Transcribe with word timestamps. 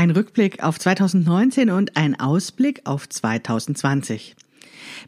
Ein 0.00 0.12
Rückblick 0.12 0.64
auf 0.64 0.78
2019 0.78 1.68
und 1.68 1.98
ein 1.98 2.18
Ausblick 2.18 2.80
auf 2.84 3.06
2020. 3.06 4.34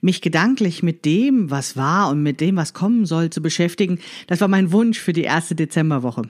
Mich 0.03 0.21
gedanklich 0.21 0.83
mit 0.83 1.07
dem, 1.07 1.50
was 1.50 1.79
war 1.79 2.11
und 2.11 2.22
mit 2.22 2.42
dem, 2.42 2.56
was 2.56 2.74
kommen 2.74 3.06
soll, 3.06 3.30
zu 3.30 3.40
beschäftigen, 3.40 4.00
das 4.26 4.42
war 4.42 4.48
mein 4.48 4.70
Wunsch 4.70 5.00
für 5.00 5.14
die 5.14 5.22
erste 5.22 5.54
Dezemberwoche. 5.54 6.24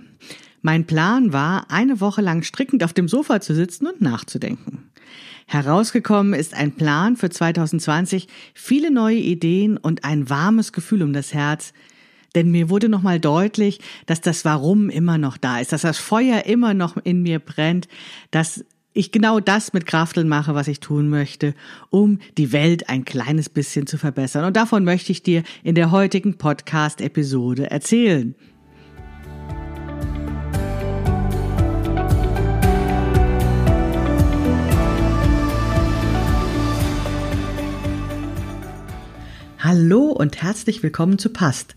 Mein 0.60 0.86
Plan 0.86 1.32
war, 1.32 1.72
eine 1.72 2.00
Woche 2.00 2.22
lang 2.22 2.44
strickend 2.44 2.84
auf 2.84 2.92
dem 2.92 3.08
Sofa 3.08 3.40
zu 3.40 3.52
sitzen 3.52 3.88
und 3.88 4.00
nachzudenken. 4.00 4.92
Herausgekommen 5.46 6.32
ist 6.32 6.54
ein 6.54 6.70
Plan 6.70 7.16
für 7.16 7.30
2020, 7.30 8.28
viele 8.54 8.92
neue 8.92 9.16
Ideen 9.16 9.76
und 9.76 10.04
ein 10.04 10.30
warmes 10.30 10.72
Gefühl 10.72 11.02
um 11.02 11.12
das 11.12 11.34
Herz, 11.34 11.72
denn 12.34 12.50
mir 12.50 12.70
wurde 12.70 12.88
nochmal 12.88 13.20
deutlich, 13.20 13.80
dass 14.06 14.20
das 14.20 14.44
Warum 14.44 14.90
immer 14.90 15.18
noch 15.18 15.36
da 15.36 15.60
ist, 15.60 15.72
dass 15.72 15.82
das 15.82 15.98
Feuer 15.98 16.44
immer 16.46 16.74
noch 16.74 16.96
in 16.96 17.22
mir 17.22 17.38
brennt, 17.38 17.88
dass 18.30 18.64
ich 18.94 19.10
genau 19.10 19.40
das 19.40 19.72
mit 19.72 19.86
Krafteln 19.86 20.28
mache, 20.28 20.54
was 20.54 20.68
ich 20.68 20.80
tun 20.80 21.08
möchte, 21.08 21.54
um 21.88 22.18
die 22.36 22.52
Welt 22.52 22.90
ein 22.90 23.06
kleines 23.06 23.48
bisschen 23.48 23.86
zu 23.86 23.96
verbessern. 23.96 24.44
Und 24.44 24.56
davon 24.56 24.84
möchte 24.84 25.12
ich 25.12 25.22
dir 25.22 25.42
in 25.62 25.74
der 25.74 25.90
heutigen 25.90 26.36
Podcast-Episode 26.36 27.70
erzählen. 27.70 28.34
Hallo 39.58 40.08
und 40.08 40.42
herzlich 40.42 40.82
willkommen 40.82 41.18
zu 41.18 41.30
Past, 41.30 41.76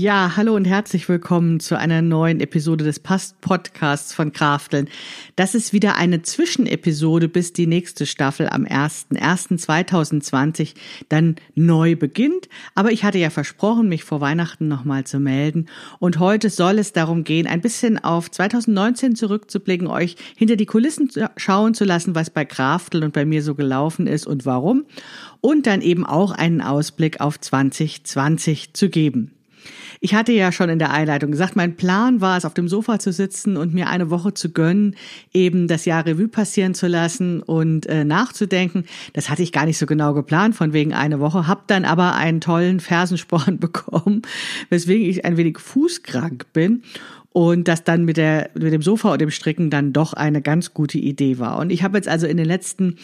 Ja, 0.00 0.36
hallo 0.36 0.54
und 0.54 0.64
herzlich 0.64 1.08
willkommen 1.08 1.58
zu 1.58 1.76
einer 1.76 2.02
neuen 2.02 2.38
Episode 2.38 2.84
des 2.84 3.00
Past 3.00 3.40
Podcasts 3.40 4.14
von 4.14 4.32
Krafteln. 4.32 4.88
Das 5.34 5.56
ist 5.56 5.72
wieder 5.72 5.96
eine 5.96 6.22
Zwischenepisode, 6.22 7.26
bis 7.26 7.52
die 7.52 7.66
nächste 7.66 8.06
Staffel 8.06 8.48
am 8.48 8.62
01.01.2020 8.62 10.74
dann 11.08 11.34
neu 11.56 11.96
beginnt. 11.96 12.48
Aber 12.76 12.92
ich 12.92 13.02
hatte 13.02 13.18
ja 13.18 13.30
versprochen, 13.30 13.88
mich 13.88 14.04
vor 14.04 14.20
Weihnachten 14.20 14.68
nochmal 14.68 15.02
zu 15.02 15.18
melden. 15.18 15.66
Und 15.98 16.20
heute 16.20 16.48
soll 16.48 16.78
es 16.78 16.92
darum 16.92 17.24
gehen, 17.24 17.48
ein 17.48 17.60
bisschen 17.60 17.98
auf 17.98 18.30
2019 18.30 19.16
zurückzublicken, 19.16 19.88
euch 19.88 20.14
hinter 20.36 20.54
die 20.54 20.66
Kulissen 20.66 21.10
schauen 21.36 21.74
zu 21.74 21.84
lassen, 21.84 22.14
was 22.14 22.30
bei 22.30 22.44
Krafteln 22.44 23.02
und 23.02 23.14
bei 23.14 23.24
mir 23.24 23.42
so 23.42 23.56
gelaufen 23.56 24.06
ist 24.06 24.28
und 24.28 24.46
warum. 24.46 24.84
Und 25.40 25.66
dann 25.66 25.80
eben 25.80 26.06
auch 26.06 26.30
einen 26.30 26.60
Ausblick 26.60 27.20
auf 27.20 27.40
2020 27.40 28.74
zu 28.74 28.90
geben. 28.90 29.32
Ich 30.00 30.14
hatte 30.14 30.32
ja 30.32 30.52
schon 30.52 30.68
in 30.68 30.78
der 30.78 30.90
Einleitung 30.90 31.30
gesagt, 31.30 31.56
mein 31.56 31.76
Plan 31.76 32.20
war 32.20 32.36
es, 32.36 32.44
auf 32.44 32.54
dem 32.54 32.68
Sofa 32.68 32.98
zu 32.98 33.12
sitzen 33.12 33.56
und 33.56 33.74
mir 33.74 33.88
eine 33.88 34.10
Woche 34.10 34.34
zu 34.34 34.50
gönnen, 34.50 34.96
eben 35.32 35.68
das 35.68 35.84
Jahr 35.84 36.06
Revue 36.06 36.28
passieren 36.28 36.74
zu 36.74 36.86
lassen 36.86 37.42
und 37.42 37.86
äh, 37.86 38.04
nachzudenken. 38.04 38.84
Das 39.12 39.28
hatte 39.28 39.42
ich 39.42 39.52
gar 39.52 39.66
nicht 39.66 39.78
so 39.78 39.86
genau 39.86 40.14
geplant, 40.14 40.54
von 40.54 40.72
wegen 40.72 40.94
eine 40.94 41.20
Woche, 41.20 41.46
hab 41.46 41.66
dann 41.66 41.84
aber 41.84 42.14
einen 42.14 42.40
tollen 42.40 42.80
Fersensporn 42.80 43.58
bekommen, 43.60 44.22
weswegen 44.70 45.08
ich 45.08 45.24
ein 45.24 45.36
wenig 45.36 45.58
fußkrank 45.58 46.52
bin 46.52 46.82
und 47.32 47.68
das 47.68 47.84
dann 47.84 48.04
mit 48.04 48.16
der 48.16 48.50
mit 48.54 48.72
dem 48.72 48.82
Sofa 48.82 49.12
und 49.12 49.20
dem 49.20 49.30
Stricken 49.30 49.70
dann 49.70 49.92
doch 49.92 50.12
eine 50.12 50.42
ganz 50.42 50.74
gute 50.74 50.98
Idee 50.98 51.38
war. 51.38 51.58
Und 51.58 51.70
ich 51.70 51.82
habe 51.82 51.98
jetzt 51.98 52.08
also 52.08 52.26
in 52.26 52.36
den 52.36 52.46
letzten 52.46 52.96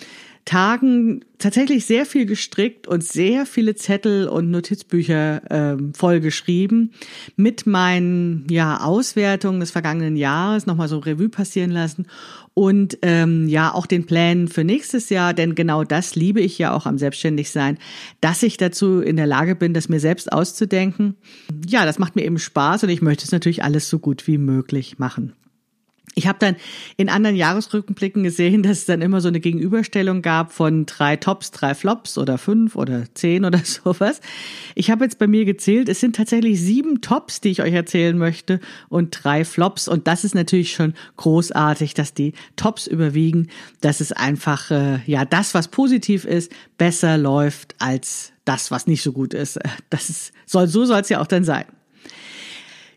Tagen 0.45 1.25
tatsächlich 1.39 1.87
sehr 1.87 2.05
viel 2.05 2.27
gestrickt 2.27 2.87
und 2.87 3.03
sehr 3.03 3.47
viele 3.47 3.75
Zettel 3.75 4.29
und 4.29 4.51
Notizbücher 4.51 5.43
ähm, 5.51 5.95
vollgeschrieben 5.95 6.93
mit 7.37 7.67
meinen 7.67 8.47
ja 8.51 8.81
Auswertungen 8.81 9.61
des 9.61 9.71
vergangenen 9.71 10.17
Jahres 10.17 10.67
nochmal 10.67 10.89
so 10.89 10.99
Revue 10.99 11.31
passieren 11.31 11.71
lassen 11.71 12.07
und 12.53 12.99
ähm, 13.03 13.49
ja 13.49 13.73
auch 13.73 13.87
den 13.87 14.07
Plänen 14.07 14.49
für 14.49 14.65
nächstes 14.65 15.09
Jahr, 15.09 15.35
denn 15.35 15.55
genau 15.55 15.83
das 15.83 16.15
liebe 16.15 16.41
ich 16.41 16.59
ja 16.59 16.73
auch 16.75 16.87
am 16.87 16.99
Selbstständigsein, 16.99 17.79
dass 18.21 18.43
ich 18.43 18.57
dazu 18.57 19.01
in 19.01 19.17
der 19.17 19.27
Lage 19.27 19.57
bin, 19.57 19.75
das 19.75 19.89
mir 19.89 20.01
selbst 20.01 20.33
auszudenken. 20.33 21.17
Ja, 21.67 21.85
das 21.85 21.99
macht 21.99 22.17
mir 22.17 22.25
eben 22.25 22.39
Spaß 22.39 22.85
und 22.85 22.91
ich 22.91 23.03
möchte 23.03 23.25
es 23.25 23.33
natürlich 23.33 23.65
alles 23.65 23.89
so 23.89 23.99
gut 23.99 24.27
wie 24.27 24.39
möglich 24.39 24.99
machen. 24.99 25.33
Ich 26.15 26.29
habe 26.29 26.39
dann 26.39 26.57
in 26.97 27.09
anderen 27.09 27.37
Jahresrückblicken 27.37 28.23
gesehen, 28.23 28.63
dass 28.63 28.79
es 28.79 28.85
dann 28.87 29.03
immer 29.03 29.21
so 29.21 29.29
eine 29.29 29.41
Gegenüberstellung 29.41 30.23
gab 30.23 30.53
von 30.53 30.87
drei 30.87 31.17
Tops, 31.17 31.51
drei 31.51 31.75
Flops 31.75 32.19
oder 32.19 32.39
fünf 32.39 32.77
oder 32.77 33.05
zehn 33.15 33.45
oder 33.45 33.59
sowas. 33.65 34.21
Ich 34.75 34.91
habe 34.91 35.05
jetzt 35.05 35.19
bei 35.19 35.27
mir 35.27 35.45
gezählt, 35.45 35.89
es 35.89 36.01
sind 36.01 36.17
tatsächlich 36.17 36.61
sieben 36.61 37.01
Tops, 37.01 37.41
die 37.41 37.51
ich 37.51 37.63
euch 37.63 37.75
erzählen 37.75 38.17
möchte 38.17 38.61
und 38.89 39.25
drei 39.25 39.45
Flops. 39.45 39.89
Und 39.89 40.07
das 40.07 40.25
ist 40.25 40.35
natürlich 40.35 40.73
schon 40.73 40.95
großartig, 41.17 41.95
dass 41.95 42.15
die 42.15 42.33
Tops 42.57 42.87
überwiegen, 42.87 43.49
dass 43.81 44.01
es 44.01 44.13
einfach, 44.13 44.71
äh, 44.71 45.01
ja, 45.07 45.25
das, 45.25 45.55
was 45.55 45.69
positiv 45.69 46.25
ist, 46.25 46.53
besser 46.79 47.19
läuft 47.19 47.75
als 47.79 48.33
das, 48.45 48.71
was 48.71 48.87
nicht 48.87 49.03
so 49.03 49.13
gut 49.13 49.35
ist. 49.35 49.59
Das 49.91 50.11
ist, 50.11 50.33
soll, 50.47 50.69
so 50.69 50.85
soll 50.85 51.01
es 51.01 51.09
ja 51.09 51.21
auch 51.21 51.27
dann 51.27 51.45
sein. 51.45 51.65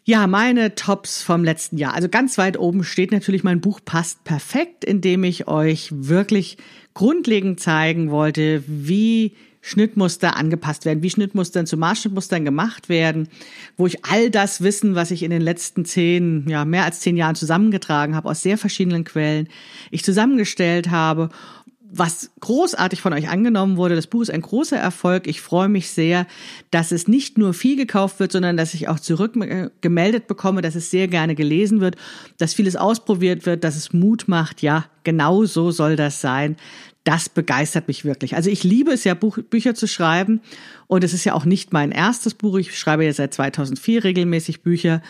Ja, 0.09 0.25
meine 0.25 0.73
Tops 0.73 1.21
vom 1.21 1.43
letzten 1.43 1.77
Jahr. 1.77 1.93
Also 1.93 2.07
ganz 2.07 2.37
weit 2.37 2.57
oben 2.57 2.85
steht 2.85 3.11
natürlich 3.11 3.43
mein 3.43 3.59
Buch 3.59 3.81
passt 3.83 4.23
perfekt, 4.23 4.85
in 4.85 5.01
dem 5.01 5.25
ich 5.25 5.49
euch 5.49 5.89
wirklich 5.93 6.55
grundlegend 6.93 7.59
zeigen 7.59 8.09
wollte, 8.09 8.63
wie 8.67 9.33
Schnittmuster 9.59 10.37
angepasst 10.37 10.85
werden, 10.85 11.03
wie 11.03 11.09
Schnittmustern 11.09 11.65
zu 11.65 11.75
Maßschnittmustern 11.75 12.45
gemacht 12.45 12.87
werden, 12.87 13.27
wo 13.75 13.85
ich 13.85 14.05
all 14.05 14.29
das 14.29 14.61
Wissen, 14.61 14.95
was 14.95 15.11
ich 15.11 15.23
in 15.23 15.29
den 15.29 15.41
letzten 15.41 15.83
zehn, 15.83 16.45
ja, 16.47 16.63
mehr 16.63 16.85
als 16.85 17.01
zehn 17.01 17.17
Jahren 17.17 17.35
zusammengetragen 17.35 18.15
habe, 18.15 18.29
aus 18.29 18.41
sehr 18.41 18.57
verschiedenen 18.57 19.03
Quellen, 19.03 19.49
ich 19.91 20.05
zusammengestellt 20.05 20.89
habe 20.89 21.27
was 21.89 22.31
großartig 22.39 23.01
von 23.01 23.13
euch 23.13 23.29
angenommen 23.29 23.77
wurde. 23.77 23.95
Das 23.95 24.07
Buch 24.07 24.21
ist 24.21 24.31
ein 24.31 24.41
großer 24.41 24.77
Erfolg. 24.77 25.27
Ich 25.27 25.41
freue 25.41 25.69
mich 25.69 25.89
sehr, 25.89 26.27
dass 26.69 26.91
es 26.91 27.07
nicht 27.07 27.37
nur 27.37 27.53
viel 27.53 27.77
gekauft 27.77 28.19
wird, 28.19 28.31
sondern 28.31 28.57
dass 28.57 28.73
ich 28.73 28.87
auch 28.89 28.99
zurückgemeldet 28.99 30.27
bekomme, 30.27 30.61
dass 30.61 30.75
es 30.75 30.91
sehr 30.91 31.07
gerne 31.07 31.35
gelesen 31.35 31.79
wird, 31.79 31.95
dass 32.37 32.53
vieles 32.53 32.75
ausprobiert 32.75 33.45
wird, 33.45 33.63
dass 33.63 33.75
es 33.75 33.93
Mut 33.93 34.27
macht. 34.27 34.61
Ja, 34.61 34.85
genau 35.03 35.45
so 35.45 35.71
soll 35.71 35.95
das 35.95 36.19
sein. 36.19 36.57
Das 37.07 37.29
begeistert 37.29 37.87
mich 37.87 38.03
wirklich. 38.03 38.35
Also 38.35 38.49
ich 38.49 38.65
liebe 38.65 38.91
es 38.91 39.05
ja, 39.05 39.13
Buch, 39.13 39.37
Bücher 39.37 39.75
zu 39.75 39.87
schreiben. 39.87 40.41
Und 40.87 41.05
es 41.05 41.13
ist 41.13 41.23
ja 41.23 41.35
auch 41.35 41.45
nicht 41.45 41.71
mein 41.71 41.93
erstes 41.93 42.33
Buch. 42.33 42.57
Ich 42.57 42.77
schreibe 42.77 43.05
ja 43.05 43.13
seit 43.13 43.33
2004 43.33 44.03
regelmäßig 44.03 44.61
Bücher. 44.61 45.01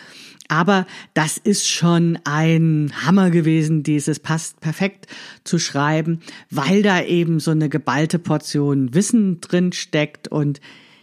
Aber 0.46 0.86
das 1.14 1.38
ist 1.38 1.68
schon 1.68 2.16
ein 2.22 2.92
Hammer 3.04 3.30
gewesen, 3.30 3.82
dieses 3.82 4.20
passt 4.20 4.60
perfekt 4.60 5.08
zu 5.42 5.58
schreiben, 5.58 6.20
weil 6.50 6.84
da 6.84 7.02
eben 7.02 7.40
so 7.40 7.50
eine 7.50 7.68
geballte 7.68 8.20
Portion 8.20 8.94
Wissen 8.94 9.40
drin 9.40 9.72
steckt 9.72 10.28
und 10.28 10.60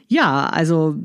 ja, 0.08 0.46
also 0.46 0.96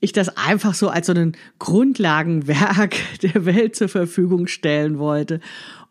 ich 0.00 0.12
das 0.12 0.36
einfach 0.36 0.74
so 0.74 0.90
als 0.90 1.06
so 1.06 1.12
einen 1.12 1.36
Grundlagenwerk 1.58 2.96
der 3.22 3.46
Welt 3.46 3.76
zur 3.76 3.88
Verfügung 3.88 4.46
stellen 4.46 4.98
wollte, 4.98 5.40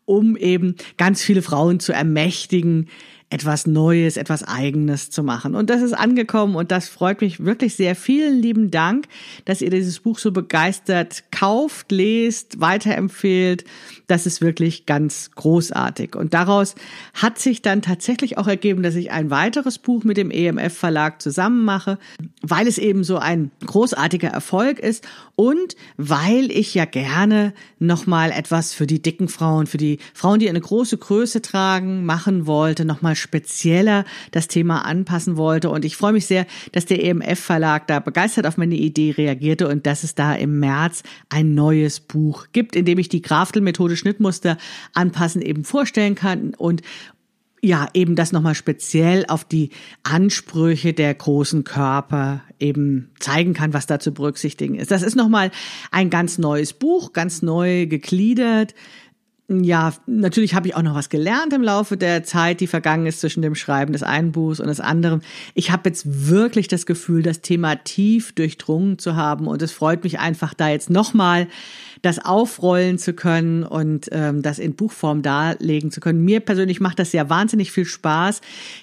um 0.06 0.38
eben 0.38 0.75
ganz 0.98 1.24
viele 1.24 1.42
Frauen 1.42 1.80
zu 1.80 1.92
ermächtigen, 1.92 2.88
etwas 3.29 3.68
Neues, 3.68 4.15
etwas 4.15 4.44
Eigenes 4.44 5.09
zu 5.09 5.21
machen. 5.21 5.56
Und 5.56 5.69
das 5.69 5.81
ist 5.81 5.94
angekommen 5.94 6.56
und 6.56 6.71
das 6.71 6.88
freut 6.88 7.21
mich 7.21 7.44
wirklich 7.44 7.75
sehr. 7.75 7.95
Vielen 7.95 8.41
lieben 8.41 8.71
Dank, 8.71 9.07
dass 9.44 9.62
ihr 9.62 9.69
dieses 9.69 10.00
Buch 10.00 10.18
so 10.18 10.31
begeistert 10.31 11.24
kauft, 11.31 11.91
lest, 11.91 12.62
weiterempfehlt. 12.62 13.65
Das 14.07 14.25
ist 14.25 14.42
wirklich 14.42 14.86
ganz 14.86 15.31
großartig. 15.36 16.15
Und 16.15 16.33
daraus 16.33 16.75
hat 17.13 17.39
sich 17.39 17.62
dann 17.62 17.81
tatsächlich 17.81 18.38
auch 18.38 18.48
ergeben, 18.48 18.81
dass 18.81 18.95
ich 18.95 19.12
ein 19.12 19.30
weiteres 19.30 19.80
Buch 19.80 20.06
mit 20.06 20.15
dem 20.15 20.31
EMF 20.31 20.77
Verlag 20.77 21.21
zusammen 21.21 21.65
mache, 21.65 22.00
weil 22.42 22.68
es 22.68 22.77
eben 22.77 23.04
so 23.04 23.18
ein 23.18 23.51
großartiger 23.65 24.30
Erfolg 24.30 24.80
ist 24.80 25.06
und 25.36 25.75
weil 25.98 26.50
ich 26.51 26.74
ja 26.74 26.86
gerne 26.86 27.54
nochmal 27.80 28.31
etwas 28.31 28.74
für 28.74 28.88
die 28.88 29.01
dicken 29.01 29.27
Frauen, 29.27 29.68
für 29.68 29.77
die 29.77 30.00
Frauen, 30.13 30.39
die 30.39 30.50
eine 30.50 30.62
große 30.62 30.98
Größe 30.98 31.42
tragen, 31.42 32.06
machen 32.06 32.48
wollte, 32.48 32.86
nochmal 32.86 33.15
spezieller 33.15 34.06
das 34.31 34.48
Thema 34.48 34.86
anpassen 34.86 35.36
wollte. 35.36 35.69
Und 35.69 35.83
ich 35.83 35.98
freue 35.98 36.13
mich 36.13 36.27
sehr, 36.27 36.45
dass 36.71 36.86
der 36.86 37.03
EMF 37.03 37.39
Verlag 37.39 37.88
da 37.88 38.00
begeistert 38.00 38.48
auf 38.48 38.57
meine 38.57 38.75
Idee 38.75 39.12
reagierte 39.12 39.68
und 39.68 39.86
dass 39.86 40.03
es 40.03 40.15
da 40.15 40.33
im 40.33 40.60
März 40.60 41.03
ein 41.27 41.53
neues 41.53 42.00
Buch 42.00 42.48
gibt, 42.53 42.75
in 42.75 42.86
dem 42.86 42.98
ich 42.98 43.10
die 43.10 43.21
Kraftel-Methode 43.21 43.97
Schnittmuster 43.98 44.58
anpassen 44.94 45.42
eben 45.42 45.64
vorstellen 45.64 46.16
kann 46.16 46.54
und 46.56 46.82
ja, 47.62 47.88
eben 47.94 48.16
das 48.16 48.32
nochmal 48.32 48.56
speziell 48.56 49.26
auf 49.28 49.44
die 49.44 49.72
Ansprüche 50.04 50.94
der 50.94 51.14
großen 51.14 51.64
Körper 51.64 52.44
eben 52.60 53.10
zeigen 53.20 53.54
kann, 53.54 53.74
was 53.74 53.88
da 53.88 54.00
zu 54.00 54.14
berücksichtigen 54.14 54.76
ist. 54.76 54.92
Das 54.92 55.02
ist 55.02 55.16
nochmal 55.16 55.52
ein 55.92 56.10
ganz 56.10 56.38
neues 56.38 56.74
Buch, 56.74 57.14
ganz 57.14 57.42
neu 57.42 57.88
gegliedert, 57.88 58.76
ja, 59.50 59.94
natürlich 60.08 60.56
habe 60.56 60.68
ich 60.68 60.76
auch 60.76 60.82
noch 60.82 60.94
was 60.94 61.08
gelernt 61.08 61.54
im 61.54 61.64
Laufe 61.64 61.96
der 61.96 62.24
Zeit, 62.24 62.60
die 62.60 62.68
vergangen 62.68 63.06
ist 63.06 63.22
zwischen 63.22 63.42
dem 63.42 63.56
Schreiben 63.56 63.94
des 63.94 64.04
einen 64.04 64.34
Buchs 64.34 64.60
und 64.60 64.68
des 64.68 64.82
anderen. 64.82 65.22
Ich 65.54 65.72
habe 65.72 65.88
jetzt 65.88 66.28
wirklich 66.28 66.68
das 66.68 66.86
Gefühl, 66.86 67.24
das 67.24 67.40
Thema 67.40 67.76
tief 67.76 68.34
durchdrungen 68.34 69.00
zu 69.00 69.16
haben 69.16 69.48
und 69.48 69.62
es 69.62 69.72
freut 69.72 70.04
mich 70.04 70.20
einfach, 70.20 70.54
da 70.54 70.68
jetzt 70.68 70.90
nochmal 70.90 71.48
das 72.02 72.20
aufrollen 72.20 72.98
zu 72.98 73.14
können 73.14 73.64
und 73.64 74.10
ähm, 74.12 74.42
das 74.42 74.60
in 74.60 74.76
Buchform 74.76 75.22
darlegen 75.22 75.92
zu 75.92 76.02
können. 76.02 76.26
Mir 76.26 76.42
persönlich 76.42 76.82
macht 76.82 77.00
das 77.00 77.14
ja 77.14 77.30
wahnsinnig 77.30 77.72
viel 77.72 77.86
Spaß, 77.86 78.42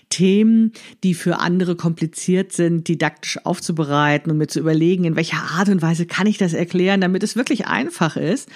Themen, 0.08 0.72
die 1.02 1.12
für 1.12 1.40
andere 1.40 1.76
kompliziert 1.76 2.52
sind, 2.52 2.88
didaktisch 2.88 3.38
aufzubereiten 3.44 4.32
und 4.32 4.38
mir 4.38 4.46
zu 4.46 4.60
überlegen, 4.60 5.04
in 5.04 5.16
welcher 5.16 5.42
Art 5.58 5.68
und 5.68 5.82
Weise 5.82 6.06
kann 6.06 6.26
ich 6.26 6.38
das 6.38 6.54
erklären, 6.54 7.02
damit 7.02 7.22
es 7.22 7.36
wirklich 7.36 7.66
einfach 7.66 8.16
ist. 8.16 8.48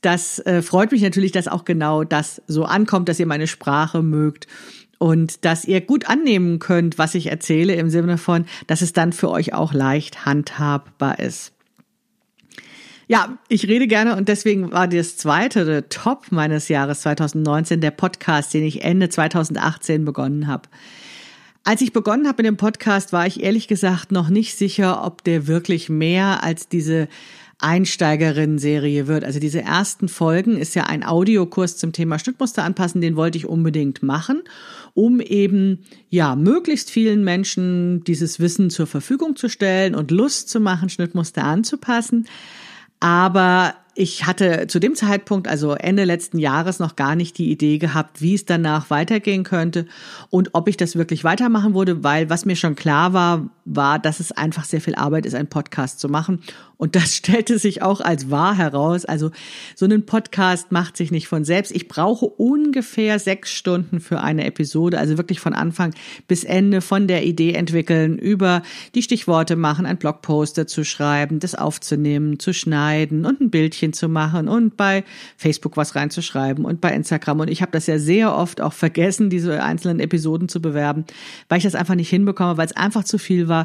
Das 0.00 0.38
äh, 0.40 0.62
freut 0.62 0.92
mich 0.92 1.02
natürlich, 1.02 1.32
dass 1.32 1.48
auch 1.48 1.64
genau 1.64 2.04
das 2.04 2.42
so 2.46 2.64
ankommt, 2.64 3.08
dass 3.08 3.20
ihr 3.20 3.26
meine 3.26 3.46
Sprache 3.46 4.02
mögt 4.02 4.46
und 4.98 5.44
dass 5.44 5.64
ihr 5.64 5.80
gut 5.80 6.08
annehmen 6.08 6.58
könnt, 6.58 6.98
was 6.98 7.14
ich 7.14 7.28
erzähle, 7.28 7.74
im 7.74 7.88
Sinne 7.88 8.18
von, 8.18 8.44
dass 8.66 8.82
es 8.82 8.92
dann 8.92 9.12
für 9.12 9.30
euch 9.30 9.54
auch 9.54 9.72
leicht 9.72 10.26
handhabbar 10.26 11.18
ist. 11.18 11.52
Ja, 13.08 13.38
ich 13.48 13.66
rede 13.66 13.88
gerne 13.88 14.14
und 14.14 14.28
deswegen 14.28 14.70
war 14.70 14.86
das 14.86 15.16
zweite 15.16 15.88
Top 15.88 16.26
meines 16.30 16.68
Jahres 16.68 17.00
2019 17.00 17.80
der 17.80 17.90
Podcast, 17.90 18.54
den 18.54 18.62
ich 18.62 18.84
Ende 18.84 19.08
2018 19.08 20.04
begonnen 20.04 20.46
habe. 20.46 20.68
Als 21.64 21.80
ich 21.80 21.92
begonnen 21.92 22.28
habe 22.28 22.42
mit 22.42 22.46
dem 22.46 22.56
Podcast, 22.56 23.12
war 23.12 23.26
ich 23.26 23.42
ehrlich 23.42 23.68
gesagt 23.68 24.12
noch 24.12 24.28
nicht 24.28 24.56
sicher, 24.56 25.04
ob 25.04 25.24
der 25.24 25.46
wirklich 25.46 25.88
mehr 25.88 26.44
als 26.44 26.68
diese 26.68 27.08
Einsteigerinnen-Serie 27.60 29.06
wird. 29.06 29.24
Also 29.24 29.38
diese 29.40 29.62
ersten 29.62 30.08
Folgen 30.08 30.56
ist 30.56 30.74
ja 30.74 30.84
ein 30.84 31.04
Audiokurs 31.04 31.76
zum 31.76 31.92
Thema 31.92 32.18
Schnittmuster 32.18 32.64
anpassen, 32.64 33.00
den 33.00 33.16
wollte 33.16 33.38
ich 33.38 33.46
unbedingt 33.46 34.02
machen, 34.02 34.42
um 34.94 35.20
eben 35.20 35.84
ja 36.08 36.36
möglichst 36.36 36.90
vielen 36.90 37.24
Menschen 37.24 38.02
dieses 38.04 38.40
Wissen 38.40 38.70
zur 38.70 38.86
Verfügung 38.86 39.36
zu 39.36 39.48
stellen 39.48 39.94
und 39.94 40.10
Lust 40.10 40.48
zu 40.48 40.60
machen, 40.60 40.88
Schnittmuster 40.88 41.44
anzupassen. 41.44 42.26
Aber 43.00 43.74
ich 43.94 44.26
hatte 44.26 44.66
zu 44.66 44.78
dem 44.78 44.94
Zeitpunkt, 44.94 45.48
also 45.48 45.74
Ende 45.74 46.04
letzten 46.04 46.38
Jahres, 46.38 46.78
noch 46.78 46.96
gar 46.96 47.16
nicht 47.16 47.38
die 47.38 47.50
Idee 47.50 47.78
gehabt, 47.78 48.22
wie 48.22 48.34
es 48.34 48.44
danach 48.44 48.88
weitergehen 48.90 49.44
könnte 49.44 49.86
und 50.30 50.50
ob 50.54 50.68
ich 50.68 50.76
das 50.76 50.96
wirklich 50.96 51.24
weitermachen 51.24 51.74
würde, 51.74 52.04
weil 52.04 52.30
was 52.30 52.46
mir 52.46 52.56
schon 52.56 52.76
klar 52.76 53.12
war, 53.12 53.50
war, 53.70 53.98
dass 53.98 54.20
es 54.20 54.32
einfach 54.32 54.64
sehr 54.64 54.80
viel 54.80 54.96
Arbeit 54.96 55.26
ist, 55.26 55.34
einen 55.34 55.48
Podcast 55.48 56.00
zu 56.00 56.08
machen. 56.08 56.40
Und 56.76 56.96
das 56.96 57.14
stellte 57.16 57.58
sich 57.58 57.82
auch 57.82 58.00
als 58.00 58.30
wahr 58.30 58.56
heraus. 58.56 59.04
Also 59.04 59.30
so 59.76 59.86
ein 59.86 60.06
Podcast 60.06 60.72
macht 60.72 60.96
sich 60.96 61.10
nicht 61.10 61.28
von 61.28 61.44
selbst. 61.44 61.72
Ich 61.72 61.88
brauche 61.88 62.26
ungefähr 62.26 63.18
sechs 63.18 63.52
Stunden 63.52 64.00
für 64.00 64.20
eine 64.20 64.44
Episode, 64.44 64.98
also 64.98 65.16
wirklich 65.18 65.40
von 65.40 65.52
Anfang 65.52 65.94
bis 66.26 66.42
Ende, 66.42 66.80
von 66.80 67.06
der 67.06 67.24
Idee 67.24 67.52
entwickeln, 67.52 68.18
über 68.18 68.62
die 68.94 69.02
Stichworte 69.02 69.56
machen, 69.56 69.86
ein 69.86 69.98
Blogposter 69.98 70.66
zu 70.66 70.84
schreiben, 70.84 71.38
das 71.38 71.54
aufzunehmen, 71.54 72.38
zu 72.38 72.52
schneiden 72.54 73.26
und 73.26 73.40
ein 73.40 73.50
Bildchen 73.50 73.92
zu 73.92 74.08
machen 74.08 74.48
und 74.48 74.76
bei 74.76 75.04
Facebook 75.36 75.76
was 75.76 75.94
reinzuschreiben 75.94 76.64
und 76.64 76.80
bei 76.80 76.92
Instagram. 76.92 77.40
Und 77.40 77.48
ich 77.48 77.62
habe 77.62 77.72
das 77.72 77.86
ja 77.86 77.98
sehr 77.98 78.34
oft 78.34 78.60
auch 78.60 78.72
vergessen, 78.72 79.30
diese 79.30 79.62
einzelnen 79.62 80.00
Episoden 80.00 80.48
zu 80.48 80.60
bewerben, 80.60 81.04
weil 81.48 81.58
ich 81.58 81.64
das 81.64 81.74
einfach 81.74 81.94
nicht 81.94 82.10
hinbekomme, 82.10 82.56
weil 82.56 82.66
es 82.66 82.76
einfach 82.76 83.04
zu 83.04 83.18
viel 83.18 83.48
war. 83.48 83.59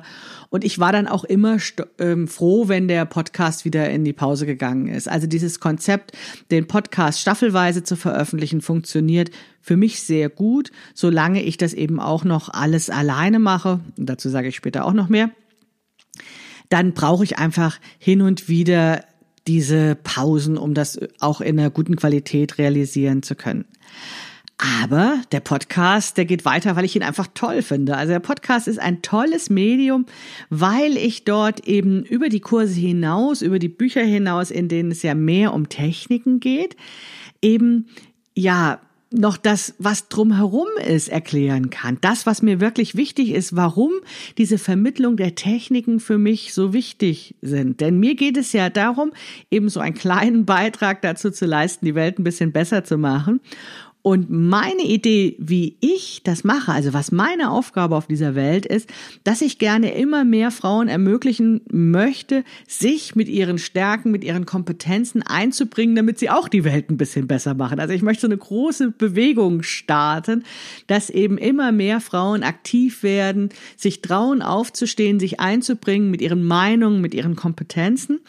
Und 0.49 0.63
ich 0.63 0.79
war 0.79 0.91
dann 0.91 1.07
auch 1.07 1.23
immer 1.23 1.57
ähm, 1.99 2.27
froh, 2.27 2.67
wenn 2.67 2.87
der 2.87 3.05
Podcast 3.05 3.65
wieder 3.65 3.89
in 3.89 4.03
die 4.03 4.13
Pause 4.13 4.45
gegangen 4.45 4.87
ist. 4.87 5.07
Also 5.09 5.27
dieses 5.27 5.59
Konzept, 5.59 6.11
den 6.51 6.67
Podcast 6.67 7.19
staffelweise 7.19 7.83
zu 7.83 7.95
veröffentlichen, 7.95 8.61
funktioniert 8.61 9.31
für 9.61 9.77
mich 9.77 10.01
sehr 10.01 10.29
gut, 10.29 10.71
solange 10.93 11.43
ich 11.43 11.57
das 11.57 11.73
eben 11.73 11.99
auch 11.99 12.23
noch 12.23 12.49
alles 12.49 12.89
alleine 12.89 13.39
mache. 13.39 13.79
Und 13.97 14.09
dazu 14.09 14.29
sage 14.29 14.47
ich 14.47 14.55
später 14.55 14.85
auch 14.85 14.93
noch 14.93 15.09
mehr. 15.09 15.31
Dann 16.69 16.93
brauche 16.93 17.23
ich 17.23 17.37
einfach 17.37 17.79
hin 17.99 18.21
und 18.21 18.49
wieder 18.49 19.03
diese 19.47 19.95
Pausen, 19.95 20.57
um 20.57 20.73
das 20.73 20.99
auch 21.19 21.41
in 21.41 21.59
einer 21.59 21.69
guten 21.69 21.95
Qualität 21.95 22.57
realisieren 22.57 23.21
zu 23.21 23.35
können. 23.35 23.65
Aber 24.57 25.21
der 25.33 25.41
Podcast, 25.41 26.17
der 26.17 26.23
geht 26.23 26.45
weiter, 26.45 26.75
weil 26.75 26.85
ich 26.85 26.95
ihn 26.95 27.03
einfach 27.03 27.27
toll 27.33 27.61
finde. 27.61 27.97
Also 27.97 28.13
der 28.13 28.21
Podcast 28.21 28.69
ist 28.69 28.79
ein 28.79 29.01
tolles 29.01 29.49
Medium, 29.49 30.05
weil 30.49 30.95
ich 30.95 31.25
dort 31.25 31.67
eben 31.67 32.03
über 32.03 32.29
die 32.29 32.39
Kurse 32.39 32.79
hinaus, 32.79 33.41
über 33.41 33.59
die 33.59 33.67
Bücher 33.67 34.03
hinaus, 34.03 34.51
in 34.51 34.69
denen 34.69 34.91
es 34.91 35.03
ja 35.03 35.13
mehr 35.13 35.53
um 35.53 35.67
Techniken 35.67 36.39
geht, 36.39 36.77
eben 37.41 37.87
ja 38.33 38.79
noch 39.11 39.37
das, 39.37 39.75
was 39.77 40.07
drumherum 40.09 40.67
ist, 40.85 41.09
erklären 41.09 41.69
kann. 41.69 41.97
Das, 42.01 42.25
was 42.25 42.41
mir 42.41 42.59
wirklich 42.59 42.95
wichtig 42.95 43.31
ist, 43.31 43.55
warum 43.55 43.91
diese 44.37 44.57
Vermittlung 44.57 45.17
der 45.17 45.35
Techniken 45.35 45.99
für 45.99 46.17
mich 46.17 46.53
so 46.53 46.73
wichtig 46.73 47.35
sind. 47.41 47.81
Denn 47.81 47.99
mir 47.99 48.15
geht 48.15 48.37
es 48.37 48.51
ja 48.53 48.69
darum, 48.69 49.11
eben 49.51 49.69
so 49.69 49.79
einen 49.79 49.95
kleinen 49.95 50.45
Beitrag 50.45 51.01
dazu 51.01 51.31
zu 51.31 51.45
leisten, 51.45 51.85
die 51.85 51.95
Welt 51.95 52.19
ein 52.19 52.23
bisschen 52.23 52.51
besser 52.51 52.83
zu 52.83 52.97
machen. 52.97 53.41
Und 54.05 54.29
meine 54.29 54.83
Idee, 54.83 55.35
wie 55.39 55.77
ich 55.79 56.21
das 56.23 56.43
mache, 56.43 56.71
also 56.71 56.93
was 56.93 57.11
meine 57.11 57.49
Aufgabe 57.49 57.95
auf 57.95 58.05
dieser 58.05 58.35
Welt 58.35 58.67
ist, 58.67 58.87
dass 59.23 59.41
ich 59.41 59.57
gerne 59.57 59.95
immer 59.95 60.23
mehr 60.23 60.51
Frauen 60.51 60.87
ermöglichen 60.87 61.61
möchte, 61.71 62.43
sich 62.67 63.15
mit 63.15 63.27
ihren 63.27 63.57
Stärken, 63.57 64.11
mit 64.11 64.23
ihren 64.23 64.45
Kompetenzen 64.45 65.23
einzubringen, 65.23 65.95
damit 65.95 66.19
sie 66.19 66.29
auch 66.29 66.49
die 66.49 66.63
Welt 66.63 66.91
ein 66.91 66.97
bisschen 66.97 67.25
besser 67.25 67.55
machen. 67.55 67.79
Also 67.79 67.95
ich 67.95 68.03
möchte 68.03 68.21
so 68.21 68.27
eine 68.27 68.37
große 68.37 68.91
Bewegung 68.91 69.63
starten, 69.63 70.43
dass 70.85 71.09
eben 71.09 71.39
immer 71.39 71.71
mehr 71.71 71.99
Frauen 71.99 72.43
aktiv 72.43 73.01
werden, 73.01 73.49
sich 73.75 74.03
trauen 74.03 74.43
aufzustehen, 74.43 75.19
sich 75.19 75.39
einzubringen 75.39 76.11
mit 76.11 76.21
ihren 76.21 76.43
Meinungen, 76.43 77.01
mit 77.01 77.15
ihren 77.15 77.35
Kompetenzen. 77.35 78.19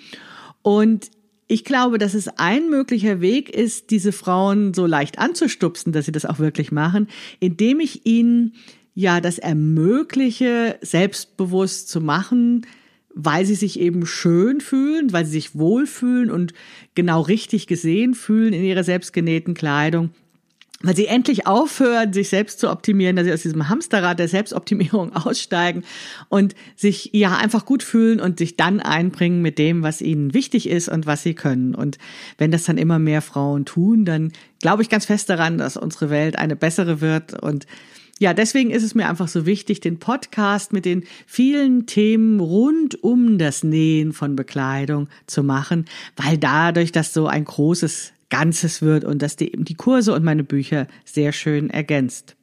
Und 0.63 1.11
ich 1.49 1.65
glaube, 1.65 1.99
dass 1.99 2.15
es 2.15 2.29
ein 2.29 2.71
möglicher 2.71 3.21
Weg 3.21 3.51
ist, 3.51 3.91
diese 3.91 4.13
Frauen 4.13 4.75
so 4.75 4.87
leicht 4.87 5.19
anzustupsen, 5.19 5.93
dass 5.93 6.07
sie 6.07 6.13
das 6.13 6.27
auch 6.27 6.39
wirklich 6.39 6.73
machen, 6.73 7.09
indem 7.39 7.81
ich 7.81 8.05
ihnen 8.05 8.55
ja 8.95 9.21
das 9.21 9.39
ermögliche, 9.39 10.79
selbstbewusst 10.81 11.89
zu 11.89 12.01
machen, 12.01 12.67
weil 13.15 13.47
sie 13.47 13.55
sich 13.55 13.79
eben 13.79 14.07
schön 14.07 14.61
fühlen, 14.61 15.13
weil 15.13 15.25
sie 15.25 15.33
sich 15.33 15.55
wohlfühlen 15.55 16.31
und 16.31 16.53
genau 16.95 17.23
richtig 17.23 17.67
gesehen 17.67 18.15
fühlen 18.15 18.53
in 18.53 18.65
ihrer 18.65 18.85
selbstgenähten 18.85 19.55
Kleidung 19.55 20.11
weil 20.83 20.95
sie 20.95 21.07
endlich 21.07 21.47
aufhören, 21.47 22.13
sich 22.13 22.29
selbst 22.29 22.61
zu 22.61 22.71
optimieren, 22.71 23.17
dass 23.17 23.25
sie 23.25 23.33
aus 23.33 23.43
diesem 23.43 23.69
Hamsterrad 23.69 24.19
der 24.19 24.29
Selbstoptimierung 24.29 25.15
aussteigen 25.17 25.85
und 26.29 26.55
sich 26.77 27.11
ja 27.13 27.37
einfach 27.37 27.65
gut 27.65 27.83
fühlen 27.83 28.21
und 28.21 28.39
sich 28.39 28.57
dann 28.57 28.81
einbringen 28.81 29.41
mit 29.41 29.59
dem, 29.59 29.83
was 29.83 30.03
ihnen 30.03 30.35
wichtig 30.35 30.69
ist 30.69 30.89
und 30.89 31.07
was 31.07 31.23
sie 31.23 31.35
können. 31.35 31.75
Und 31.75 31.99
wenn 32.37 32.51
das 32.51 32.65
dann 32.65 32.77
immer 32.77 32.99
mehr 32.99 33.23
Frauen 33.23 33.65
tun, 33.65 34.05
dann 34.05 34.33
glaube 34.61 34.83
ich 34.83 34.91
ganz 34.91 35.07
fest 35.07 35.31
daran, 35.31 35.57
dass 35.57 35.77
unsere 35.77 36.11
Welt 36.11 36.37
eine 36.39 36.57
bessere 36.57 37.01
wird 37.01 37.43
und 37.43 37.67
ja, 38.19 38.33
deswegen 38.33 38.71
ist 38.71 38.83
es 38.83 38.95
mir 38.95 39.11
einfach 39.11 39.29
so 39.29 39.45
wichtig, 39.45 39.81
den 39.81 39.99
Podcast 39.99 40.73
mit 40.73 40.87
den 40.87 41.05
vielen 41.27 41.85
Themen 41.85 42.41
rund 42.41 43.03
um 43.05 43.37
das 43.37 43.63
Nähen 43.63 44.15
von 44.15 44.37
Bekleidung 44.37 45.09
zu 45.27 45.43
machen, 45.43 45.85
weil 46.17 46.39
dadurch 46.39 46.93
das 46.93 47.13
so 47.13 47.27
ein 47.27 47.45
großes 47.45 48.15
Ganzes 48.31 48.83
wird 48.83 49.05
und 49.05 49.23
dass 49.23 49.37
die 49.37 49.53
eben 49.53 49.65
die 49.65 49.75
Kurse 49.75 50.13
und 50.13 50.25
meine 50.25 50.45
Bücher 50.45 50.87
sehr 51.05 51.33
schön 51.33 51.71
ergänzt. 51.71 52.37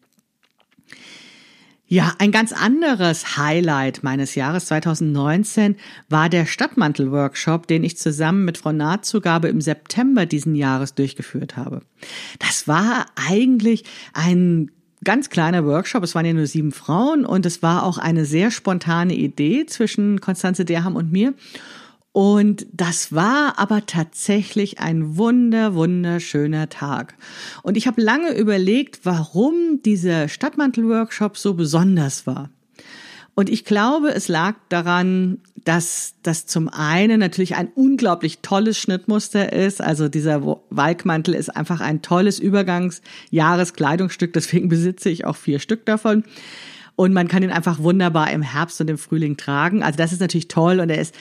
Ja, 1.85 2.15
ein 2.17 2.31
ganz 2.31 2.53
anderes 2.53 3.37
Highlight 3.37 4.01
meines 4.01 4.33
Jahres 4.33 4.65
2019 4.65 5.75
war 6.09 6.27
der 6.27 6.47
Stadtmantel-Workshop, 6.47 7.67
den 7.67 7.83
ich 7.83 7.97
zusammen 7.97 8.45
mit 8.45 8.57
Frau 8.57 8.71
Nahtzugabe 8.71 9.49
im 9.49 9.61
September 9.61 10.25
diesen 10.25 10.55
Jahres 10.55 10.95
durchgeführt 10.95 11.55
habe. 11.55 11.81
Das 12.39 12.67
war 12.67 13.05
eigentlich 13.15 13.83
ein 14.13 14.71
ganz 15.03 15.29
kleiner 15.29 15.65
Workshop. 15.65 16.03
Es 16.03 16.15
waren 16.15 16.25
ja 16.25 16.33
nur 16.33 16.47
sieben 16.47 16.71
Frauen 16.71 17.25
und 17.25 17.45
es 17.45 17.61
war 17.61 17.83
auch 17.83 17.97
eine 17.97 18.25
sehr 18.25 18.49
spontane 18.49 19.13
Idee 19.13 19.65
zwischen 19.65 20.19
Konstanze 20.19 20.65
Derham 20.65 20.95
und 20.95 21.11
mir. 21.11 21.33
Und 22.13 22.67
das 22.71 23.11
war 23.11 23.57
aber 23.57 23.87
tatsächlich 23.87 24.79
ein 24.79 25.17
wunder, 25.17 25.73
wunderschöner 25.73 26.69
Tag. 26.69 27.15
Und 27.63 27.75
ich 27.75 27.87
habe 27.87 28.01
lange 28.01 28.33
überlegt, 28.37 28.99
warum 29.03 29.81
dieser 29.83 30.29
Stadtmantel-Workshop 30.29 31.37
so 31.37 31.55
besonders 31.55 32.27
war. 32.27 32.51
Und 33.33 33.49
ich 33.49 33.65
glaube, 33.65 34.09
es 34.13 34.27
lag 34.27 34.53
daran, 34.69 35.39
dass 35.65 36.13
das 36.21 36.45
zum 36.45 36.69
einen 36.69 37.19
natürlich 37.19 37.55
ein 37.55 37.69
unglaublich 37.73 38.39
tolles 38.43 38.77
Schnittmuster 38.77 39.51
ist. 39.51 39.81
Also 39.81 40.07
dieser 40.07 40.59
Walkmantel 40.69 41.33
ist 41.33 41.49
einfach 41.49 41.81
ein 41.81 42.03
tolles 42.03 42.37
Übergangsjahreskleidungsstück. 42.37 44.33
Deswegen 44.33 44.69
besitze 44.69 45.09
ich 45.09 45.25
auch 45.25 45.35
vier 45.35 45.57
Stück 45.57 45.83
davon. 45.87 46.25
Und 46.95 47.13
man 47.13 47.27
kann 47.27 47.41
ihn 47.41 47.49
einfach 47.49 47.79
wunderbar 47.79 48.29
im 48.29 48.43
Herbst 48.43 48.79
und 48.81 48.89
im 48.89 48.99
Frühling 48.99 49.35
tragen. 49.35 49.81
Also 49.81 49.97
das 49.97 50.13
ist 50.13 50.21
natürlich 50.21 50.47
toll 50.47 50.79
und 50.79 50.91
er 50.91 51.01
ist 51.01 51.15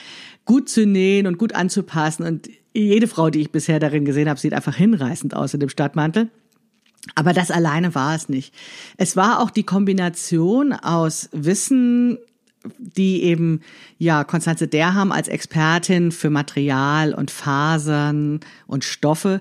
gut 0.45 0.69
zu 0.69 0.87
nähen 0.87 1.27
und 1.27 1.39
gut 1.39 1.55
anzupassen. 1.55 2.25
Und 2.25 2.49
jede 2.75 3.07
Frau, 3.07 3.31
die 3.31 3.41
ich 3.41 3.53
bisher 3.53 3.79
darin 3.79 4.05
gesehen 4.05 4.29
habe, 4.29 4.41
sieht 4.41 4.55
einfach 4.55 4.77
hinreißend 4.77 5.35
aus 5.35 5.55
in 5.55 5.61
dem 5.61 5.69
Stadtmantel. 5.69 6.31
Aber 7.15 7.33
das 7.33 7.51
alleine 7.51 7.95
war 7.95 8.15
es 8.15 8.29
nicht. 8.29 8.55
Es 8.97 9.17
war 9.17 9.41
auch 9.41 9.51
die 9.51 9.65
Kombination 9.65 10.73
aus 10.73 11.29
Wissen, 11.33 12.19
die 12.79 13.25
eben, 13.25 13.61
ja, 13.99 14.23
Konstanze 14.23 14.69
Derham 14.69 15.11
als 15.11 15.27
Expertin 15.27 16.13
für 16.13 16.31
Material 16.31 17.13
und 17.13 17.31
Fasern 17.31 18.41
und 18.67 18.85
Stoffe 18.85 19.41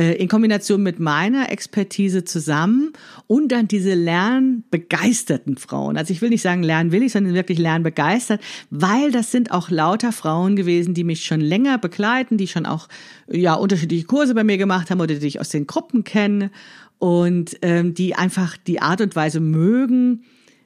in 0.00 0.28
Kombination 0.28 0.82
mit 0.82 1.00
meiner 1.00 1.50
Expertise 1.50 2.24
zusammen 2.24 2.92
und 3.26 3.50
dann 3.52 3.68
diese 3.68 3.94
lernbegeisterten 3.94 5.56
Frauen. 5.56 5.96
Also 5.96 6.12
ich 6.12 6.22
will 6.22 6.30
nicht 6.30 6.42
sagen 6.42 6.62
lernwillig, 6.62 7.12
sondern 7.12 7.34
wirklich 7.34 7.58
lernbegeistert, 7.58 8.40
weil 8.70 9.10
das 9.10 9.30
sind 9.30 9.50
auch 9.50 9.70
lauter 9.70 10.12
Frauen 10.12 10.56
gewesen, 10.56 10.94
die 10.94 11.04
mich 11.04 11.24
schon 11.24 11.40
länger 11.40 11.78
begleiten, 11.78 12.36
die 12.36 12.48
schon 12.48 12.66
auch 12.66 12.88
ja 13.28 13.54
unterschiedliche 13.54 14.04
Kurse 14.06 14.34
bei 14.34 14.44
mir 14.44 14.58
gemacht 14.58 14.90
haben 14.90 15.00
oder 15.00 15.14
die 15.14 15.26
ich 15.26 15.40
aus 15.40 15.48
den 15.48 15.66
Gruppen 15.66 16.04
kenne 16.04 16.50
und 16.98 17.56
ähm, 17.62 17.94
die 17.94 18.14
einfach 18.14 18.56
die 18.56 18.80
Art 18.80 19.00
und 19.00 19.16
Weise 19.16 19.40
mögen, 19.40 20.22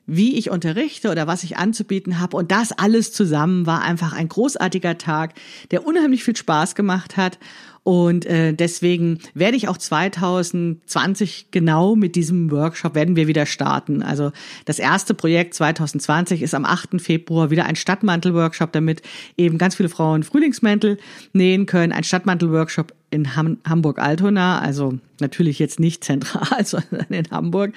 wie 0.06 0.36
ich 0.36 0.50
unterrichte 0.50 1.10
oder 1.10 1.26
was 1.26 1.44
ich 1.44 1.56
anzubieten 1.56 2.20
habe. 2.20 2.36
Und 2.36 2.50
das 2.50 2.72
alles 2.72 3.12
zusammen 3.12 3.66
war 3.66 3.82
einfach 3.82 4.12
ein 4.12 4.28
großartiger 4.28 4.98
Tag, 4.98 5.34
der 5.70 5.86
unheimlich 5.86 6.24
viel 6.24 6.36
Spaß 6.36 6.74
gemacht 6.74 7.16
hat. 7.16 7.38
Und 7.84 8.24
äh, 8.24 8.54
deswegen 8.54 9.18
werde 9.34 9.58
ich 9.58 9.68
auch 9.68 9.76
2020 9.76 11.48
genau 11.50 11.94
mit 11.94 12.16
diesem 12.16 12.50
Workshop 12.50 12.94
werden 12.94 13.14
wir 13.14 13.28
wieder 13.28 13.44
starten. 13.44 14.02
Also 14.02 14.32
das 14.64 14.78
erste 14.78 15.12
Projekt 15.12 15.52
2020 15.52 16.40
ist 16.40 16.54
am 16.54 16.64
8. 16.64 16.98
Februar 17.00 17.50
wieder 17.50 17.66
ein 17.66 17.76
Stadtmantel-Workshop, 17.76 18.72
damit 18.72 19.02
eben 19.36 19.58
ganz 19.58 19.74
viele 19.74 19.90
Frauen 19.90 20.22
Frühlingsmäntel 20.22 20.96
nähen 21.34 21.66
können. 21.66 21.92
Ein 21.92 22.04
Stadtmantel-Workshop 22.04 22.94
in 23.10 23.36
Ham 23.36 23.58
Hamburg-Altona, 23.68 24.60
also 24.60 24.98
natürlich 25.20 25.58
jetzt 25.58 25.78
nicht 25.78 26.02
zentral, 26.04 26.64
sondern 26.64 27.06
in 27.10 27.30
Hamburg. 27.30 27.74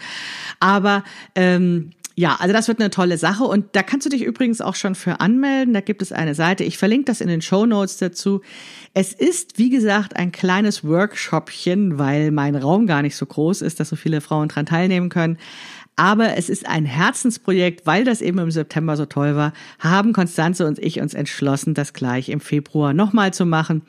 Aber 0.61 1.03
ähm, 1.35 1.91
ja, 2.19 2.35
also 2.39 2.51
das 2.51 2.67
wird 2.67 2.79
eine 2.79 2.89
tolle 2.89 3.19
Sache 3.19 3.43
und 3.43 3.67
da 3.75 3.83
kannst 3.83 4.07
du 4.07 4.09
dich 4.09 4.23
übrigens 4.23 4.59
auch 4.59 4.73
schon 4.73 4.95
für 4.95 5.19
anmelden. 5.19 5.75
Da 5.75 5.81
gibt 5.81 6.01
es 6.01 6.11
eine 6.11 6.33
Seite. 6.33 6.63
Ich 6.63 6.79
verlinke 6.79 7.05
das 7.05 7.21
in 7.21 7.27
den 7.27 7.43
Show 7.43 7.67
Notes 7.67 7.97
dazu. 7.97 8.41
Es 8.95 9.13
ist, 9.13 9.59
wie 9.59 9.69
gesagt, 9.69 10.15
ein 10.15 10.31
kleines 10.31 10.83
Workshopchen, 10.83 11.99
weil 11.99 12.31
mein 12.31 12.55
Raum 12.55 12.87
gar 12.87 13.03
nicht 13.03 13.15
so 13.15 13.27
groß 13.27 13.61
ist, 13.61 13.79
dass 13.79 13.89
so 13.89 13.95
viele 13.95 14.19
Frauen 14.19 14.47
dran 14.47 14.65
teilnehmen 14.65 15.09
können. 15.09 15.37
Aber 15.95 16.35
es 16.35 16.49
ist 16.49 16.67
ein 16.67 16.85
Herzensprojekt, 16.85 17.85
weil 17.85 18.03
das 18.03 18.21
eben 18.21 18.39
im 18.39 18.49
September 18.49 18.97
so 18.97 19.05
toll 19.05 19.35
war, 19.35 19.53
haben 19.77 20.11
Konstanze 20.11 20.65
und 20.65 20.79
ich 20.79 20.99
uns 20.99 21.13
entschlossen, 21.13 21.75
das 21.75 21.93
gleich 21.93 22.29
im 22.29 22.39
Februar 22.39 22.93
nochmal 22.93 23.31
zu 23.31 23.45
machen. 23.45 23.83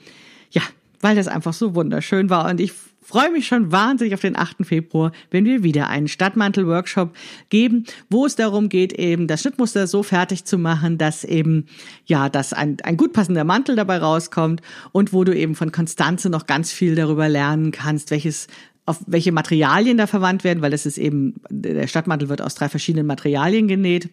Ja, 0.50 0.62
weil 1.00 1.16
das 1.16 1.28
einfach 1.28 1.54
so 1.54 1.75
wunderschön 1.75 2.28
war 2.28 2.50
und 2.50 2.61
ich 2.61 2.75
freue 3.09 3.31
mich 3.31 3.47
schon 3.47 3.73
wahnsinnig 3.73 4.12
auf 4.12 4.21
den 4.21 4.37
8. 4.37 4.67
Februar, 4.67 5.12
wenn 5.31 5.47
wir 5.47 5.62
wieder 5.62 5.88
einen 5.88 6.09
Stadtmantel-Workshop 6.09 7.17
geben, 7.49 7.85
wo 8.11 8.27
es 8.27 8.37
darum 8.37 8.69
geht, 8.69 8.93
eben 8.93 9.27
das 9.27 9.41
Schnittmuster 9.41 9.87
so 9.87 10.03
fertig 10.03 10.45
zu 10.45 10.59
machen, 10.59 10.99
dass 10.99 11.25
eben, 11.25 11.67
ja, 12.05 12.29
dass 12.29 12.53
ein, 12.53 12.77
ein 12.83 12.99
gut 12.99 13.15
passender 13.15 13.45
Mantel 13.45 13.77
dabei 13.77 13.97
rauskommt 13.97 14.61
und 14.93 15.15
wo 15.15 15.25
du 15.25 15.35
eben 15.35 15.55
von 15.55 15.73
Konstanze 15.73 16.29
noch 16.29 16.47
ganz 16.47 16.71
viel 16.71 16.95
darüber 16.97 17.31
lernen 17.31 17.71
kannst, 17.71 18.11
welches 18.11 18.47
auf 18.85 19.00
welche 19.07 19.33
Materialien 19.33 19.99
da 19.99 20.07
verwandt 20.07 20.45
werden, 20.45 20.62
weil 20.62 20.71
das 20.71 20.87
ist 20.87 20.97
eben, 20.97 21.35
der 21.50 21.87
Stadtmantel 21.87 22.29
wird 22.29 22.41
aus 22.43 22.55
drei 22.55 22.69
verschiedenen 22.69 23.07
Materialien 23.07 23.69
genäht 23.69 24.11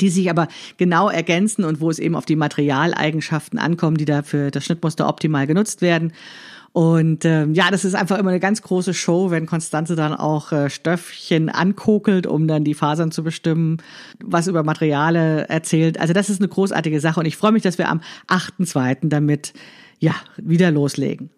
die 0.00 0.10
sich 0.10 0.28
aber 0.28 0.48
genau 0.76 1.08
ergänzen 1.08 1.64
und 1.64 1.80
wo 1.80 1.90
es 1.90 1.98
eben 1.98 2.14
auf 2.14 2.26
die 2.26 2.36
Materialeigenschaften 2.36 3.58
ankommt, 3.58 4.00
die 4.00 4.04
da 4.04 4.22
für 4.22 4.50
das 4.50 4.66
Schnittmuster 4.66 5.08
optimal 5.08 5.46
genutzt 5.46 5.80
werden. 5.80 6.12
Und 6.78 7.24
ähm, 7.24 7.54
ja, 7.54 7.72
das 7.72 7.84
ist 7.84 7.96
einfach 7.96 8.18
immer 8.18 8.30
eine 8.30 8.38
ganz 8.38 8.62
große 8.62 8.94
Show, 8.94 9.32
wenn 9.32 9.46
Konstanze 9.46 9.96
dann 9.96 10.14
auch 10.14 10.52
äh, 10.52 10.70
Stöffchen 10.70 11.48
ankokelt, 11.48 12.24
um 12.24 12.46
dann 12.46 12.62
die 12.62 12.74
Fasern 12.74 13.10
zu 13.10 13.24
bestimmen, 13.24 13.78
was 14.22 14.46
über 14.46 14.62
Materiale 14.62 15.48
erzählt. 15.48 15.98
Also 15.98 16.12
das 16.12 16.30
ist 16.30 16.40
eine 16.40 16.46
großartige 16.46 17.00
Sache 17.00 17.18
und 17.18 17.26
ich 17.26 17.36
freue 17.36 17.50
mich, 17.50 17.64
dass 17.64 17.78
wir 17.78 17.88
am 17.88 18.00
8.2. 18.28 19.08
damit 19.08 19.54
ja 19.98 20.14
wieder 20.36 20.70
loslegen. 20.70 21.30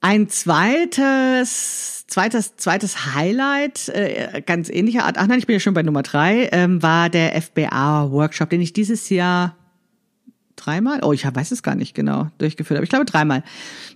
Ein 0.00 0.28
zweites, 0.28 2.04
zweites, 2.08 2.56
zweites 2.56 3.14
Highlight, 3.14 3.90
äh, 3.90 4.42
ganz 4.44 4.70
ähnlicher 4.70 5.04
Art, 5.04 5.18
ach 5.18 5.28
nein, 5.28 5.38
ich 5.38 5.46
bin 5.46 5.54
ja 5.54 5.60
schon 5.60 5.74
bei 5.74 5.84
Nummer 5.84 6.02
drei, 6.02 6.48
ähm, 6.50 6.82
war 6.82 7.10
der 7.10 7.40
FBA-Workshop, 7.40 8.50
den 8.50 8.60
ich 8.60 8.72
dieses 8.72 9.08
Jahr 9.08 9.54
dreimal, 10.60 11.00
oh, 11.02 11.12
ich 11.12 11.24
weiß 11.24 11.50
es 11.50 11.62
gar 11.62 11.74
nicht 11.74 11.94
genau, 11.94 12.28
durchgeführt 12.38 12.78
habe. 12.78 12.84
Ich 12.84 12.90
glaube 12.90 13.04
dreimal. 13.04 13.42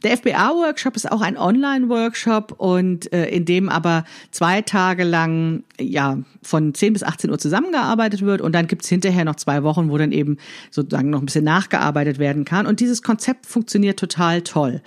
Der 0.02 0.16
FBA-Workshop 0.16 0.96
ist 0.96 1.10
auch 1.10 1.20
ein 1.20 1.36
Online-Workshop 1.36 2.54
und 2.58 3.12
äh, 3.12 3.26
in 3.26 3.44
dem 3.44 3.68
aber 3.68 4.04
zwei 4.30 4.62
Tage 4.62 5.04
lang 5.04 5.64
ja 5.80 6.18
von 6.42 6.74
10 6.74 6.92
bis 6.92 7.02
18 7.02 7.30
Uhr 7.30 7.38
zusammengearbeitet 7.38 8.22
wird 8.22 8.40
und 8.40 8.54
dann 8.54 8.66
gibt's 8.66 8.88
hinterher 8.88 9.24
noch 9.24 9.36
zwei 9.36 9.62
Wochen, 9.62 9.90
wo 9.90 9.98
dann 9.98 10.12
eben 10.12 10.38
sozusagen 10.70 11.10
noch 11.10 11.20
ein 11.20 11.26
bisschen 11.26 11.44
nachgearbeitet 11.44 12.18
werden 12.18 12.44
kann. 12.44 12.66
Und 12.66 12.80
dieses 12.80 13.02
Konzept 13.02 13.46
funktioniert 13.46 13.98
total 13.98 14.42
toll 14.42 14.82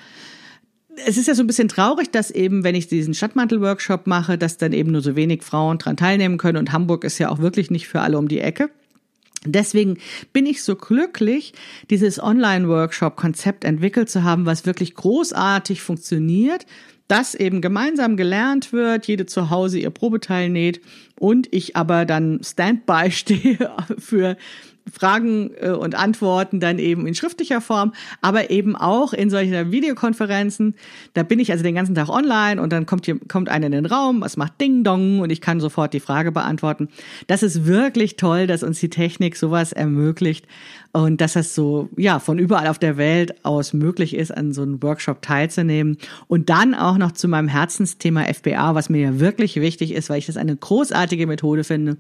es 1.06 1.18
ist 1.18 1.28
ja 1.28 1.36
so 1.36 1.44
ein 1.44 1.48
bisschen 1.48 1.68
traurig, 1.68 2.12
dass 2.12 2.32
eben, 2.32 2.64
wenn 2.64 2.76
ich 2.76 2.88
diesen 2.88 3.14
Stadtmantel-Workshop 3.14 4.08
mache, 4.08 4.38
dass 4.38 4.58
dann 4.58 4.74
eben 4.74 4.92
nur 4.92 5.02
so 5.02 5.16
wenig 5.16 5.44
Frauen 5.44 5.78
dran 5.78 5.98
teilnehmen 5.98 6.38
können. 6.38 6.58
Und 6.58 6.72
Hamburg 6.72 7.04
ist 7.04 7.20
ja 7.20 7.30
auch 7.30 7.40
wirklich 7.40 7.70
nicht 7.70 7.88
für 7.88 8.02
alle 8.02 8.18
um 8.18 8.28
die 8.28 8.40
Ecke. 8.40 8.70
Deswegen 9.46 9.98
bin 10.34 10.46
ich 10.46 10.64
so 10.64 10.76
glücklich, 10.76 11.54
dieses 11.90 12.22
Online-Workshop-Konzept 12.22 13.64
entwickelt 13.64 14.10
zu 14.10 14.24
haben, 14.24 14.46
was 14.46 14.66
wirklich 14.66 14.96
großartig 14.96 15.82
funktioniert, 15.82 16.66
dass 17.08 17.36
eben 17.36 17.62
gemeinsam 17.62 18.18
gelernt 18.18 18.74
wird, 18.74 19.08
jede 19.08 19.26
zu 19.26 19.50
Hause 19.50 19.80
ihr 19.80 19.92
Probeteil 19.92 20.50
näht 20.50 20.82
und 21.20 21.48
ich 21.54 21.76
aber 21.76 22.06
dann 22.06 22.42
Standby 22.44 23.12
stehe 23.12 23.72
für 23.98 24.38
Fragen 24.92 25.52
äh, 25.60 25.70
und 25.70 25.96
Antworten 25.96 26.60
dann 26.60 26.80
eben 26.80 27.08
in 27.08 27.16
schriftlicher 27.16 27.62
Form, 27.62 27.94
aber 28.22 28.50
eben 28.50 28.76
auch 28.76 29.14
in 29.14 29.30
solchen 29.30 29.72
Videokonferenzen. 29.72 30.76
Da 31.14 31.24
bin 31.24 31.40
ich 31.40 31.52
also 31.52 31.64
den 31.64 31.76
ganzen 31.76 31.96
Tag 31.96 32.10
online 32.10 32.62
und 32.62 32.72
dann 32.72 32.86
kommt 32.86 33.06
hier, 33.06 33.20
kommt 33.28 33.50
einer 33.50 33.68
in 33.68 33.72
den 33.72 33.86
Raum, 33.86 34.24
es 34.24 34.38
macht 34.38 34.60
Ding 34.62 34.84
Dong 34.84 35.20
und 35.20 35.32
ich 35.32 35.42
kann 35.42 35.60
sofort 35.60 35.94
die 35.94 36.00
Frage 36.00 36.32
beantworten. 36.32 36.90
Das 37.28 37.44
ist 37.44 37.66
wirklich 37.66 38.16
toll, 38.16 38.48
dass 38.48 38.64
uns 38.64 38.80
die 38.80 38.90
Technik 38.90 39.36
sowas 39.36 39.74
ermöglicht 39.74 40.46
und 40.94 41.22
dass 41.22 41.34
das 41.34 41.54
so, 41.54 41.90
ja, 41.96 42.20
von 42.20 42.40
überall 42.40 42.68
auf 42.68 42.80
der 42.80 42.98
Welt 42.98 43.46
aus 43.46 43.74
möglich 43.74 44.16
ist, 44.16 44.36
an 44.36 44.54
so 44.54 44.64
einem 44.64 44.82
Workshop 44.82 45.22
teilzunehmen. 45.22 45.98
Und 46.28 46.50
dann 46.50 46.74
auch 46.74 46.98
noch 46.98 47.12
zu 47.12 47.28
meinem 47.28 47.48
Herzensthema 47.48 48.24
FBA, 48.24 48.74
was 48.74 48.90
mir 48.90 49.02
ja 49.02 49.20
wirklich 49.20 49.58
wichtig 49.58 49.94
ist, 49.94 50.10
weil 50.10 50.20
ich 50.20 50.26
das 50.26 50.38
eine 50.38 50.56
großartige 50.56 51.28
Methode 51.28 51.64
finde. 51.64 51.98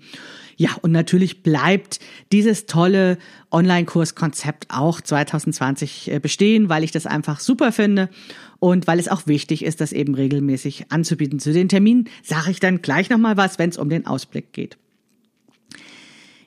Ja, 0.58 0.72
und 0.82 0.92
natürlich 0.92 1.44
bleibt 1.44 2.00
dieses 2.32 2.66
tolle 2.66 3.20
Online-Kurskonzept 3.52 4.66
auch 4.70 5.00
2020 5.00 6.12
äh, 6.12 6.20
bestehen, 6.20 6.68
weil 6.68 6.84
ich 6.84 6.92
das 6.92 7.06
einfach 7.06 7.40
super 7.40 7.72
finde 7.72 8.10
und 8.60 8.88
weil 8.88 9.00
es 9.00 9.08
auch 9.08 9.28
wichtig 9.28 9.64
ist, 9.64 9.82
das 9.82 9.94
eben 9.94 10.16
regelmäßig 10.16 10.92
anzubieten. 10.92 11.40
Zu 11.40 11.54
den 11.54 11.70
Terminen 11.70 12.10
sage 12.24 12.50
ich 12.50 12.60
dann 12.60 12.82
gleich 12.82 13.10
nochmal 13.12 13.38
was, 13.38 13.60
wenn 13.60 13.70
es 13.70 13.78
um 13.78 13.90
den 13.90 14.08
Ausblick 14.08 14.52
geht. 14.52 14.78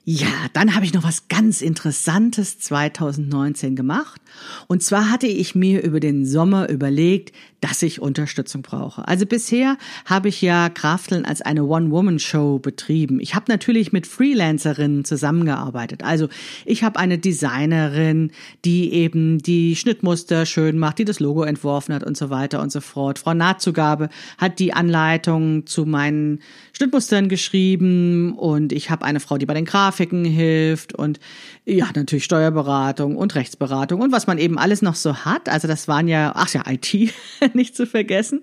Ja, 0.03 0.47
dann 0.53 0.73
habe 0.73 0.83
ich 0.83 0.93
noch 0.93 1.03
was 1.03 1.27
ganz 1.27 1.61
Interessantes 1.61 2.57
2019 2.57 3.75
gemacht. 3.75 4.19
Und 4.67 4.81
zwar 4.81 5.11
hatte 5.11 5.27
ich 5.27 5.53
mir 5.53 5.83
über 5.83 5.99
den 5.99 6.25
Sommer 6.25 6.69
überlegt, 6.69 7.35
dass 7.59 7.83
ich 7.83 8.01
Unterstützung 8.01 8.63
brauche. 8.63 9.07
Also 9.07 9.27
bisher 9.27 9.77
habe 10.05 10.29
ich 10.29 10.41
ja 10.41 10.69
Krafteln 10.69 11.25
als 11.25 11.43
eine 11.43 11.65
One-Woman-Show 11.65 12.57
betrieben. 12.57 13.19
Ich 13.19 13.35
habe 13.35 13.45
natürlich 13.49 13.91
mit 13.91 14.07
Freelancerinnen 14.07 15.05
zusammengearbeitet. 15.05 16.03
Also 16.03 16.29
ich 16.65 16.83
habe 16.83 16.97
eine 16.97 17.19
Designerin, 17.19 18.31
die 18.65 18.91
eben 18.93 19.37
die 19.37 19.75
Schnittmuster 19.75 20.47
schön 20.47 20.79
macht, 20.79 20.97
die 20.97 21.05
das 21.05 21.19
Logo 21.19 21.43
entworfen 21.43 21.93
hat 21.93 22.03
und 22.03 22.17
so 22.17 22.31
weiter 22.31 22.63
und 22.63 22.71
so 22.71 22.81
fort. 22.81 23.19
Frau 23.19 23.35
Nahtzugabe 23.35 24.09
hat 24.39 24.57
die 24.57 24.73
Anleitung 24.73 25.67
zu 25.67 25.85
meinen 25.85 26.39
Schnittmustern 26.73 27.29
geschrieben 27.29 28.33
und 28.33 28.73
ich 28.73 28.89
habe 28.89 29.05
eine 29.05 29.19
Frau, 29.19 29.37
die 29.37 29.45
bei 29.45 29.53
den 29.53 29.65
Grafiken 29.65 29.90
Grafiken 29.91 30.23
hilft 30.23 30.93
und 30.93 31.19
ja, 31.65 31.89
natürlich 31.93 32.23
Steuerberatung 32.23 33.17
und 33.17 33.35
Rechtsberatung 33.35 33.99
und 33.99 34.13
was 34.13 34.25
man 34.25 34.37
eben 34.37 34.57
alles 34.57 34.81
noch 34.81 34.95
so 34.95 35.17
hat. 35.17 35.49
Also 35.49 35.67
das 35.67 35.89
waren 35.89 36.07
ja, 36.07 36.31
ach 36.33 36.53
ja, 36.53 36.63
IT 36.69 36.93
nicht 37.53 37.75
zu 37.75 37.85
vergessen. 37.85 38.41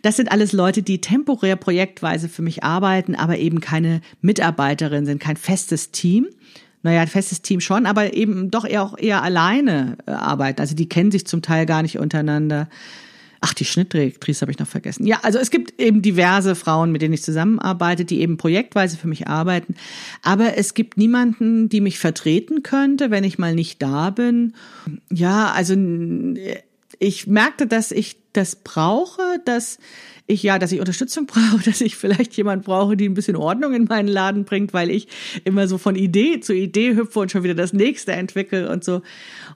Das 0.00 0.16
sind 0.16 0.32
alles 0.32 0.52
Leute, 0.52 0.82
die 0.82 1.00
temporär 1.00 1.56
projektweise 1.56 2.28
für 2.30 2.42
mich 2.42 2.64
arbeiten, 2.64 3.14
aber 3.14 3.36
eben 3.36 3.60
keine 3.60 4.00
Mitarbeiterin 4.22 5.04
sind, 5.04 5.20
kein 5.20 5.36
festes 5.36 5.90
Team 5.90 6.26
naja, 6.84 7.00
ein 7.00 7.08
festes 7.08 7.42
Team 7.42 7.60
schon, 7.60 7.86
aber 7.86 8.14
eben 8.14 8.52
doch 8.52 8.64
eher 8.64 8.84
auch 8.84 8.96
eher 8.96 9.24
alleine 9.24 9.98
äh, 10.06 10.12
arbeiten. 10.12 10.60
Also 10.60 10.76
die 10.76 10.88
kennen 10.88 11.10
sich 11.10 11.26
zum 11.26 11.42
Teil 11.42 11.66
gar 11.66 11.82
nicht 11.82 11.98
untereinander. 11.98 12.68
Ach, 13.40 13.54
die 13.54 13.64
Schnittdirektrice 13.64 14.42
habe 14.42 14.50
ich 14.50 14.58
noch 14.58 14.66
vergessen. 14.66 15.06
Ja, 15.06 15.20
also 15.22 15.38
es 15.38 15.50
gibt 15.50 15.80
eben 15.80 16.02
diverse 16.02 16.54
Frauen, 16.54 16.90
mit 16.90 17.02
denen 17.02 17.14
ich 17.14 17.22
zusammenarbeite, 17.22 18.04
die 18.04 18.20
eben 18.20 18.36
projektweise 18.36 18.96
für 18.96 19.08
mich 19.08 19.28
arbeiten. 19.28 19.76
Aber 20.22 20.56
es 20.56 20.74
gibt 20.74 20.96
niemanden, 20.96 21.68
die 21.68 21.80
mich 21.80 21.98
vertreten 21.98 22.62
könnte, 22.62 23.10
wenn 23.10 23.24
ich 23.24 23.38
mal 23.38 23.54
nicht 23.54 23.80
da 23.82 24.10
bin. 24.10 24.54
Ja, 25.12 25.52
also 25.52 25.74
ich 26.98 27.26
merkte, 27.26 27.66
dass 27.66 27.92
ich 27.92 28.16
das 28.32 28.56
brauche, 28.56 29.22
dass 29.44 29.78
ich 30.26 30.42
ja, 30.42 30.58
dass 30.58 30.72
ich 30.72 30.80
Unterstützung 30.80 31.26
brauche, 31.26 31.62
dass 31.64 31.80
ich 31.80 31.96
vielleicht 31.96 32.36
jemand 32.36 32.64
brauche, 32.64 32.96
die 32.96 33.08
ein 33.08 33.14
bisschen 33.14 33.36
Ordnung 33.36 33.74
in 33.74 33.84
meinen 33.84 34.08
Laden 34.08 34.44
bringt, 34.44 34.72
weil 34.72 34.90
ich 34.90 35.08
immer 35.44 35.68
so 35.68 35.78
von 35.78 35.96
Idee 35.96 36.40
zu 36.40 36.52
Idee 36.52 36.94
hüpfe 36.94 37.20
und 37.20 37.30
schon 37.30 37.42
wieder 37.42 37.54
das 37.54 37.72
nächste 37.72 38.12
entwickle 38.12 38.70
und 38.70 38.84
so. 38.84 39.02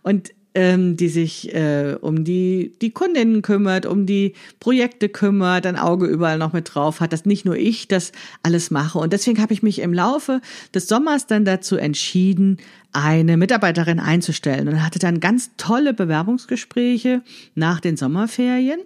Und 0.02 0.32
ähm, 0.54 0.96
die 0.96 1.08
sich 1.08 1.54
äh, 1.54 1.96
um 2.00 2.24
die, 2.24 2.72
die 2.80 2.90
Kundinnen 2.90 3.42
kümmert, 3.42 3.86
um 3.86 4.06
die 4.06 4.34
Projekte 4.60 5.08
kümmert, 5.08 5.66
ein 5.66 5.76
Auge 5.76 6.06
überall 6.06 6.38
noch 6.38 6.52
mit 6.52 6.74
drauf 6.74 7.00
hat, 7.00 7.12
dass 7.12 7.24
nicht 7.24 7.44
nur 7.44 7.56
ich 7.56 7.88
das 7.88 8.12
alles 8.42 8.70
mache. 8.70 8.98
Und 8.98 9.12
deswegen 9.12 9.40
habe 9.40 9.52
ich 9.52 9.62
mich 9.62 9.80
im 9.80 9.94
Laufe 9.94 10.40
des 10.74 10.88
Sommers 10.88 11.26
dann 11.26 11.44
dazu 11.44 11.76
entschieden, 11.76 12.58
eine 12.92 13.36
Mitarbeiterin 13.36 14.00
einzustellen 14.00 14.68
und 14.68 14.84
hatte 14.84 14.98
dann 14.98 15.20
ganz 15.20 15.50
tolle 15.56 15.94
Bewerbungsgespräche 15.94 17.22
nach 17.54 17.80
den 17.80 17.96
Sommerferien. 17.96 18.80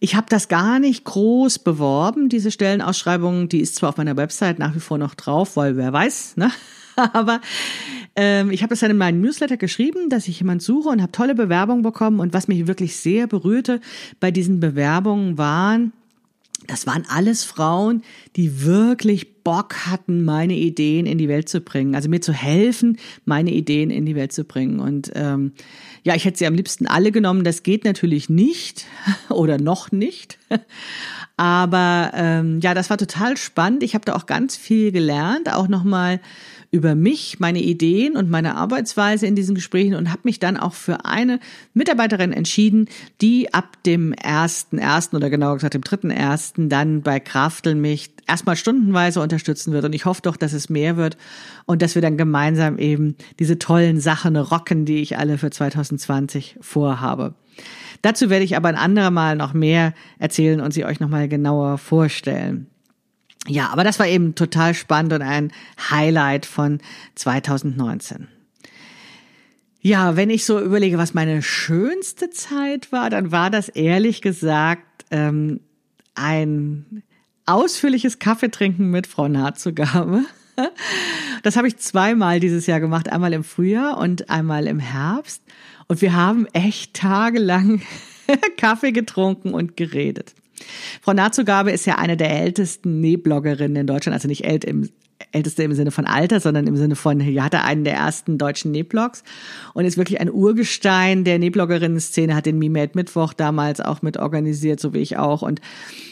Ich 0.00 0.16
habe 0.16 0.26
das 0.28 0.48
gar 0.48 0.80
nicht 0.80 1.04
groß 1.04 1.60
beworben, 1.60 2.28
diese 2.28 2.50
Stellenausschreibung, 2.50 3.48
die 3.48 3.60
ist 3.60 3.76
zwar 3.76 3.90
auf 3.90 3.96
meiner 3.96 4.16
Website 4.16 4.58
nach 4.58 4.74
wie 4.74 4.80
vor 4.80 4.98
noch 4.98 5.14
drauf, 5.14 5.56
weil 5.56 5.76
wer 5.76 5.92
weiß, 5.92 6.36
ne? 6.36 6.50
Aber 7.12 7.40
ähm, 8.16 8.50
ich 8.50 8.62
habe 8.62 8.70
das 8.70 8.80
dann 8.80 8.90
in 8.90 8.98
meinem 8.98 9.20
Newsletter 9.20 9.56
geschrieben, 9.56 10.10
dass 10.10 10.28
ich 10.28 10.40
jemand 10.40 10.62
suche 10.62 10.88
und 10.88 11.00
habe 11.00 11.12
tolle 11.12 11.34
Bewerbungen 11.34 11.82
bekommen. 11.82 12.20
Und 12.20 12.32
was 12.32 12.48
mich 12.48 12.66
wirklich 12.66 12.96
sehr 12.96 13.26
berührte 13.26 13.80
bei 14.20 14.30
diesen 14.30 14.60
Bewerbungen 14.60 15.38
waren, 15.38 15.92
das 16.66 16.86
waren 16.86 17.04
alles 17.08 17.42
Frauen, 17.42 18.02
die 18.36 18.64
wirklich 18.64 19.42
Bock 19.42 19.86
hatten, 19.86 20.24
meine 20.24 20.54
Ideen 20.54 21.06
in 21.06 21.18
die 21.18 21.28
Welt 21.28 21.48
zu 21.48 21.60
bringen. 21.60 21.96
Also 21.96 22.08
mir 22.08 22.20
zu 22.20 22.32
helfen, 22.32 22.98
meine 23.24 23.50
Ideen 23.50 23.90
in 23.90 24.06
die 24.06 24.14
Welt 24.14 24.32
zu 24.32 24.44
bringen. 24.44 24.78
Und 24.78 25.10
ähm, 25.14 25.52
ja, 26.04 26.14
ich 26.14 26.24
hätte 26.24 26.38
sie 26.38 26.46
am 26.46 26.54
liebsten 26.54 26.86
alle 26.86 27.10
genommen. 27.10 27.42
Das 27.42 27.64
geht 27.64 27.84
natürlich 27.84 28.28
nicht 28.28 28.86
oder 29.28 29.58
noch 29.58 29.90
nicht. 29.90 30.38
Aber 31.36 32.12
ähm, 32.14 32.60
ja, 32.60 32.74
das 32.74 32.90
war 32.90 32.98
total 32.98 33.36
spannend. 33.36 33.82
Ich 33.82 33.94
habe 33.94 34.04
da 34.04 34.14
auch 34.14 34.26
ganz 34.26 34.56
viel 34.56 34.92
gelernt, 34.92 35.52
auch 35.52 35.66
nochmal 35.66 36.20
über 36.72 36.94
mich, 36.94 37.38
meine 37.38 37.60
Ideen 37.60 38.16
und 38.16 38.30
meine 38.30 38.56
Arbeitsweise 38.56 39.26
in 39.26 39.36
diesen 39.36 39.54
Gesprächen 39.54 39.94
und 39.94 40.10
habe 40.10 40.22
mich 40.24 40.40
dann 40.40 40.56
auch 40.56 40.72
für 40.72 41.04
eine 41.04 41.38
Mitarbeiterin 41.74 42.32
entschieden, 42.32 42.88
die 43.20 43.52
ab 43.52 43.76
dem 43.84 44.14
ersten 44.14 44.78
ersten 44.78 45.16
oder 45.16 45.28
genauer 45.28 45.56
gesagt 45.56 45.74
dem 45.74 45.84
dritten 45.84 46.10
ersten 46.10 46.70
dann 46.70 47.02
bei 47.02 47.20
Kraftel 47.20 47.74
mich 47.74 48.10
erstmal 48.26 48.56
stundenweise 48.56 49.20
unterstützen 49.20 49.74
wird 49.74 49.84
und 49.84 49.94
ich 49.94 50.06
hoffe 50.06 50.22
doch, 50.22 50.38
dass 50.38 50.54
es 50.54 50.70
mehr 50.70 50.96
wird 50.96 51.18
und 51.66 51.82
dass 51.82 51.94
wir 51.94 52.00
dann 52.00 52.16
gemeinsam 52.16 52.78
eben 52.78 53.16
diese 53.38 53.58
tollen 53.58 54.00
Sachen 54.00 54.34
rocken, 54.36 54.86
die 54.86 55.02
ich 55.02 55.18
alle 55.18 55.36
für 55.36 55.50
2020 55.50 56.56
vorhabe. 56.62 57.34
Dazu 58.00 58.30
werde 58.30 58.46
ich 58.46 58.56
aber 58.56 58.70
ein 58.70 58.76
andermal 58.76 59.36
noch 59.36 59.52
mehr 59.52 59.92
erzählen 60.18 60.62
und 60.62 60.72
sie 60.72 60.86
euch 60.86 61.00
nochmal 61.00 61.28
genauer 61.28 61.76
vorstellen. 61.76 62.71
Ja, 63.48 63.70
aber 63.70 63.84
das 63.84 63.98
war 63.98 64.06
eben 64.06 64.34
total 64.34 64.74
spannend 64.74 65.12
und 65.12 65.22
ein 65.22 65.52
Highlight 65.90 66.46
von 66.46 66.80
2019. 67.16 68.28
Ja, 69.80 70.14
wenn 70.14 70.30
ich 70.30 70.44
so 70.44 70.60
überlege, 70.60 70.96
was 70.96 71.12
meine 71.12 71.42
schönste 71.42 72.30
Zeit 72.30 72.92
war, 72.92 73.10
dann 73.10 73.32
war 73.32 73.50
das 73.50 73.68
ehrlich 73.68 74.22
gesagt 74.22 75.04
ähm, 75.10 75.58
ein 76.14 77.02
ausführliches 77.46 78.20
Kaffeetrinken 78.20 78.90
mit 78.90 79.06
Frau 79.06 79.28
Nahtzugabe. 79.28 80.24
Das 81.42 81.56
habe 81.56 81.66
ich 81.66 81.78
zweimal 81.78 82.38
dieses 82.38 82.66
Jahr 82.66 82.78
gemacht, 82.78 83.10
einmal 83.10 83.32
im 83.32 83.42
Frühjahr 83.42 83.96
und 83.98 84.30
einmal 84.30 84.68
im 84.68 84.78
Herbst. 84.78 85.42
Und 85.88 86.02
wir 86.02 86.14
haben 86.14 86.46
echt 86.52 86.94
tagelang 86.94 87.80
Kaffee 88.58 88.92
getrunken 88.92 89.54
und 89.54 89.76
geredet. 89.76 90.34
Frau 91.00 91.12
Nahtzugabe 91.12 91.70
ist 91.70 91.86
ja 91.86 91.96
eine 91.96 92.16
der 92.16 92.30
ältesten 92.30 93.00
Nähbloggerinnen 93.00 93.76
in 93.76 93.86
Deutschland, 93.86 94.14
also 94.14 94.28
nicht 94.28 94.44
ält 94.44 94.64
im, 94.64 94.90
älteste 95.32 95.62
im 95.62 95.74
Sinne 95.74 95.90
von 95.90 96.06
Alter, 96.06 96.40
sondern 96.40 96.66
im 96.66 96.76
Sinne 96.76 96.96
von, 96.96 97.20
hier 97.20 97.44
hatte 97.44 97.62
einen 97.62 97.84
der 97.84 97.94
ersten 97.94 98.38
deutschen 98.38 98.72
Nähblogs 98.72 99.22
und 99.74 99.84
ist 99.84 99.96
wirklich 99.96 100.20
ein 100.20 100.30
Urgestein 100.30 101.24
der 101.24 101.38
Nähbloggerinnen-Szene, 101.38 102.34
hat 102.34 102.46
den 102.46 102.58
Me 102.58 102.68
Mittwoch 102.72 103.32
damals 103.32 103.80
auch 103.80 104.02
mit 104.02 104.16
organisiert, 104.16 104.80
so 104.80 104.92
wie 104.94 104.98
ich 104.98 105.18
auch 105.18 105.42
und 105.42 105.60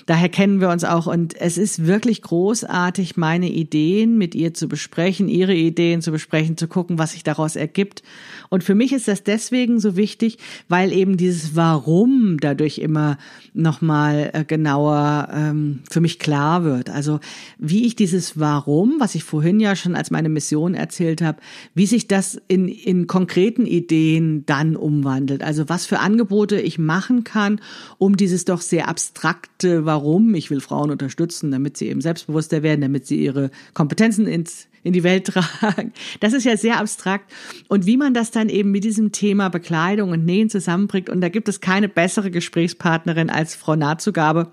daher 0.07 0.29
kennen 0.29 0.61
wir 0.61 0.69
uns 0.69 0.85
auch 0.85 1.07
und 1.07 1.41
es 1.41 1.59
ist 1.59 1.87
wirklich 1.87 2.23
großartig, 2.23 3.17
meine 3.17 3.51
Ideen 3.51 4.19
mit 4.19 4.35
ihr 4.35 4.55
zu 4.55 4.69
besprechen, 4.69 5.29
ihre 5.29 5.55
Ideen 5.55 6.03
zu 6.03 6.13
besprechen, 6.13 6.57
zu 6.57 6.69
gucken, 6.69 6.99
was 6.99 7.13
sich 7.13 7.25
daraus 7.25 7.57
ergibt 7.57 8.03
und 8.51 8.65
für 8.65 8.75
mich 8.75 8.93
ist 8.93 9.09
das 9.09 9.23
deswegen 9.23 9.81
so 9.81 9.97
wichtig, 9.97 10.39
weil 10.69 10.93
eben 10.93 11.17
dieses 11.17 11.57
Warum 11.57 12.39
dadurch 12.41 12.79
immer 12.79 13.19
nochmal 13.55 14.31
äh, 14.33 14.45
genauer 14.45 15.29
ähm, 15.33 15.81
für 15.91 16.01
mich 16.01 16.19
klar 16.19 16.65
wird. 16.65 16.91
Also 16.91 17.21
wie 17.59 17.87
ich 17.87 17.97
dieses 17.97 18.39
Warum, 18.39 18.97
was 19.01 19.15
ich 19.15 19.25
vorhin 19.25 19.61
ja 19.61 19.75
schon 19.75 19.97
als 19.97 20.11
meine 20.11 20.29
Mission 20.29 20.75
erzählt 20.75 21.23
habe, 21.23 21.41
wie 21.75 21.87
sich 21.87 22.07
das 22.07 22.41
in, 22.49 22.69
in 22.69 23.07
konkreten 23.07 23.67
Ideen 23.67 24.47
dann 24.47 24.77
umwandelt. 24.77 25.43
Also 25.43 25.69
was 25.69 25.87
für 25.87 25.99
Angebote 25.99 26.61
ich 26.61 26.79
machen 26.79 27.25
kann, 27.25 27.61
um 27.99 28.17
dieses 28.17 28.45
doch 28.45 28.61
sehr 28.61 28.89
abstrakte 28.89 29.85
Warum, 29.85 30.35
ich 30.35 30.51
will 30.51 30.61
Frauen 30.61 30.91
unterstützen, 30.91 31.51
damit 31.51 31.77
sie 31.77 31.89
eben 31.89 32.01
selbstbewusster 32.01 32.63
werden, 32.63 32.83
damit 32.83 33.07
sie 33.07 33.23
ihre 33.23 33.51
Kompetenzen 33.75 34.27
ins 34.27 34.69
in 34.83 34.93
die 34.93 35.03
Welt 35.03 35.27
tragen. 35.61 35.93
Das 36.21 36.33
ist 36.33 36.45
ja 36.45 36.57
sehr 36.57 36.79
abstrakt. 36.79 37.31
Und 37.69 37.87
wie 37.87 37.97
man 37.97 38.15
das 38.15 38.31
dann 38.31 38.49
eben 38.49 38.71
mit 38.71 38.85
diesem 38.85 39.13
Thema 39.13 39.49
Bekleidung 39.49 40.11
und 40.11 40.25
Nähen 40.25 40.51
zusammenbringt, 40.51 41.11
und 41.11 41.21
da 41.21 41.29
gibt 41.29 41.49
es 41.49 41.61
keine 41.61 41.89
bessere 41.89 42.31
Gesprächspartnerin 42.31 43.31
als 43.31 43.55
Frau 43.55 43.77
Nahtzugabe. 43.77 44.53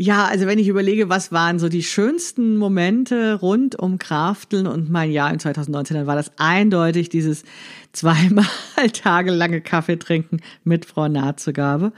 Ja, 0.00 0.26
also 0.26 0.46
wenn 0.46 0.60
ich 0.60 0.68
überlege, 0.68 1.08
was 1.08 1.32
waren 1.32 1.58
so 1.58 1.68
die 1.68 1.82
schönsten 1.82 2.56
Momente 2.56 3.34
rund 3.34 3.74
um 3.74 3.98
Krafteln 3.98 4.68
und 4.68 4.88
mein 4.88 5.10
Jahr 5.10 5.32
in 5.32 5.40
2019, 5.40 5.96
dann 5.96 6.06
war 6.06 6.14
das 6.14 6.30
eindeutig 6.36 7.08
dieses 7.08 7.42
zweimal 7.92 8.46
tagelange 8.92 9.60
Kaffee 9.60 9.98
trinken 9.98 10.38
mit 10.62 10.84
Frau 10.84 11.08
Nahtzugabe 11.08 11.92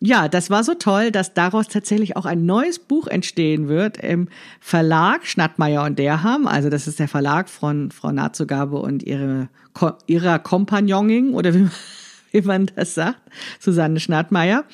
ja, 0.00 0.28
das 0.28 0.50
war 0.50 0.62
so 0.62 0.74
toll, 0.74 1.10
dass 1.10 1.32
daraus 1.32 1.68
tatsächlich 1.68 2.16
auch 2.16 2.26
ein 2.26 2.44
neues 2.44 2.78
Buch 2.78 3.06
entstehen 3.06 3.68
wird 3.68 3.96
im 3.96 4.28
Verlag 4.60 5.26
Schnattmeier 5.26 5.84
und 5.84 5.98
Derham. 5.98 6.46
Also 6.46 6.68
das 6.68 6.86
ist 6.86 6.98
der 6.98 7.08
Verlag 7.08 7.48
von 7.48 7.90
Frau 7.90 8.12
Nahtzugabe 8.12 8.76
und 8.76 9.02
ihre, 9.02 9.48
ihrer 10.06 10.38
Kompagnonin 10.38 11.32
oder 11.32 11.54
wie, 11.54 11.68
wie 12.32 12.42
man 12.42 12.70
das 12.76 12.94
sagt, 12.94 13.20
Susanne 13.58 13.98
Schnattmeier. 13.98 14.64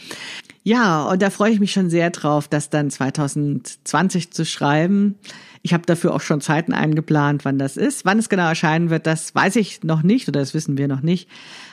Ja, 0.65 1.09
und 1.09 1.21
da 1.23 1.31
freue 1.31 1.51
ich 1.51 1.59
mich 1.59 1.73
schon 1.73 1.91
sehr 1.91 2.11
drauf, 2.11 2.47
das 2.47 2.71
dann 2.71 2.89
2020 2.89 4.33
zu 4.33 4.45
schreiben. 4.45 5.17
Ich 5.63 5.73
habe 5.75 5.85
dafür 5.87 6.15
auch 6.15 6.21
schon 6.21 6.41
Zeiten 6.41 6.73
eingeplant, 6.73 7.45
wann 7.45 7.59
das 7.59 7.77
ist. 7.77 8.05
Wann 8.05 8.19
es 8.19 8.29
genau 8.29 8.49
erscheinen 8.49 8.89
wird, 8.89 9.07
das 9.07 9.35
weiß 9.35 9.57
ich 9.57 9.83
noch 9.83 10.03
nicht 10.03 10.29
oder 10.29 10.39
das 10.39 10.55
wissen 10.55 10.79
wir 10.79 10.87
noch 10.87 11.03
nicht. 11.03 11.29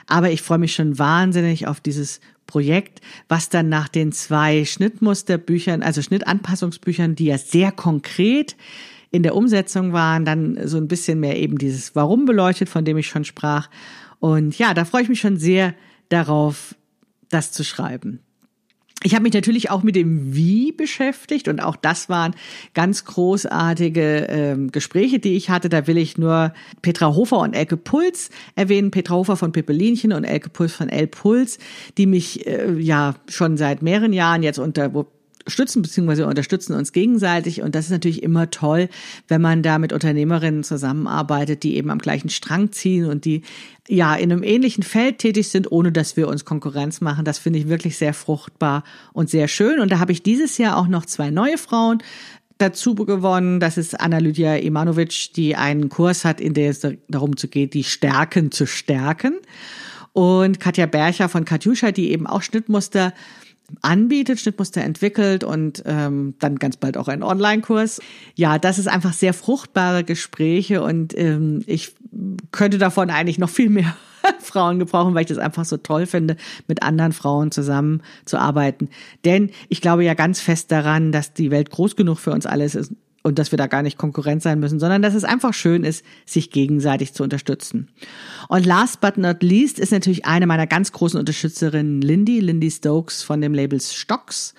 Aber 0.07 0.31
ich 0.31 0.41
freue 0.41 0.57
mich 0.57 0.73
schon 0.73 0.97
wahnsinnig 0.97 1.67
auf 1.67 1.79
dieses 1.79 2.19
Projekt, 2.47 3.01
was 3.27 3.49
dann 3.49 3.69
nach 3.69 3.89
den 3.89 4.11
zwei 4.11 4.65
Schnittmusterbüchern, 4.65 5.83
also 5.83 6.01
Schnittanpassungsbüchern, 6.01 7.13
die 7.13 7.25
ja 7.25 7.37
sehr 7.37 7.71
konkret 7.71 8.55
in 9.11 9.21
der 9.21 9.35
Umsetzung 9.35 9.93
waren, 9.93 10.25
dann 10.25 10.67
so 10.67 10.77
ein 10.77 10.87
bisschen 10.87 11.19
mehr 11.19 11.37
eben 11.37 11.59
dieses 11.59 11.95
Warum 11.95 12.25
beleuchtet, 12.25 12.69
von 12.69 12.85
dem 12.85 12.97
ich 12.97 13.07
schon 13.07 13.23
sprach. 13.23 13.69
Und 14.19 14.57
ja, 14.57 14.73
da 14.73 14.83
freue 14.85 15.03
ich 15.03 15.09
mich 15.09 15.19
schon 15.19 15.37
sehr 15.37 15.75
darauf, 16.09 16.75
das 17.29 17.51
zu 17.51 17.63
schreiben. 17.63 18.19
Ich 19.01 19.15
habe 19.15 19.23
mich 19.23 19.33
natürlich 19.33 19.71
auch 19.71 19.81
mit 19.81 19.95
dem 19.95 20.35
Wie 20.35 20.73
beschäftigt 20.73 21.47
und 21.47 21.61
auch 21.61 21.77
das 21.77 22.09
waren 22.09 22.35
ganz 22.73 23.05
großartige 23.05 24.27
ähm, 24.29 24.71
Gespräche, 24.73 25.19
die 25.19 25.37
ich 25.37 25.49
hatte. 25.49 25.69
Da 25.69 25.87
will 25.87 25.97
ich 25.97 26.17
nur 26.17 26.53
Petra 26.81 27.15
Hofer 27.15 27.39
und 27.39 27.53
Elke 27.53 27.77
Puls 27.77 28.29
erwähnen. 28.55 28.91
Petra 28.91 29.15
Hofer 29.15 29.37
von 29.37 29.53
Pippelinchen 29.53 30.11
und 30.11 30.25
Elke 30.25 30.49
Puls 30.49 30.73
von 30.73 30.89
El 30.89 31.07
Puls, 31.07 31.59
die 31.97 32.07
mich 32.07 32.45
äh, 32.45 32.73
ja 32.77 33.15
schon 33.29 33.55
seit 33.55 33.81
mehreren 33.81 34.11
Jahren 34.11 34.43
jetzt 34.43 34.59
unter, 34.59 34.93
stützen 35.49 35.81
bzw. 35.81 36.23
unterstützen 36.23 36.73
uns 36.73 36.91
gegenseitig 36.91 37.61
und 37.61 37.75
das 37.75 37.85
ist 37.85 37.91
natürlich 37.91 38.23
immer 38.23 38.49
toll, 38.49 38.89
wenn 39.27 39.41
man 39.41 39.63
da 39.63 39.79
mit 39.79 39.93
Unternehmerinnen 39.93 40.63
zusammenarbeitet, 40.63 41.63
die 41.63 41.77
eben 41.77 41.89
am 41.89 41.99
gleichen 41.99 42.29
Strang 42.29 42.71
ziehen 42.71 43.05
und 43.05 43.25
die 43.25 43.41
ja 43.87 44.15
in 44.15 44.31
einem 44.31 44.43
ähnlichen 44.43 44.83
Feld 44.83 45.17
tätig 45.17 45.49
sind, 45.49 45.71
ohne 45.71 45.91
dass 45.91 46.15
wir 46.15 46.27
uns 46.27 46.45
Konkurrenz 46.45 47.01
machen. 47.01 47.25
Das 47.25 47.39
finde 47.39 47.59
ich 47.59 47.67
wirklich 47.67 47.97
sehr 47.97 48.13
fruchtbar 48.13 48.83
und 49.13 49.29
sehr 49.29 49.47
schön 49.47 49.79
und 49.79 49.91
da 49.91 49.99
habe 49.99 50.11
ich 50.11 50.23
dieses 50.23 50.57
Jahr 50.57 50.77
auch 50.77 50.87
noch 50.87 51.05
zwei 51.05 51.31
neue 51.31 51.57
Frauen 51.57 52.03
dazu 52.59 52.93
gewonnen. 52.93 53.59
Das 53.59 53.77
ist 53.77 53.99
Anna 53.99 54.19
Lydia 54.19 54.55
Imanovic, 54.55 55.33
die 55.33 55.55
einen 55.55 55.89
Kurs 55.89 56.25
hat, 56.25 56.39
in 56.39 56.53
der 56.53 56.69
es 56.69 56.85
darum 57.07 57.31
geht, 57.31 57.73
die 57.73 57.83
Stärken 57.83 58.51
zu 58.51 58.67
stärken. 58.67 59.39
Und 60.13 60.59
Katja 60.59 60.85
Bercher 60.85 61.29
von 61.29 61.45
Katjuscha, 61.45 61.91
die 61.91 62.11
eben 62.11 62.27
auch 62.27 62.41
Schnittmuster 62.41 63.13
anbietet, 63.81 64.39
Schnittmuster 64.39 64.81
entwickelt 64.81 65.43
und 65.43 65.83
ähm, 65.85 66.35
dann 66.39 66.57
ganz 66.57 66.77
bald 66.77 66.97
auch 66.97 67.07
einen 67.07 67.23
Online-Kurs. 67.23 68.01
Ja, 68.35 68.57
das 68.57 68.79
ist 68.79 68.87
einfach 68.87 69.13
sehr 69.13 69.33
fruchtbare 69.33 70.03
Gespräche 70.03 70.81
und 70.81 71.17
ähm, 71.17 71.63
ich 71.65 71.95
könnte 72.51 72.77
davon 72.77 73.09
eigentlich 73.09 73.37
noch 73.37 73.49
viel 73.49 73.69
mehr 73.69 73.95
Frauen 74.39 74.79
gebrauchen, 74.79 75.13
weil 75.13 75.21
ich 75.21 75.27
das 75.27 75.37
einfach 75.37 75.65
so 75.65 75.77
toll 75.77 76.05
finde, 76.05 76.35
mit 76.67 76.83
anderen 76.83 77.11
Frauen 77.11 77.51
zusammen 77.51 78.01
zu 78.25 78.37
arbeiten. 78.37 78.89
Denn 79.25 79.51
ich 79.69 79.81
glaube 79.81 80.03
ja 80.03 80.13
ganz 80.13 80.39
fest 80.39 80.71
daran, 80.71 81.11
dass 81.11 81.33
die 81.33 81.51
Welt 81.51 81.69
groß 81.69 81.95
genug 81.95 82.17
für 82.19 82.31
uns 82.31 82.45
alles 82.45 82.75
ist 82.75 82.93
und 83.23 83.39
dass 83.39 83.51
wir 83.51 83.57
da 83.57 83.67
gar 83.67 83.81
nicht 83.81 83.97
Konkurrent 83.97 84.41
sein 84.41 84.59
müssen, 84.59 84.79
sondern 84.79 85.01
dass 85.01 85.13
es 85.13 85.23
einfach 85.23 85.53
schön 85.53 85.83
ist, 85.83 86.05
sich 86.25 86.51
gegenseitig 86.51 87.13
zu 87.13 87.23
unterstützen. 87.23 87.89
Und 88.47 88.65
last 88.65 89.01
but 89.01 89.17
not 89.17 89.43
least 89.43 89.79
ist 89.79 89.91
natürlich 89.91 90.25
eine 90.25 90.47
meiner 90.47 90.67
ganz 90.67 90.91
großen 90.91 91.19
Unterstützerinnen 91.19 92.01
Lindy, 92.01 92.39
Lindy 92.39 92.71
Stokes 92.71 93.23
von 93.23 93.41
dem 93.41 93.53
Label 93.53 93.79
Stocks, 93.81 94.53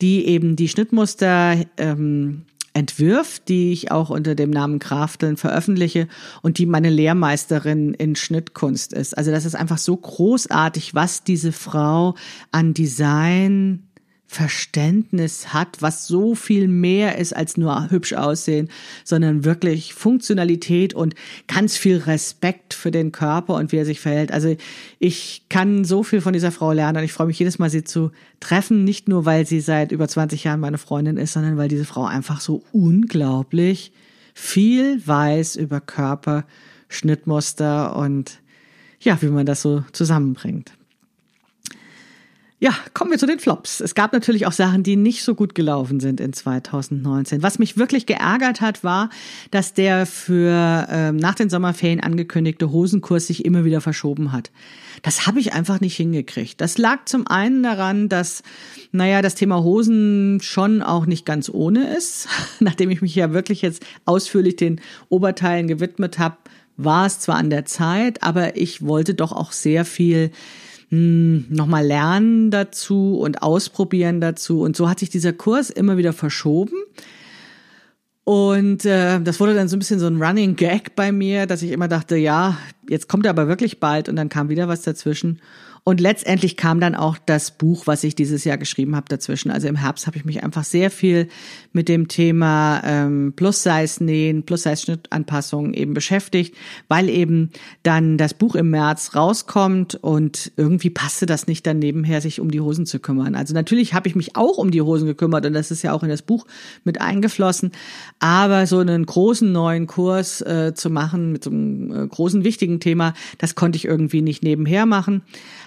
die 0.00 0.26
eben 0.26 0.56
die 0.56 0.68
Schnittmuster 0.68 1.56
ähm, 1.78 2.42
entwirft, 2.76 3.48
die 3.48 3.72
ich 3.72 3.90
auch 3.90 4.10
unter 4.10 4.34
dem 4.34 4.50
Namen 4.50 4.78
Krafteln 4.78 5.38
veröffentliche 5.38 6.08
und 6.42 6.58
die 6.58 6.66
meine 6.66 6.90
Lehrmeisterin 6.90 7.94
in 7.94 8.16
Schnittkunst 8.16 8.92
ist. 8.92 9.16
Also 9.16 9.30
das 9.30 9.46
ist 9.46 9.54
einfach 9.54 9.78
so 9.78 9.96
großartig, 9.96 10.94
was 10.94 11.24
diese 11.24 11.52
Frau 11.52 12.14
an 12.50 12.74
Design 12.74 13.85
Verständnis 14.28 15.54
hat, 15.54 15.80
was 15.80 16.06
so 16.06 16.34
viel 16.34 16.66
mehr 16.66 17.18
ist 17.18 17.34
als 17.34 17.56
nur 17.56 17.90
hübsch 17.90 18.12
aussehen, 18.12 18.68
sondern 19.04 19.44
wirklich 19.44 19.94
Funktionalität 19.94 20.94
und 20.94 21.14
ganz 21.46 21.76
viel 21.76 21.98
Respekt 21.98 22.74
für 22.74 22.90
den 22.90 23.12
Körper 23.12 23.54
und 23.54 23.70
wie 23.70 23.76
er 23.76 23.84
sich 23.84 24.00
verhält. 24.00 24.32
Also 24.32 24.56
ich 24.98 25.44
kann 25.48 25.84
so 25.84 26.02
viel 26.02 26.20
von 26.20 26.32
dieser 26.32 26.50
Frau 26.50 26.72
lernen 26.72 26.98
und 26.98 27.04
ich 27.04 27.12
freue 27.12 27.28
mich 27.28 27.38
jedes 27.38 27.58
Mal, 27.58 27.70
sie 27.70 27.84
zu 27.84 28.10
treffen, 28.40 28.84
nicht 28.84 29.08
nur 29.08 29.24
weil 29.24 29.46
sie 29.46 29.60
seit 29.60 29.92
über 29.92 30.08
20 30.08 30.42
Jahren 30.44 30.60
meine 30.60 30.78
Freundin 30.78 31.18
ist, 31.18 31.32
sondern 31.32 31.56
weil 31.56 31.68
diese 31.68 31.84
Frau 31.84 32.04
einfach 32.04 32.40
so 32.40 32.64
unglaublich 32.72 33.92
viel 34.34 35.06
weiß 35.06 35.56
über 35.56 35.80
Körper, 35.80 36.44
Schnittmuster 36.88 37.96
und 37.96 38.40
ja, 39.00 39.20
wie 39.22 39.28
man 39.28 39.46
das 39.46 39.62
so 39.62 39.84
zusammenbringt. 39.92 40.72
Ja, 42.58 42.74
kommen 42.94 43.10
wir 43.10 43.18
zu 43.18 43.26
den 43.26 43.38
Flops. 43.38 43.80
Es 43.80 43.94
gab 43.94 44.14
natürlich 44.14 44.46
auch 44.46 44.52
Sachen, 44.52 44.82
die 44.82 44.96
nicht 44.96 45.22
so 45.22 45.34
gut 45.34 45.54
gelaufen 45.54 46.00
sind 46.00 46.20
in 46.20 46.32
2019. 46.32 47.42
Was 47.42 47.58
mich 47.58 47.76
wirklich 47.76 48.06
geärgert 48.06 48.62
hat, 48.62 48.82
war, 48.82 49.10
dass 49.50 49.74
der 49.74 50.06
für 50.06 50.86
ähm, 50.90 51.16
nach 51.16 51.34
den 51.34 51.50
Sommerferien 51.50 52.00
angekündigte 52.00 52.72
Hosenkurs 52.72 53.26
sich 53.26 53.44
immer 53.44 53.66
wieder 53.66 53.82
verschoben 53.82 54.32
hat. 54.32 54.50
Das 55.02 55.26
habe 55.26 55.38
ich 55.38 55.52
einfach 55.52 55.82
nicht 55.82 55.96
hingekriegt. 55.96 56.58
Das 56.62 56.78
lag 56.78 57.04
zum 57.04 57.26
einen 57.26 57.62
daran, 57.62 58.08
dass, 58.08 58.42
naja, 58.90 59.20
das 59.20 59.34
Thema 59.34 59.62
Hosen 59.62 60.40
schon 60.40 60.80
auch 60.80 61.04
nicht 61.04 61.26
ganz 61.26 61.50
ohne 61.50 61.94
ist. 61.94 62.26
Nachdem 62.60 62.88
ich 62.88 63.02
mich 63.02 63.14
ja 63.14 63.34
wirklich 63.34 63.60
jetzt 63.60 63.84
ausführlich 64.06 64.56
den 64.56 64.80
Oberteilen 65.10 65.68
gewidmet 65.68 66.18
habe, 66.18 66.38
war 66.78 67.04
es 67.04 67.20
zwar 67.20 67.36
an 67.36 67.50
der 67.50 67.66
Zeit, 67.66 68.22
aber 68.22 68.56
ich 68.56 68.80
wollte 68.80 69.14
doch 69.14 69.32
auch 69.32 69.52
sehr 69.52 69.84
viel 69.84 70.30
nochmal 70.90 71.84
lernen 71.84 72.50
dazu 72.50 73.18
und 73.18 73.42
ausprobieren 73.42 74.20
dazu. 74.20 74.60
Und 74.60 74.76
so 74.76 74.88
hat 74.88 75.00
sich 75.00 75.10
dieser 75.10 75.32
Kurs 75.32 75.70
immer 75.70 75.96
wieder 75.96 76.12
verschoben. 76.12 76.76
Und 78.24 78.84
äh, 78.84 79.20
das 79.20 79.38
wurde 79.38 79.54
dann 79.54 79.68
so 79.68 79.76
ein 79.76 79.78
bisschen 79.78 80.00
so 80.00 80.06
ein 80.06 80.20
Running 80.20 80.56
Gag 80.56 80.96
bei 80.96 81.12
mir, 81.12 81.46
dass 81.46 81.62
ich 81.62 81.70
immer 81.70 81.86
dachte, 81.86 82.16
ja, 82.16 82.58
jetzt 82.88 83.08
kommt 83.08 83.24
er 83.24 83.30
aber 83.30 83.46
wirklich 83.46 83.78
bald 83.78 84.08
und 84.08 84.16
dann 84.16 84.28
kam 84.28 84.48
wieder 84.48 84.66
was 84.66 84.82
dazwischen. 84.82 85.40
Und 85.84 86.00
letztendlich 86.00 86.56
kam 86.56 86.80
dann 86.80 86.96
auch 86.96 87.16
das 87.24 87.52
Buch, 87.52 87.86
was 87.86 88.02
ich 88.02 88.16
dieses 88.16 88.42
Jahr 88.42 88.58
geschrieben 88.58 88.96
habe, 88.96 89.06
dazwischen. 89.08 89.52
Also 89.52 89.68
im 89.68 89.76
Herbst 89.76 90.08
habe 90.08 90.16
ich 90.16 90.24
mich 90.24 90.42
einfach 90.42 90.64
sehr 90.64 90.90
viel 90.90 91.28
mit 91.76 91.90
dem 91.90 92.08
Thema 92.08 92.80
ähm, 92.84 93.34
Plus-Size-Nähen, 93.36 94.44
Plus-Size-Schnittanpassungen 94.44 95.74
eben 95.74 95.92
beschäftigt, 95.92 96.56
weil 96.88 97.10
eben 97.10 97.50
dann 97.82 98.16
das 98.16 98.32
Buch 98.32 98.54
im 98.54 98.70
März 98.70 99.14
rauskommt 99.14 99.94
und 99.94 100.52
irgendwie 100.56 100.88
passte 100.88 101.26
das 101.26 101.46
nicht 101.46 101.66
dann 101.66 101.78
nebenher, 101.78 102.22
sich 102.22 102.40
um 102.40 102.50
die 102.50 102.62
Hosen 102.62 102.86
zu 102.86 102.98
kümmern. 102.98 103.34
Also 103.34 103.52
natürlich 103.52 103.92
habe 103.92 104.08
ich 104.08 104.16
mich 104.16 104.36
auch 104.36 104.56
um 104.56 104.70
die 104.70 104.80
Hosen 104.80 105.06
gekümmert 105.06 105.44
und 105.44 105.52
das 105.52 105.70
ist 105.70 105.82
ja 105.82 105.92
auch 105.92 106.02
in 106.02 106.08
das 106.08 106.22
Buch 106.22 106.46
mit 106.82 107.00
eingeflossen. 107.02 107.72
Aber 108.20 108.66
so 108.66 108.78
einen 108.78 109.04
großen 109.04 109.52
neuen 109.52 109.86
Kurs 109.86 110.40
äh, 110.40 110.72
zu 110.74 110.88
machen 110.88 111.30
mit 111.30 111.44
so 111.44 111.50
einem 111.50 111.92
äh, 111.92 112.06
großen 112.06 112.42
wichtigen 112.42 112.80
Thema, 112.80 113.12
das 113.36 113.54
konnte 113.54 113.76
ich 113.76 113.84
irgendwie 113.84 114.22
nicht 114.22 114.42
nebenher 114.42 114.86
machen. 114.86 115.22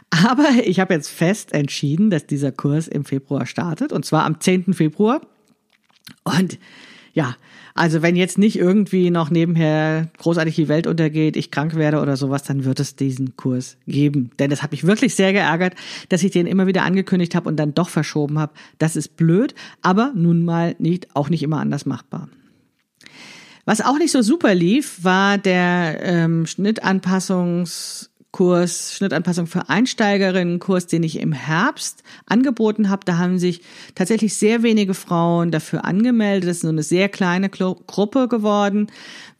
Aber 0.10 0.48
ich 0.64 0.80
habe 0.80 0.96
jetzt 0.96 1.10
fest 1.10 1.54
entschieden, 1.54 2.10
dass 2.10 2.26
dieser 2.26 2.52
Kurs 2.52 2.88
im 2.88 3.06
Februar 3.06 3.46
startet, 3.46 3.94
und 3.94 4.06
zwar 4.06 4.26
am 4.26 4.40
10. 4.40 4.74
Februar. 4.74 5.22
Und 6.24 6.60
ja, 7.14 7.36
also 7.74 8.02
wenn 8.02 8.16
jetzt 8.16 8.38
nicht 8.38 8.58
irgendwie 8.58 9.10
noch 9.10 9.30
nebenher 9.30 10.10
großartig 10.18 10.56
die 10.56 10.68
Welt 10.68 10.86
untergeht, 10.86 11.38
ich 11.38 11.50
krank 11.50 11.76
werde 11.76 12.02
oder 12.02 12.18
sowas, 12.18 12.44
dann 12.44 12.66
wird 12.66 12.80
es 12.80 12.96
diesen 12.96 13.36
Kurs 13.38 13.78
geben. 13.88 14.32
Denn 14.38 14.50
das 14.50 14.62
hat 14.62 14.72
mich 14.72 14.86
wirklich 14.86 15.16
sehr 15.16 15.34
geärgert, 15.34 15.76
dass 16.10 16.24
ich 16.24 16.32
den 16.32 16.46
immer 16.46 16.68
wieder 16.68 16.84
angekündigt 16.84 17.36
habe 17.36 17.48
und 17.48 17.58
dann 17.58 17.74
doch 17.74 17.90
verschoben 17.90 18.38
habe. 18.38 18.54
Das 18.80 18.96
ist 18.96 19.16
blöd, 19.16 19.56
aber 19.82 20.12
nun 20.16 20.44
mal 20.44 20.76
nicht, 20.80 21.16
auch 21.16 21.30
nicht 21.30 21.44
immer 21.44 21.60
anders 21.60 21.86
machbar. 21.86 22.28
Was 23.66 23.82
auch 23.82 23.98
nicht 23.98 24.12
so 24.12 24.22
super 24.22 24.56
lief, 24.56 25.04
war 25.04 25.38
der 25.38 26.00
ähm, 26.02 26.46
Schnittanpassungs 26.48 28.10
Kurs 28.32 28.94
Schnittanpassung 28.94 29.48
für 29.48 29.70
Einsteigerinnen 29.70 30.60
Kurs, 30.60 30.86
den 30.86 31.02
ich 31.02 31.20
im 31.20 31.34
Herbst 31.34 32.04
angeboten 32.28 32.90
habe. 32.90 33.02
Da 33.04 33.18
haben 33.18 33.40
sich 33.40 33.62
tatsächlich 33.96 34.36
sehr 34.36 34.62
wenige 34.62 34.94
Frauen 34.94 35.50
dafür 35.50 35.84
angemeldet. 35.84 36.48
Das 36.48 36.58
ist 36.58 36.64
nur 36.64 36.72
eine 36.72 36.84
sehr 36.84 37.10
kleine 37.10 37.50
Gruppe 37.50 38.28
geworden, 38.28 38.88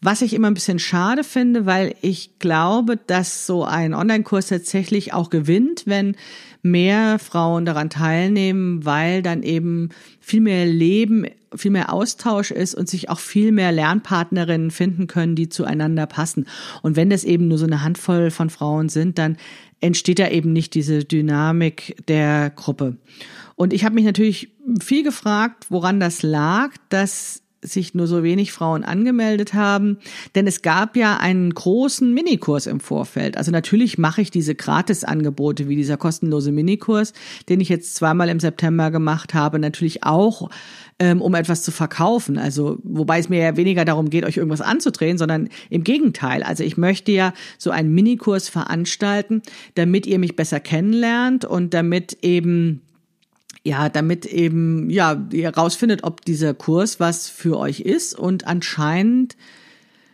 was 0.00 0.22
ich 0.22 0.34
immer 0.34 0.48
ein 0.48 0.54
bisschen 0.54 0.80
schade 0.80 1.22
finde, 1.22 1.66
weil 1.66 1.94
ich 2.00 2.38
glaube, 2.40 2.96
dass 2.96 3.46
so 3.46 3.64
ein 3.64 3.94
Online-Kurs 3.94 4.48
tatsächlich 4.48 5.12
auch 5.12 5.30
gewinnt, 5.30 5.84
wenn 5.86 6.16
mehr 6.62 7.18
Frauen 7.18 7.64
daran 7.64 7.90
teilnehmen, 7.90 8.84
weil 8.84 9.22
dann 9.22 9.42
eben 9.42 9.90
viel 10.20 10.40
mehr 10.40 10.66
Leben, 10.66 11.26
viel 11.54 11.70
mehr 11.70 11.92
Austausch 11.92 12.50
ist 12.50 12.74
und 12.74 12.88
sich 12.88 13.08
auch 13.08 13.18
viel 13.18 13.52
mehr 13.52 13.72
Lernpartnerinnen 13.72 14.70
finden 14.70 15.06
können, 15.06 15.34
die 15.34 15.48
zueinander 15.48 16.06
passen. 16.06 16.46
Und 16.82 16.96
wenn 16.96 17.10
das 17.10 17.24
eben 17.24 17.48
nur 17.48 17.58
so 17.58 17.66
eine 17.66 17.82
Handvoll 17.82 18.30
von 18.30 18.50
Frauen 18.50 18.88
sind, 18.88 19.18
dann 19.18 19.36
entsteht 19.80 20.18
da 20.18 20.28
eben 20.28 20.52
nicht 20.52 20.74
diese 20.74 21.04
Dynamik 21.04 21.96
der 22.06 22.50
Gruppe. 22.50 22.96
Und 23.56 23.72
ich 23.72 23.84
habe 23.84 23.94
mich 23.94 24.04
natürlich 24.04 24.52
viel 24.80 25.02
gefragt, 25.02 25.66
woran 25.68 26.00
das 26.00 26.22
lag, 26.22 26.70
dass 26.88 27.42
sich 27.62 27.94
nur 27.94 28.06
so 28.06 28.22
wenig 28.22 28.52
Frauen 28.52 28.84
angemeldet 28.84 29.54
haben, 29.54 29.98
denn 30.34 30.46
es 30.46 30.62
gab 30.62 30.96
ja 30.96 31.18
einen 31.18 31.52
großen 31.52 32.12
Minikurs 32.12 32.66
im 32.66 32.80
Vorfeld. 32.80 33.36
Also 33.36 33.50
natürlich 33.50 33.98
mache 33.98 34.22
ich 34.22 34.30
diese 34.30 34.54
Gratisangebote 34.54 35.68
wie 35.68 35.76
dieser 35.76 35.96
kostenlose 35.96 36.52
Minikurs, 36.52 37.12
den 37.48 37.60
ich 37.60 37.68
jetzt 37.68 37.94
zweimal 37.94 38.28
im 38.28 38.40
September 38.40 38.90
gemacht 38.90 39.34
habe, 39.34 39.58
natürlich 39.58 40.04
auch 40.04 40.48
ähm, 41.00 41.20
um 41.20 41.34
etwas 41.34 41.62
zu 41.62 41.72
verkaufen. 41.72 42.38
Also 42.38 42.78
wobei 42.82 43.18
es 43.18 43.28
mir 43.28 43.40
ja 43.40 43.56
weniger 43.56 43.84
darum 43.84 44.10
geht, 44.10 44.24
euch 44.24 44.36
irgendwas 44.36 44.60
anzudrehen, 44.60 45.18
sondern 45.18 45.48
im 45.70 45.82
Gegenteil. 45.82 46.42
Also 46.42 46.62
ich 46.62 46.76
möchte 46.76 47.12
ja 47.12 47.32
so 47.58 47.70
einen 47.70 47.92
Minikurs 47.92 48.48
veranstalten, 48.48 49.42
damit 49.74 50.06
ihr 50.06 50.18
mich 50.18 50.36
besser 50.36 50.60
kennenlernt 50.60 51.44
und 51.44 51.74
damit 51.74 52.18
eben 52.22 52.82
ja, 53.62 53.88
damit 53.88 54.26
eben, 54.26 54.88
ja, 54.88 55.26
ihr 55.32 55.50
rausfindet, 55.50 56.04
ob 56.04 56.24
dieser 56.24 56.54
Kurs 56.54 56.98
was 57.00 57.28
für 57.28 57.58
euch 57.58 57.80
ist 57.80 58.18
und 58.18 58.46
anscheinend, 58.46 59.36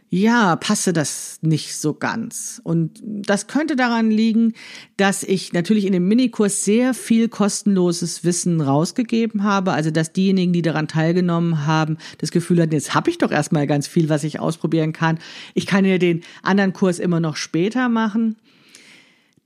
ja, 0.08 0.56
passe 0.56 0.92
das 0.92 1.38
nicht 1.42 1.76
so 1.76 1.94
ganz. 1.94 2.60
Und 2.62 3.00
das 3.04 3.48
könnte 3.48 3.74
daran 3.74 4.10
liegen, 4.10 4.54
dass 4.96 5.22
ich 5.22 5.52
natürlich 5.52 5.84
in 5.84 5.92
dem 5.92 6.06
Minikurs 6.06 6.64
sehr 6.64 6.94
viel 6.94 7.28
kostenloses 7.28 8.24
Wissen 8.24 8.60
rausgegeben 8.60 9.42
habe. 9.42 9.72
Also, 9.72 9.90
dass 9.90 10.12
diejenigen, 10.12 10.52
die 10.52 10.62
daran 10.62 10.88
teilgenommen 10.88 11.66
haben, 11.66 11.98
das 12.18 12.30
Gefühl 12.30 12.62
hatten, 12.62 12.72
jetzt 12.72 12.94
habe 12.94 13.10
ich 13.10 13.18
doch 13.18 13.32
erstmal 13.32 13.66
ganz 13.66 13.88
viel, 13.88 14.08
was 14.08 14.24
ich 14.24 14.38
ausprobieren 14.38 14.92
kann. 14.92 15.18
Ich 15.54 15.66
kann 15.66 15.84
ja 15.84 15.98
den 15.98 16.22
anderen 16.42 16.72
Kurs 16.72 16.98
immer 16.98 17.20
noch 17.20 17.36
später 17.36 17.88
machen. 17.88 18.36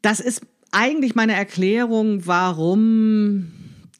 Das 0.03 0.21
ist 0.21 0.43
eigentlich 0.73 1.15
meine 1.15 1.35
Erklärung, 1.35 2.27
warum 2.27 3.51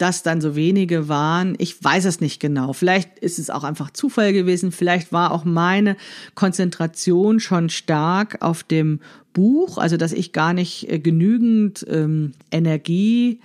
das 0.01 0.23
dann 0.23 0.41
so 0.41 0.57
wenige 0.57 1.09
waren. 1.09 1.55
Ich 1.59 1.83
weiß 1.83 2.05
es 2.07 2.21
nicht 2.21 2.41
genau. 2.41 2.73
Vielleicht 2.73 3.19
ist 3.19 3.39
es 3.39 3.51
auch 3.51 3.65
einfach 3.65 3.91
Zufall 3.91 4.33
gewesen. 4.33 4.73
Vielleicht 4.73 5.13
war 5.13 5.33
auch 5.33 5.45
meine 5.45 5.97
Konzentration 6.35 7.41
schon 7.41 7.69
stark 7.69 8.39
auf 8.41 8.63
dem 8.63 9.01
Buch, 9.33 9.79
also 9.79 9.97
dass 9.97 10.13
ich 10.13 10.33
gar 10.33 10.53
nicht 10.53 10.91
äh, 10.91 10.99
genügend 10.99 11.87
ähm, 11.89 12.33
Energie 12.51 13.41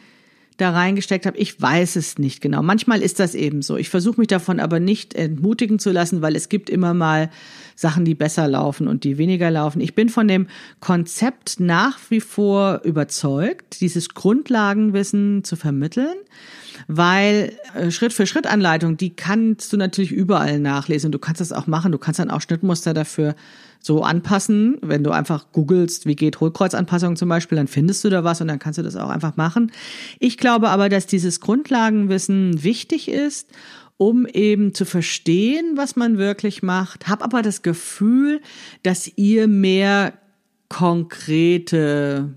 da 0.57 0.71
reingesteckt 0.71 1.25
habe. 1.25 1.37
Ich 1.37 1.61
weiß 1.61 1.97
es 1.97 2.17
nicht 2.17 2.41
genau. 2.41 2.61
Manchmal 2.61 3.01
ist 3.01 3.19
das 3.19 3.35
eben 3.35 3.61
so. 3.61 3.75
Ich 3.77 3.89
versuche 3.89 4.19
mich 4.19 4.27
davon 4.27 4.59
aber 4.59 4.79
nicht 4.79 5.13
entmutigen 5.13 5.79
zu 5.79 5.91
lassen, 5.91 6.21
weil 6.21 6.35
es 6.35 6.47
gibt 6.47 6.69
immer 6.69 6.93
mal 6.93 7.29
Sachen, 7.75 8.05
die 8.05 8.15
besser 8.15 8.47
laufen 8.47 8.87
und 8.87 9.03
die 9.03 9.17
weniger 9.17 9.51
laufen. 9.51 9.81
Ich 9.81 9.95
bin 9.95 10.07
von 10.07 10.27
dem 10.27 10.47
Konzept 10.79 11.59
nach 11.59 11.99
wie 12.09 12.21
vor 12.21 12.81
überzeugt, 12.85 13.81
dieses 13.81 14.13
Grundlagenwissen 14.13 15.43
zu 15.43 15.57
vermitteln, 15.57 16.15
weil 16.87 17.51
äh, 17.73 17.91
Schritt 17.91 18.13
für 18.13 18.25
Schritt 18.25 18.47
Anleitung, 18.47 18.95
die 18.95 19.13
kannst 19.13 19.73
du 19.73 19.77
natürlich 19.77 20.13
überall 20.13 20.59
nachlesen. 20.59 21.11
Du 21.11 21.19
kannst 21.19 21.41
das 21.41 21.51
auch 21.51 21.67
machen. 21.67 21.91
Du 21.91 21.97
kannst 21.97 22.19
dann 22.19 22.31
auch 22.31 22.41
Schnittmuster 22.41 22.93
dafür 22.93 23.35
so 23.85 24.01
anpassen. 24.01 24.77
Wenn 24.81 25.03
du 25.03 25.11
einfach 25.11 25.51
googelst, 25.51 26.05
wie 26.05 26.15
geht 26.15 26.39
Hohlkreuzanpassung 26.39 27.15
zum 27.15 27.29
Beispiel, 27.29 27.57
dann 27.57 27.67
findest 27.67 28.03
du 28.03 28.09
da 28.09 28.23
was 28.23 28.41
und 28.41 28.47
dann 28.47 28.59
kannst 28.59 28.79
du 28.79 28.83
das 28.83 28.95
auch 28.95 29.09
einfach 29.09 29.35
machen. 29.37 29.71
Ich 30.19 30.37
glaube 30.37 30.69
aber, 30.69 30.89
dass 30.89 31.05
dieses 31.05 31.39
Grundlagenwissen 31.39 32.63
wichtig 32.63 33.09
ist 33.09 33.49
um 33.97 34.25
eben 34.25 34.73
zu 34.73 34.83
verstehen, 34.83 35.77
was 35.77 35.95
man 35.95 36.17
wirklich 36.17 36.61
macht. 36.61 37.07
Hab 37.07 37.23
aber 37.23 37.41
das 37.41 37.61
Gefühl, 37.61 38.41
dass 38.83 39.09
ihr 39.15 39.47
mehr 39.47 40.11
konkrete 40.67 42.33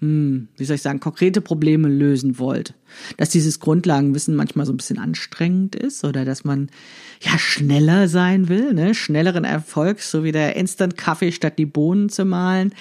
hm, 0.00 0.48
wie 0.56 0.64
soll 0.64 0.76
ich 0.76 0.82
sagen, 0.82 0.98
konkrete 0.98 1.42
Probleme 1.42 1.86
lösen 1.86 2.38
wollt. 2.38 2.72
Dass 3.18 3.28
dieses 3.28 3.60
Grundlagenwissen 3.60 4.34
manchmal 4.34 4.64
so 4.64 4.72
ein 4.72 4.78
bisschen 4.78 4.98
anstrengend 4.98 5.76
ist 5.76 6.04
oder 6.04 6.24
dass 6.24 6.42
man 6.42 6.70
ja 7.20 7.38
schneller 7.38 8.08
sein 8.08 8.48
will, 8.48 8.72
ne? 8.72 8.94
schnelleren 8.94 9.44
Erfolg, 9.44 10.00
so 10.00 10.24
wie 10.24 10.32
der 10.32 10.56
Instant-Kaffee 10.56 11.32
statt 11.32 11.58
die 11.58 11.66
Bohnen 11.66 12.08
zu 12.08 12.24
malen. 12.24 12.72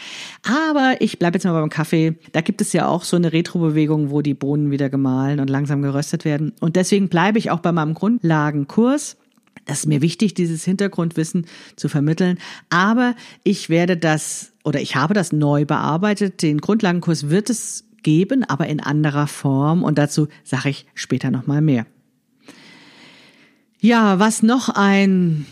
Aber 0.44 0.96
ich 1.02 1.20
bleibe 1.20 1.36
jetzt 1.36 1.44
mal 1.44 1.60
beim 1.60 1.70
Kaffee. 1.70 2.16
Da 2.32 2.40
gibt 2.40 2.62
es 2.62 2.72
ja 2.72 2.88
auch 2.88 3.04
so 3.04 3.18
eine 3.18 3.34
Retro-Bewegung, 3.34 4.12
wo 4.12 4.22
die 4.22 4.34
Bohnen 4.34 4.72
wieder 4.72 4.90
gemahlen 4.90 5.42
und 5.42 5.50
langsam 5.50 5.82
geröstet 5.82 6.24
werden. 6.24 6.54
Und 6.62 6.78
deswegen 6.78 7.10
bleibe 7.10 7.38
ich 7.38 7.52
auch 7.52 7.60
bei 7.60 7.74
meinem 7.74 7.96
Grundlagenkurs. 7.96 9.18
Das 9.66 9.80
ist 9.80 9.88
mir 9.88 10.02
wichtig, 10.02 10.34
dieses 10.34 10.64
Hintergrundwissen 10.64 11.46
zu 11.76 11.90
vermitteln. 11.90 12.40
Aber 12.70 13.14
ich 13.44 13.70
werde 13.70 13.98
das 13.98 14.54
oder 14.70 14.80
ich 14.80 14.96
habe 14.96 15.16
das 15.16 15.34
neu 15.34 15.66
bearbeitet. 15.66 16.44
Den 16.44 16.62
Grundlagenkurs 16.62 17.30
wird 17.30 17.50
es 17.50 17.86
geben, 18.04 18.44
aber 18.44 18.68
in 18.68 18.80
anderer 18.80 19.26
Form. 19.26 19.84
Und 19.84 19.98
dazu 19.98 20.28
sage 20.44 20.70
ich 20.70 20.86
später 20.94 21.32
nochmal 21.32 21.62
mehr. 21.62 21.88
Ja, 23.80 24.20
was 24.20 24.44
noch 24.44 24.70
ein, 24.70 25.48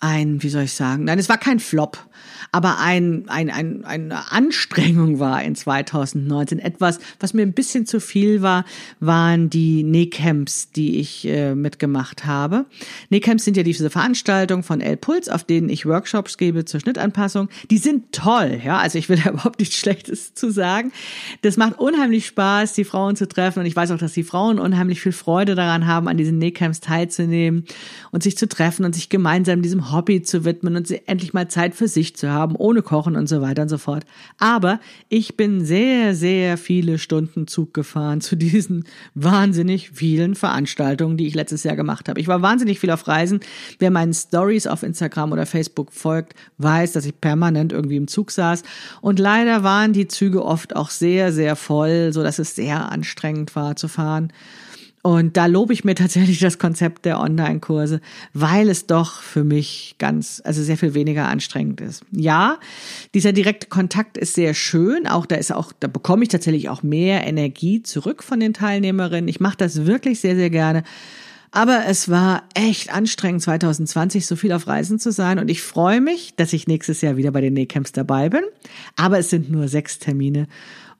ein, 0.00 0.42
wie 0.42 0.48
soll 0.48 0.62
ich 0.62 0.72
sagen? 0.72 1.04
Nein, 1.04 1.18
es 1.18 1.28
war 1.28 1.36
kein 1.36 1.60
Flop 1.60 1.98
aber 2.50 2.78
ein, 2.78 3.24
ein, 3.28 3.50
ein, 3.50 3.84
eine 3.84 4.32
Anstrengung 4.32 5.18
war 5.18 5.42
in 5.42 5.54
2019. 5.54 6.58
Etwas, 6.58 6.98
was 7.20 7.34
mir 7.34 7.42
ein 7.42 7.52
bisschen 7.52 7.86
zu 7.86 8.00
viel 8.00 8.42
war, 8.42 8.64
waren 9.00 9.50
die 9.50 9.84
Nähcamps, 9.84 10.70
die 10.70 10.98
ich 10.98 11.26
äh, 11.26 11.54
mitgemacht 11.54 12.26
habe. 12.26 12.66
Nähcamps 13.10 13.44
sind 13.44 13.56
ja 13.56 13.62
diese 13.62 13.88
Veranstaltungen 13.90 14.62
von 14.62 14.80
El 14.80 14.96
Puls, 14.96 15.28
auf 15.28 15.44
denen 15.44 15.68
ich 15.68 15.86
Workshops 15.86 16.36
gebe 16.36 16.64
zur 16.64 16.80
Schnittanpassung. 16.80 17.48
Die 17.70 17.78
sind 17.78 18.12
toll, 18.12 18.60
ja, 18.64 18.78
also 18.78 18.98
ich 18.98 19.08
will 19.08 19.18
da 19.22 19.30
überhaupt 19.32 19.60
nichts 19.60 19.76
Schlechtes 19.76 20.34
zu 20.34 20.50
sagen. 20.50 20.92
Das 21.42 21.56
macht 21.56 21.78
unheimlich 21.78 22.26
Spaß, 22.26 22.74
die 22.74 22.84
Frauen 22.84 23.16
zu 23.16 23.26
treffen 23.26 23.60
und 23.60 23.66
ich 23.66 23.76
weiß 23.76 23.90
auch, 23.92 23.98
dass 23.98 24.12
die 24.12 24.24
Frauen 24.24 24.58
unheimlich 24.58 25.00
viel 25.00 25.12
Freude 25.12 25.54
daran 25.54 25.86
haben, 25.86 26.08
an 26.08 26.16
diesen 26.16 26.38
Nähcamps 26.38 26.80
teilzunehmen 26.80 27.64
und 28.10 28.22
sich 28.22 28.36
zu 28.36 28.48
treffen 28.48 28.84
und 28.84 28.94
sich 28.94 29.08
gemeinsam 29.08 29.62
diesem 29.62 29.92
Hobby 29.92 30.22
zu 30.22 30.44
widmen 30.44 30.76
und 30.76 30.90
endlich 31.08 31.32
mal 31.32 31.48
Zeit 31.48 31.74
für 31.74 31.88
sich 31.88 32.11
zu 32.16 32.30
haben 32.30 32.42
haben, 32.42 32.56
ohne 32.56 32.82
Kochen 32.82 33.16
und 33.16 33.28
so 33.28 33.40
weiter 33.40 33.62
und 33.62 33.68
so 33.68 33.78
fort. 33.78 34.04
Aber 34.38 34.80
ich 35.08 35.36
bin 35.36 35.64
sehr, 35.64 36.14
sehr 36.14 36.56
viele 36.58 36.98
Stunden 36.98 37.46
Zug 37.46 37.72
gefahren 37.72 38.20
zu 38.20 38.36
diesen 38.36 38.84
wahnsinnig 39.14 39.90
vielen 39.90 40.34
Veranstaltungen, 40.34 41.16
die 41.16 41.26
ich 41.26 41.34
letztes 41.34 41.62
Jahr 41.62 41.76
gemacht 41.76 42.08
habe. 42.08 42.20
Ich 42.20 42.28
war 42.28 42.42
wahnsinnig 42.42 42.80
viel 42.80 42.90
auf 42.90 43.06
Reisen. 43.06 43.40
Wer 43.78 43.90
meinen 43.90 44.12
Stories 44.12 44.66
auf 44.66 44.82
Instagram 44.82 45.32
oder 45.32 45.46
Facebook 45.46 45.92
folgt, 45.92 46.34
weiß, 46.58 46.92
dass 46.92 47.06
ich 47.06 47.20
permanent 47.20 47.72
irgendwie 47.72 47.96
im 47.96 48.08
Zug 48.08 48.30
saß. 48.30 48.62
Und 49.00 49.18
leider 49.18 49.62
waren 49.62 49.92
die 49.92 50.08
Züge 50.08 50.44
oft 50.44 50.74
auch 50.76 50.90
sehr, 50.90 51.32
sehr 51.32 51.56
voll, 51.56 52.12
so 52.12 52.22
dass 52.22 52.38
es 52.38 52.54
sehr 52.54 52.90
anstrengend 52.90 53.54
war 53.54 53.76
zu 53.76 53.88
fahren. 53.88 54.32
Und 55.02 55.36
da 55.36 55.46
lobe 55.46 55.72
ich 55.72 55.84
mir 55.84 55.96
tatsächlich 55.96 56.38
das 56.38 56.58
Konzept 56.58 57.04
der 57.04 57.18
Online-Kurse, 57.18 58.00
weil 58.32 58.68
es 58.68 58.86
doch 58.86 59.20
für 59.20 59.42
mich 59.42 59.96
ganz, 59.98 60.40
also 60.44 60.62
sehr 60.62 60.78
viel 60.78 60.94
weniger 60.94 61.26
anstrengend 61.28 61.80
ist. 61.80 62.04
Ja, 62.12 62.58
dieser 63.12 63.32
direkte 63.32 63.66
Kontakt 63.66 64.16
ist 64.16 64.34
sehr 64.34 64.54
schön. 64.54 65.08
Auch 65.08 65.26
da 65.26 65.34
ist 65.34 65.52
auch, 65.52 65.72
da 65.78 65.88
bekomme 65.88 66.22
ich 66.22 66.28
tatsächlich 66.28 66.68
auch 66.68 66.84
mehr 66.84 67.26
Energie 67.26 67.82
zurück 67.82 68.22
von 68.22 68.38
den 68.38 68.54
Teilnehmerinnen. 68.54 69.26
Ich 69.26 69.40
mache 69.40 69.56
das 69.56 69.86
wirklich 69.86 70.20
sehr, 70.20 70.36
sehr 70.36 70.50
gerne. 70.50 70.84
Aber 71.50 71.84
es 71.86 72.08
war 72.08 72.44
echt 72.54 72.94
anstrengend, 72.94 73.42
2020 73.42 74.26
so 74.26 74.36
viel 74.36 74.52
auf 74.52 74.68
Reisen 74.68 74.98
zu 74.98 75.10
sein. 75.10 75.38
Und 75.38 75.50
ich 75.50 75.62
freue 75.62 76.00
mich, 76.00 76.34
dass 76.36 76.52
ich 76.52 76.66
nächstes 76.66 77.02
Jahr 77.02 77.16
wieder 77.16 77.32
bei 77.32 77.42
den 77.42 77.52
Nähcamps 77.54 77.92
dabei 77.92 78.30
bin. 78.30 78.42
Aber 78.96 79.18
es 79.18 79.30
sind 79.30 79.50
nur 79.50 79.68
sechs 79.68 79.98
Termine. 79.98 80.46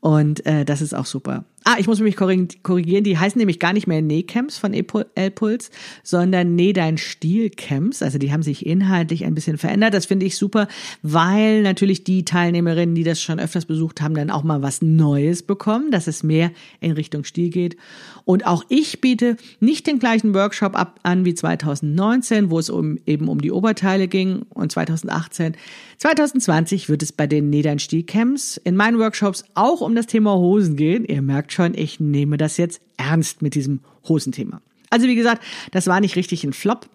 Und 0.00 0.44
äh, 0.44 0.64
das 0.64 0.82
ist 0.82 0.92
auch 0.94 1.06
super. 1.06 1.44
Ah, 1.64 1.76
ich 1.78 1.86
muss 1.86 2.00
mich 2.00 2.16
korrigieren, 2.16 3.04
die 3.04 3.18
heißen 3.18 3.38
nämlich 3.38 3.60
gar 3.60 3.72
nicht 3.72 3.86
mehr 3.86 4.02
Nähcamps 4.02 4.58
von 4.58 4.74
Elpuls, 4.74 5.70
sondern 6.02 6.56
Näh 6.56 6.72
dein 6.72 6.98
Stil 6.98 7.50
Camps. 7.50 8.02
Also 8.02 8.18
die 8.18 8.32
haben 8.32 8.42
sich 8.42 8.66
inhaltlich 8.66 9.24
ein 9.24 9.34
bisschen 9.34 9.58
verändert. 9.58 9.94
Das 9.94 10.06
finde 10.06 10.26
ich 10.26 10.36
super, 10.36 10.66
weil 11.02 11.62
natürlich 11.62 12.02
die 12.02 12.24
Teilnehmerinnen, 12.24 12.94
die 12.96 13.04
das 13.04 13.20
schon 13.20 13.38
öfters 13.38 13.66
besucht 13.66 14.00
haben, 14.00 14.14
dann 14.14 14.30
auch 14.30 14.42
mal 14.42 14.62
was 14.62 14.82
Neues 14.82 15.42
bekommen, 15.44 15.90
dass 15.92 16.08
es 16.08 16.22
mehr 16.22 16.50
in 16.80 16.92
Richtung 16.92 17.22
Stil 17.24 17.50
geht. 17.50 17.76
Und 18.24 18.46
auch 18.46 18.64
ich 18.68 19.00
biete 19.00 19.36
nicht 19.60 19.86
den 19.86 19.98
gleichen 19.98 20.34
Workshop 20.34 20.76
ab 20.76 20.98
an 21.02 21.24
wie 21.24 21.34
2019, 21.34 22.50
wo 22.50 22.58
es 22.58 22.70
um, 22.70 22.98
eben 23.06 23.28
um 23.28 23.40
die 23.40 23.52
Oberteile 23.52 24.08
ging 24.08 24.42
und 24.50 24.72
2018. 24.72 25.56
2020 25.98 26.88
wird 26.88 27.02
es 27.02 27.12
bei 27.12 27.28
den 27.28 27.50
Näh 27.50 27.62
dein 27.62 27.78
Stil 27.78 28.02
Camps 28.02 28.60
in 28.64 28.74
meinen 28.74 28.98
Workshops 28.98 29.44
auch 29.54 29.80
um 29.80 29.94
das 29.94 30.06
Thema 30.06 30.34
Hosen 30.34 30.76
gehen. 30.76 31.04
Ihr 31.04 31.22
merkt 31.22 31.51
schon, 31.52 31.74
ich 31.74 32.00
nehme 32.00 32.36
das 32.36 32.56
jetzt 32.56 32.80
ernst 32.96 33.42
mit 33.42 33.54
diesem 33.54 33.80
Hosenthema. 34.08 34.60
Also 34.90 35.06
wie 35.06 35.14
gesagt, 35.14 35.42
das 35.70 35.86
war 35.86 36.00
nicht 36.00 36.16
richtig 36.16 36.44
ein 36.44 36.52
Flop. 36.52 36.88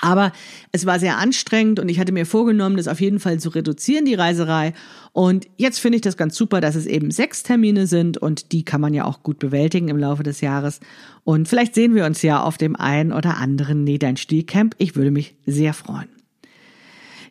Aber 0.00 0.32
es 0.72 0.86
war 0.86 0.98
sehr 0.98 1.18
anstrengend 1.18 1.78
und 1.78 1.88
ich 1.88 2.00
hatte 2.00 2.12
mir 2.12 2.26
vorgenommen, 2.26 2.76
das 2.76 2.88
auf 2.88 3.00
jeden 3.00 3.20
Fall 3.20 3.38
zu 3.38 3.50
reduzieren, 3.50 4.04
die 4.04 4.14
Reiserei. 4.14 4.74
Und 5.12 5.46
jetzt 5.56 5.78
finde 5.78 5.96
ich 5.96 6.02
das 6.02 6.16
ganz 6.16 6.36
super, 6.36 6.60
dass 6.60 6.74
es 6.74 6.86
eben 6.86 7.10
sechs 7.10 7.42
Termine 7.42 7.86
sind 7.86 8.18
und 8.18 8.52
die 8.52 8.64
kann 8.64 8.80
man 8.80 8.92
ja 8.92 9.04
auch 9.04 9.22
gut 9.22 9.38
bewältigen 9.38 9.88
im 9.88 9.96
Laufe 9.96 10.22
des 10.22 10.40
Jahres. 10.40 10.80
Und 11.22 11.48
vielleicht 11.48 11.74
sehen 11.74 11.94
wir 11.94 12.04
uns 12.04 12.22
ja 12.22 12.42
auf 12.42 12.58
dem 12.58 12.76
einen 12.76 13.12
oder 13.12 13.38
anderen 13.38 13.84
Nähdeinstieg-Camp. 13.84 14.74
Ich 14.78 14.96
würde 14.96 15.12
mich 15.12 15.36
sehr 15.46 15.72
freuen. 15.74 16.13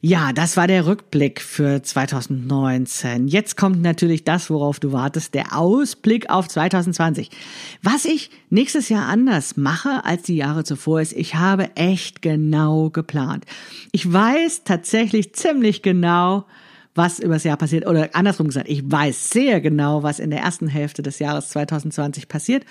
Ja, 0.05 0.33
das 0.33 0.57
war 0.57 0.67
der 0.67 0.85
Rückblick 0.85 1.39
für 1.39 1.81
2019. 1.81 3.29
Jetzt 3.29 3.55
kommt 3.55 3.81
natürlich 3.81 4.25
das, 4.25 4.49
worauf 4.49 4.81
du 4.81 4.91
wartest, 4.91 5.33
der 5.33 5.57
Ausblick 5.57 6.29
auf 6.29 6.49
2020. 6.49 7.29
Was 7.81 8.03
ich 8.03 8.29
nächstes 8.49 8.89
Jahr 8.89 9.07
anders 9.07 9.55
mache 9.55 10.03
als 10.03 10.23
die 10.23 10.35
Jahre 10.35 10.65
zuvor 10.65 10.99
ist, 10.99 11.13
ich 11.13 11.35
habe 11.35 11.73
echt 11.77 12.21
genau 12.21 12.89
geplant. 12.89 13.45
Ich 13.93 14.11
weiß 14.11 14.65
tatsächlich 14.65 15.35
ziemlich 15.35 15.81
genau, 15.81 16.47
was 16.95 17.19
übers 17.19 17.45
Jahr 17.45 17.55
passiert. 17.55 17.87
Oder 17.87 18.09
andersrum 18.11 18.47
gesagt, 18.47 18.67
ich 18.67 18.83
weiß 18.85 19.29
sehr 19.29 19.61
genau, 19.61 20.03
was 20.03 20.19
in 20.19 20.31
der 20.31 20.41
ersten 20.41 20.67
Hälfte 20.67 21.01
des 21.01 21.19
Jahres 21.19 21.47
2020 21.47 22.27
passiert. 22.27 22.65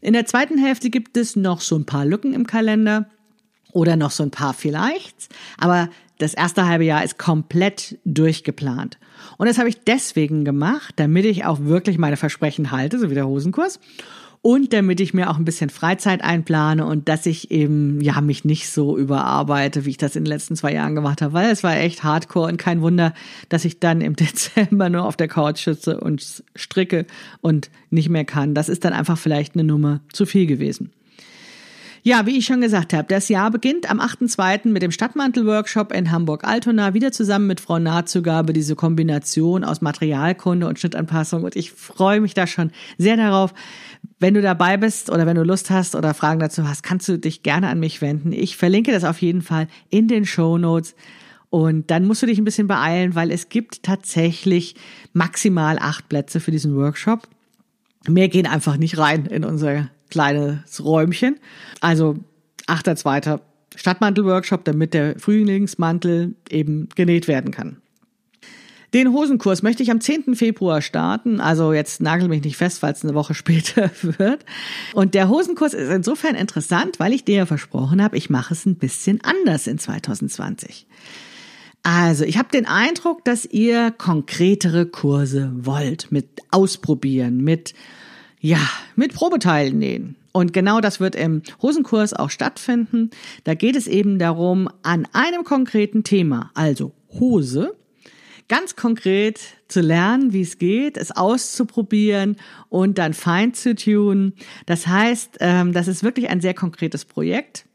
In 0.00 0.14
der 0.14 0.24
zweiten 0.24 0.56
Hälfte 0.56 0.88
gibt 0.88 1.18
es 1.18 1.36
noch 1.36 1.60
so 1.60 1.76
ein 1.76 1.84
paar 1.84 2.06
Lücken 2.06 2.32
im 2.32 2.46
Kalender 2.46 3.10
oder 3.72 3.96
noch 3.96 4.10
so 4.10 4.22
ein 4.22 4.30
paar 4.30 4.54
vielleicht. 4.54 5.28
Aber 5.58 5.90
das 6.18 6.34
erste 6.34 6.66
halbe 6.66 6.84
Jahr 6.84 7.04
ist 7.04 7.18
komplett 7.18 7.98
durchgeplant. 8.04 8.98
Und 9.36 9.48
das 9.48 9.58
habe 9.58 9.68
ich 9.68 9.82
deswegen 9.84 10.44
gemacht, 10.44 10.94
damit 10.96 11.24
ich 11.24 11.44
auch 11.44 11.60
wirklich 11.60 11.98
meine 11.98 12.16
Versprechen 12.16 12.70
halte, 12.70 12.98
so 12.98 13.10
wie 13.10 13.14
der 13.14 13.26
Hosenkurs. 13.26 13.80
Und 14.40 14.72
damit 14.72 15.00
ich 15.00 15.14
mir 15.14 15.30
auch 15.30 15.36
ein 15.36 15.44
bisschen 15.44 15.68
Freizeit 15.68 16.22
einplane 16.22 16.86
und 16.86 17.08
dass 17.08 17.26
ich 17.26 17.50
eben, 17.50 18.00
ja, 18.00 18.20
mich 18.20 18.44
nicht 18.44 18.70
so 18.70 18.96
überarbeite, 18.96 19.84
wie 19.84 19.90
ich 19.90 19.96
das 19.96 20.14
in 20.14 20.24
den 20.24 20.30
letzten 20.30 20.54
zwei 20.54 20.72
Jahren 20.72 20.94
gemacht 20.94 21.22
habe, 21.22 21.32
weil 21.32 21.50
es 21.50 21.64
war 21.64 21.76
echt 21.76 22.04
hardcore 22.04 22.48
und 22.48 22.56
kein 22.56 22.80
Wunder, 22.80 23.14
dass 23.48 23.64
ich 23.64 23.80
dann 23.80 24.00
im 24.00 24.14
Dezember 24.16 24.90
nur 24.90 25.04
auf 25.04 25.16
der 25.16 25.28
Couch 25.28 25.64
sitze 25.64 25.98
und 25.98 26.44
stricke 26.54 27.06
und 27.40 27.68
nicht 27.90 28.10
mehr 28.10 28.24
kann. 28.24 28.54
Das 28.54 28.68
ist 28.68 28.84
dann 28.84 28.92
einfach 28.92 29.18
vielleicht 29.18 29.54
eine 29.54 29.64
Nummer 29.64 30.00
zu 30.12 30.24
viel 30.24 30.46
gewesen. 30.46 30.92
Ja, 32.08 32.24
wie 32.24 32.38
ich 32.38 32.46
schon 32.46 32.62
gesagt 32.62 32.94
habe, 32.94 33.06
das 33.06 33.28
Jahr 33.28 33.50
beginnt 33.50 33.90
am 33.90 34.00
8.2. 34.00 34.68
mit 34.68 34.80
dem 34.80 34.92
Stadtmantel-Workshop 34.92 35.92
in 35.92 36.10
Hamburg-Altona, 36.10 36.94
wieder 36.94 37.12
zusammen 37.12 37.46
mit 37.46 37.60
Frau 37.60 37.78
Nahtzugabe, 37.78 38.54
diese 38.54 38.76
Kombination 38.76 39.62
aus 39.62 39.82
Materialkunde 39.82 40.66
und 40.66 40.78
Schnittanpassung. 40.78 41.42
Und 41.44 41.54
ich 41.54 41.70
freue 41.70 42.22
mich 42.22 42.32
da 42.32 42.46
schon 42.46 42.70
sehr 42.96 43.18
darauf. 43.18 43.52
Wenn 44.18 44.32
du 44.32 44.40
dabei 44.40 44.78
bist 44.78 45.10
oder 45.10 45.26
wenn 45.26 45.36
du 45.36 45.42
Lust 45.42 45.68
hast 45.68 45.94
oder 45.94 46.14
Fragen 46.14 46.40
dazu 46.40 46.66
hast, 46.66 46.82
kannst 46.82 47.10
du 47.10 47.18
dich 47.18 47.42
gerne 47.42 47.68
an 47.68 47.78
mich 47.78 48.00
wenden. 48.00 48.32
Ich 48.32 48.56
verlinke 48.56 48.90
das 48.90 49.04
auf 49.04 49.20
jeden 49.20 49.42
Fall 49.42 49.68
in 49.90 50.08
den 50.08 50.24
Show 50.24 50.56
Notes. 50.56 50.94
Und 51.50 51.90
dann 51.90 52.06
musst 52.06 52.22
du 52.22 52.26
dich 52.26 52.38
ein 52.38 52.44
bisschen 52.44 52.68
beeilen, 52.68 53.16
weil 53.16 53.30
es 53.30 53.50
gibt 53.50 53.82
tatsächlich 53.82 54.76
maximal 55.12 55.76
acht 55.78 56.08
Plätze 56.08 56.40
für 56.40 56.52
diesen 56.52 56.74
Workshop. 56.74 57.28
Mehr 58.08 58.30
gehen 58.30 58.46
einfach 58.46 58.78
nicht 58.78 58.96
rein 58.96 59.26
in 59.26 59.44
unser 59.44 59.90
kleines 60.10 60.84
Räumchen. 60.84 61.38
Also 61.80 62.16
8.2. 62.66 63.40
Stadtmantel-Workshop, 63.74 64.64
damit 64.64 64.94
der 64.94 65.18
Frühlingsmantel 65.18 66.34
eben 66.50 66.88
genäht 66.94 67.28
werden 67.28 67.50
kann. 67.52 67.78
Den 68.94 69.12
Hosenkurs 69.12 69.62
möchte 69.62 69.82
ich 69.82 69.90
am 69.90 70.00
10. 70.00 70.34
Februar 70.34 70.80
starten. 70.80 71.40
Also 71.40 71.72
jetzt 71.74 72.00
nagel 72.00 72.28
mich 72.28 72.42
nicht 72.42 72.56
fest, 72.56 72.80
falls 72.80 72.98
es 72.98 73.04
eine 73.04 73.14
Woche 73.14 73.34
später 73.34 73.90
wird. 74.02 74.44
Und 74.94 75.14
der 75.14 75.28
Hosenkurs 75.28 75.74
ist 75.74 75.90
insofern 75.90 76.34
interessant, 76.34 76.98
weil 76.98 77.12
ich 77.12 77.24
dir 77.24 77.36
ja 77.36 77.46
versprochen 77.46 78.02
habe, 78.02 78.16
ich 78.16 78.30
mache 78.30 78.54
es 78.54 78.64
ein 78.64 78.76
bisschen 78.76 79.20
anders 79.22 79.66
in 79.66 79.78
2020. 79.78 80.86
Also, 81.84 82.24
ich 82.24 82.38
habe 82.38 82.48
den 82.50 82.66
Eindruck, 82.66 83.24
dass 83.24 83.46
ihr 83.46 83.92
konkretere 83.92 84.84
Kurse 84.84 85.52
wollt, 85.54 86.10
mit 86.10 86.26
Ausprobieren, 86.50 87.38
mit, 87.38 87.72
ja, 88.40 88.60
mit 88.96 89.14
Probeteilen 89.14 89.78
nähen. 89.78 90.16
Und 90.32 90.52
genau 90.52 90.80
das 90.80 91.00
wird 91.00 91.16
im 91.16 91.42
Hosenkurs 91.62 92.12
auch 92.14 92.30
stattfinden. 92.30 93.10
Da 93.44 93.54
geht 93.54 93.76
es 93.76 93.86
eben 93.86 94.18
darum, 94.18 94.68
an 94.82 95.06
einem 95.12 95.44
konkreten 95.44 96.04
Thema, 96.04 96.50
also 96.54 96.92
Hose, 97.18 97.74
ganz 98.48 98.76
konkret 98.76 99.40
zu 99.68 99.80
lernen, 99.80 100.32
wie 100.32 100.42
es 100.42 100.58
geht, 100.58 100.96
es 100.96 101.10
auszuprobieren 101.10 102.36
und 102.68 102.98
dann 102.98 103.14
fein 103.14 103.54
zu 103.54 103.74
tun. 103.74 104.32
Das 104.66 104.86
heißt, 104.86 105.38
ähm, 105.40 105.72
das 105.72 105.88
ist 105.88 106.02
wirklich 106.02 106.30
ein 106.30 106.40
sehr 106.40 106.54
konkretes 106.54 107.04
Projekt. 107.04 107.66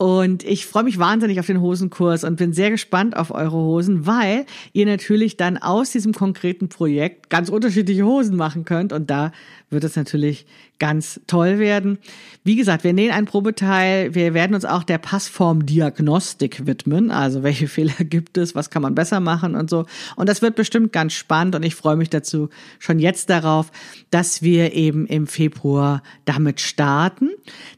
Und 0.00 0.44
ich 0.44 0.64
freue 0.64 0.84
mich 0.84 1.00
wahnsinnig 1.00 1.40
auf 1.40 1.46
den 1.46 1.60
Hosenkurs 1.60 2.22
und 2.22 2.36
bin 2.36 2.52
sehr 2.52 2.70
gespannt 2.70 3.16
auf 3.16 3.32
eure 3.32 3.56
Hosen, 3.56 4.06
weil 4.06 4.46
ihr 4.72 4.86
natürlich 4.86 5.36
dann 5.36 5.58
aus 5.58 5.90
diesem 5.90 6.12
konkreten 6.12 6.68
Projekt 6.68 7.30
ganz 7.30 7.48
unterschiedliche 7.48 8.06
Hosen 8.06 8.36
machen 8.36 8.64
könnt. 8.64 8.92
Und 8.92 9.10
da 9.10 9.32
wird 9.70 9.84
es 9.84 9.96
natürlich 9.96 10.46
ganz 10.78 11.20
toll 11.26 11.58
werden. 11.58 11.98
Wie 12.44 12.56
gesagt, 12.56 12.84
wir 12.84 12.92
nähen 12.92 13.12
ein 13.12 13.26
Probeteil. 13.26 14.14
Wir 14.14 14.32
werden 14.32 14.54
uns 14.54 14.64
auch 14.64 14.82
der 14.82 14.98
Passformdiagnostik 14.98 16.66
widmen. 16.66 17.10
Also 17.10 17.42
welche 17.42 17.68
Fehler 17.68 18.04
gibt 18.04 18.38
es? 18.38 18.54
Was 18.54 18.70
kann 18.70 18.82
man 18.82 18.94
besser 18.94 19.20
machen 19.20 19.54
und 19.54 19.68
so. 19.68 19.86
Und 20.16 20.28
das 20.28 20.42
wird 20.42 20.54
bestimmt 20.54 20.92
ganz 20.92 21.12
spannend. 21.12 21.54
Und 21.54 21.64
ich 21.64 21.74
freue 21.74 21.96
mich 21.96 22.10
dazu 22.10 22.48
schon 22.78 22.98
jetzt 22.98 23.30
darauf, 23.30 23.70
dass 24.10 24.42
wir 24.42 24.74
eben 24.74 25.06
im 25.06 25.26
Februar 25.26 26.02
damit 26.24 26.60
starten. 26.60 27.30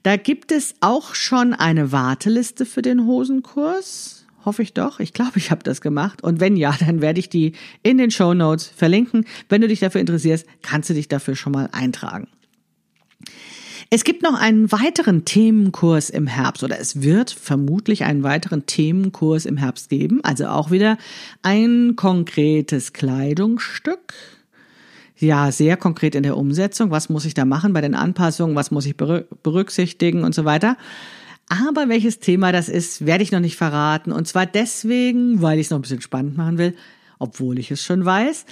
Da 0.02 0.16
gibt 0.16 0.52
es 0.52 0.74
auch 0.80 1.14
schon 1.14 1.54
eine 1.54 1.92
Warteliste 1.92 2.66
für 2.66 2.82
den 2.82 3.06
Hosenkurs. 3.06 4.19
Hoffe 4.50 4.62
ich 4.62 4.74
doch. 4.74 4.98
Ich 4.98 5.12
glaube, 5.12 5.34
ich 5.38 5.52
habe 5.52 5.62
das 5.62 5.80
gemacht. 5.80 6.24
Und 6.24 6.40
wenn 6.40 6.56
ja, 6.56 6.74
dann 6.80 7.00
werde 7.00 7.20
ich 7.20 7.28
die 7.28 7.52
in 7.84 7.98
den 7.98 8.10
Show 8.10 8.34
Notes 8.34 8.66
verlinken. 8.66 9.24
Wenn 9.48 9.60
du 9.60 9.68
dich 9.68 9.78
dafür 9.78 10.00
interessierst, 10.00 10.44
kannst 10.60 10.90
du 10.90 10.94
dich 10.94 11.06
dafür 11.06 11.36
schon 11.36 11.52
mal 11.52 11.68
eintragen. 11.70 12.26
Es 13.90 14.02
gibt 14.02 14.24
noch 14.24 14.34
einen 14.34 14.72
weiteren 14.72 15.24
Themenkurs 15.24 16.10
im 16.10 16.26
Herbst 16.26 16.64
oder 16.64 16.80
es 16.80 17.00
wird 17.00 17.30
vermutlich 17.30 18.02
einen 18.02 18.24
weiteren 18.24 18.66
Themenkurs 18.66 19.46
im 19.46 19.56
Herbst 19.56 19.88
geben. 19.88 20.18
Also 20.24 20.48
auch 20.48 20.72
wieder 20.72 20.98
ein 21.42 21.94
konkretes 21.94 22.92
Kleidungsstück. 22.92 24.14
Ja, 25.16 25.52
sehr 25.52 25.76
konkret 25.76 26.16
in 26.16 26.24
der 26.24 26.36
Umsetzung. 26.36 26.90
Was 26.90 27.08
muss 27.08 27.24
ich 27.24 27.34
da 27.34 27.44
machen 27.44 27.72
bei 27.72 27.82
den 27.82 27.94
Anpassungen? 27.94 28.56
Was 28.56 28.72
muss 28.72 28.84
ich 28.84 28.96
berücksichtigen 28.96 30.24
und 30.24 30.34
so 30.34 30.44
weiter? 30.44 30.76
Aber 31.50 31.88
welches 31.88 32.20
Thema 32.20 32.52
das 32.52 32.68
ist, 32.68 33.04
werde 33.06 33.24
ich 33.24 33.32
noch 33.32 33.40
nicht 33.40 33.56
verraten. 33.56 34.12
Und 34.12 34.28
zwar 34.28 34.46
deswegen, 34.46 35.42
weil 35.42 35.58
ich 35.58 35.66
es 35.66 35.70
noch 35.70 35.78
ein 35.78 35.82
bisschen 35.82 36.00
spannend 36.00 36.36
machen 36.36 36.58
will, 36.58 36.76
obwohl 37.18 37.58
ich 37.58 37.72
es 37.72 37.84
schon 37.84 38.04
weiß. 38.04 38.46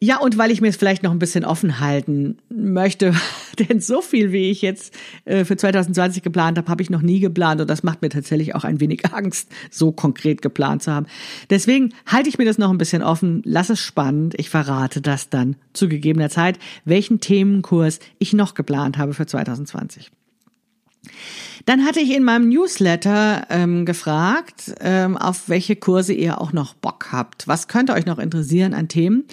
Ja, 0.00 0.18
und 0.18 0.36
weil 0.36 0.50
ich 0.50 0.60
mir 0.60 0.68
es 0.68 0.76
vielleicht 0.76 1.04
noch 1.04 1.12
ein 1.12 1.20
bisschen 1.20 1.44
offen 1.44 1.78
halten 1.78 2.38
möchte, 2.50 3.14
denn 3.60 3.80
so 3.80 4.02
viel, 4.02 4.32
wie 4.32 4.50
ich 4.50 4.60
jetzt 4.60 4.92
äh, 5.24 5.44
für 5.44 5.56
2020 5.56 6.24
geplant 6.24 6.58
habe, 6.58 6.68
habe 6.68 6.82
ich 6.82 6.90
noch 6.90 7.00
nie 7.00 7.20
geplant 7.20 7.60
und 7.60 7.70
das 7.70 7.84
macht 7.84 8.02
mir 8.02 8.08
tatsächlich 8.08 8.56
auch 8.56 8.64
ein 8.64 8.80
wenig 8.80 9.06
Angst, 9.12 9.48
so 9.70 9.92
konkret 9.92 10.42
geplant 10.42 10.82
zu 10.82 10.90
haben. 10.90 11.06
Deswegen 11.48 11.94
halte 12.06 12.28
ich 12.28 12.38
mir 12.38 12.44
das 12.44 12.58
noch 12.58 12.70
ein 12.70 12.78
bisschen 12.78 13.02
offen, 13.02 13.40
lass 13.44 13.70
es 13.70 13.78
spannend, 13.78 14.34
ich 14.36 14.50
verrate 14.50 15.00
das 15.00 15.30
dann 15.30 15.54
zu 15.72 15.88
gegebener 15.88 16.28
Zeit, 16.28 16.58
welchen 16.84 17.20
Themenkurs 17.20 18.00
ich 18.18 18.32
noch 18.32 18.54
geplant 18.54 18.98
habe 18.98 19.14
für 19.14 19.26
2020. 19.26 20.10
Dann 21.66 21.84
hatte 21.84 21.98
ich 21.98 22.14
in 22.14 22.22
meinem 22.22 22.48
Newsletter 22.48 23.46
ähm, 23.50 23.86
gefragt, 23.86 24.72
ähm, 24.80 25.16
auf 25.16 25.48
welche 25.48 25.74
Kurse 25.74 26.12
ihr 26.12 26.40
auch 26.40 26.52
noch 26.52 26.74
Bock 26.74 27.08
habt. 27.10 27.48
Was 27.48 27.66
könnte 27.66 27.92
euch 27.92 28.06
noch 28.06 28.20
interessieren 28.20 28.72
an 28.72 28.86
Themen? 28.86 29.24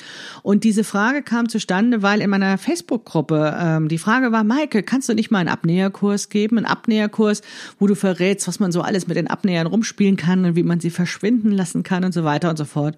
Und 0.42 0.64
diese 0.64 0.84
Frage 0.84 1.22
kam 1.22 1.48
zustande, 1.48 2.02
weil 2.02 2.22
in 2.22 2.32
meiner 2.32 2.58
Facebook-Gruppe 2.58 3.56
ähm, 3.60 3.88
die 3.88 4.00
Frage 4.00 4.32
war, 4.32 4.44
Maike, 4.44 4.82
kannst 4.82 5.10
du 5.10 5.14
nicht 5.14 5.30
mal 5.30 5.40
einen 5.40 5.50
Abnäherkurs 5.50 6.30
geben? 6.30 6.58
Einen 6.58 6.66
Abnäherkurs, 6.66 7.44
wo 7.78 7.86
du 7.86 7.96
verrätst, 7.96 8.48
was 8.48 8.60
man 8.60 8.72
so 8.72 8.82
alles 8.82 9.06
mit 9.06 9.16
den 9.16 9.28
Abnähern 9.28 9.68
rumspielen 9.68 10.18
kann 10.18 10.44
und 10.44 10.56
wie 10.56 10.64
man 10.64 10.80
sie 10.80 10.90
verschwinden 10.90 11.52
lassen 11.52 11.84
kann 11.84 12.04
und 12.04 12.14
so 12.14 12.24
weiter 12.24 12.50
und 12.50 12.58
so 12.58 12.66
fort. 12.66 12.98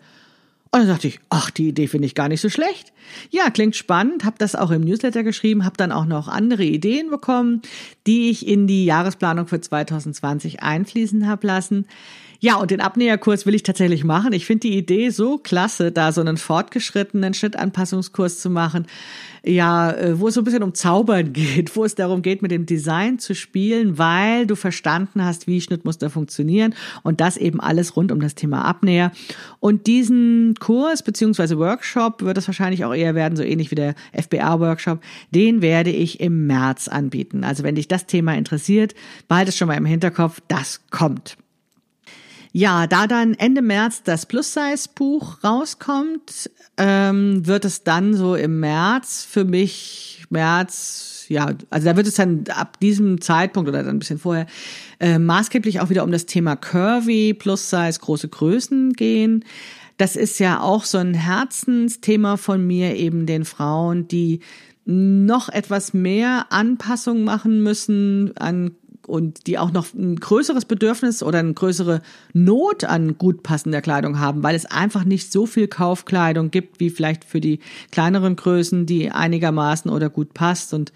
Und 0.76 0.82
dann 0.82 0.90
dachte 0.90 1.08
ich, 1.08 1.22
ach, 1.30 1.52
die 1.52 1.70
Idee 1.70 1.88
finde 1.88 2.06
ich 2.06 2.16
gar 2.16 2.28
nicht 2.28 2.42
so 2.42 2.50
schlecht. 2.50 2.92
Ja, 3.30 3.50
klingt 3.50 3.78
spannend, 3.78 4.26
habe 4.26 4.36
das 4.40 4.56
auch 4.56 4.72
im 4.72 4.82
Newsletter 4.82 5.24
geschrieben, 5.24 5.64
habe 5.64 5.78
dann 5.78 5.94
auch 5.94 6.06
noch 6.06 6.28
andere 6.28 6.66
Ideen 6.66 7.10
bekommen, 7.10 7.62
die 8.08 8.30
ich 8.30 8.48
in 8.48 8.68
die 8.68 8.86
Jahresplanung 8.86 9.48
für 9.48 9.60
2020 9.60 10.62
einfließen 10.62 11.28
habe 11.28 11.48
lassen. 11.48 11.86
Ja, 12.40 12.58
und 12.58 12.72
den 12.72 12.82
Abnäherkurs 12.82 13.46
will 13.46 13.56
ich 13.56 13.64
tatsächlich 13.64 14.04
machen. 14.04 14.34
Ich 14.34 14.46
finde 14.46 14.68
die 14.68 14.78
Idee 14.78 15.10
so 15.10 15.38
klasse, 15.38 15.92
da 15.92 16.12
so 16.12 16.22
einen 16.22 16.38
fortgeschrittenen 16.38 17.34
Schnittanpassungskurs 17.34 18.40
zu 18.40 18.50
machen. 18.50 18.86
Ja, 19.48 19.92
äh, 19.92 20.20
wo 20.20 20.28
es 20.28 20.34
so 20.34 20.42
ein 20.42 20.44
bisschen 20.44 20.64
um 20.64 20.74
Zaubern 20.74 21.32
geht, 21.34 21.76
wo 21.76 21.86
es 21.86 21.94
darum 21.94 22.24
geht, 22.24 22.42
mit 22.42 22.52
dem 22.52 22.66
Design 22.66 23.20
zu 23.20 23.36
spielen, 23.36 24.00
weil 24.00 24.48
du 24.48 24.56
verstanden 24.56 25.24
hast, 25.24 25.46
wie 25.46 25.62
Schnittmuster 25.62 26.10
funktionieren 26.10 26.74
und 27.04 27.22
das 27.22 27.38
eben 27.38 27.60
alles 27.60 27.96
rund 27.96 28.12
um 28.12 28.20
das 28.20 28.34
Thema 28.34 28.66
Abnäher. 28.66 29.12
Und 29.60 29.86
diesen 29.86 30.56
Kurs 30.60 31.04
beziehungsweise 31.04 31.60
Workshop 31.60 32.24
wird 32.24 32.40
es 32.40 32.48
wahrscheinlich 32.48 32.86
auch 32.86 32.94
eher 32.94 33.14
werden, 33.14 33.36
so 33.36 33.44
ähnlich 33.44 33.70
wie 33.70 33.76
der 33.76 33.94
FBA-Workshop, 34.14 35.00
den 35.30 35.62
werde 35.62 35.92
ich 35.92 36.20
im 36.20 36.48
März 36.48 36.88
anbieten. 36.88 37.44
Also 37.44 37.64
wenn 37.64 37.76
dich 37.76 37.88
das 37.88 37.95
Thema 38.04 38.36
interessiert, 38.36 38.94
behalte 39.28 39.50
es 39.50 39.58
schon 39.58 39.68
mal 39.68 39.78
im 39.78 39.86
Hinterkopf, 39.86 40.42
das 40.48 40.82
kommt. 40.90 41.38
Ja, 42.52 42.88
da 42.88 43.06
dann 43.06 43.34
Ende 43.34 43.62
März 43.62 44.04
das 44.04 44.26
Plus-Size-Buch 44.26 45.44
rauskommt, 45.44 46.50
ähm, 46.78 47.46
wird 47.46 47.66
es 47.66 47.84
dann 47.84 48.14
so 48.14 48.36
im 48.36 48.62
März 48.62 49.28
für 49.30 49.44
mich, 49.44 50.26
März, 50.30 51.26
ja, 51.28 51.54
also 51.70 51.86
da 51.86 51.98
wird 51.98 52.08
es 52.08 52.16
dann 52.16 52.46
ab 52.50 52.80
diesem 52.80 53.20
Zeitpunkt 53.20 53.68
oder 53.68 53.84
dann 53.84 53.98
ein 53.98 54.00
bisschen 54.00 54.20
vorher 54.20 54.48
äh, 55.02 55.20
maßgeblich 55.20 55.82
auch 55.82 55.90
wieder 55.90 56.06
um 56.06 56.12
das 56.12 56.28
Thema 56.28 56.56
Curvy, 56.56 57.34
Plus-Size, 57.34 58.00
große 58.00 58.30
Größen 58.30 58.94
gehen. 58.94 59.44
Das 59.98 60.16
ist 60.16 60.40
ja 60.40 60.62
auch 60.62 60.86
so 60.86 60.98
ein 60.98 61.14
Herzensthema 61.14 62.38
von 62.38 62.66
mir, 62.66 62.96
eben 62.96 63.26
den 63.26 63.44
Frauen, 63.44 64.08
die 64.08 64.40
noch 64.86 65.50
etwas 65.50 65.94
mehr 65.94 66.48
Anpassung 66.52 67.24
machen 67.24 67.64
müssen 67.64 68.38
an 68.38 68.76
und 69.08 69.48
die 69.48 69.58
auch 69.58 69.72
noch 69.72 69.94
ein 69.94 70.16
größeres 70.16 70.66
Bedürfnis 70.66 71.24
oder 71.24 71.40
eine 71.40 71.54
größere 71.54 72.02
Not 72.34 72.84
an 72.84 73.18
gut 73.18 73.44
passender 73.44 73.82
Kleidung 73.82 74.20
haben, 74.20 74.44
weil 74.44 74.56
es 74.56 74.66
einfach 74.66 75.04
nicht 75.04 75.32
so 75.32 75.46
viel 75.46 75.68
Kaufkleidung 75.68 76.52
gibt, 76.52 76.80
wie 76.80 76.90
vielleicht 76.90 77.24
für 77.24 77.42
die 77.42 77.60
kleineren 77.92 78.36
Größen, 78.36 78.86
die 78.86 79.12
einigermaßen 79.12 79.92
oder 79.92 80.10
gut 80.10 80.34
passt. 80.34 80.74
Und 80.74 80.92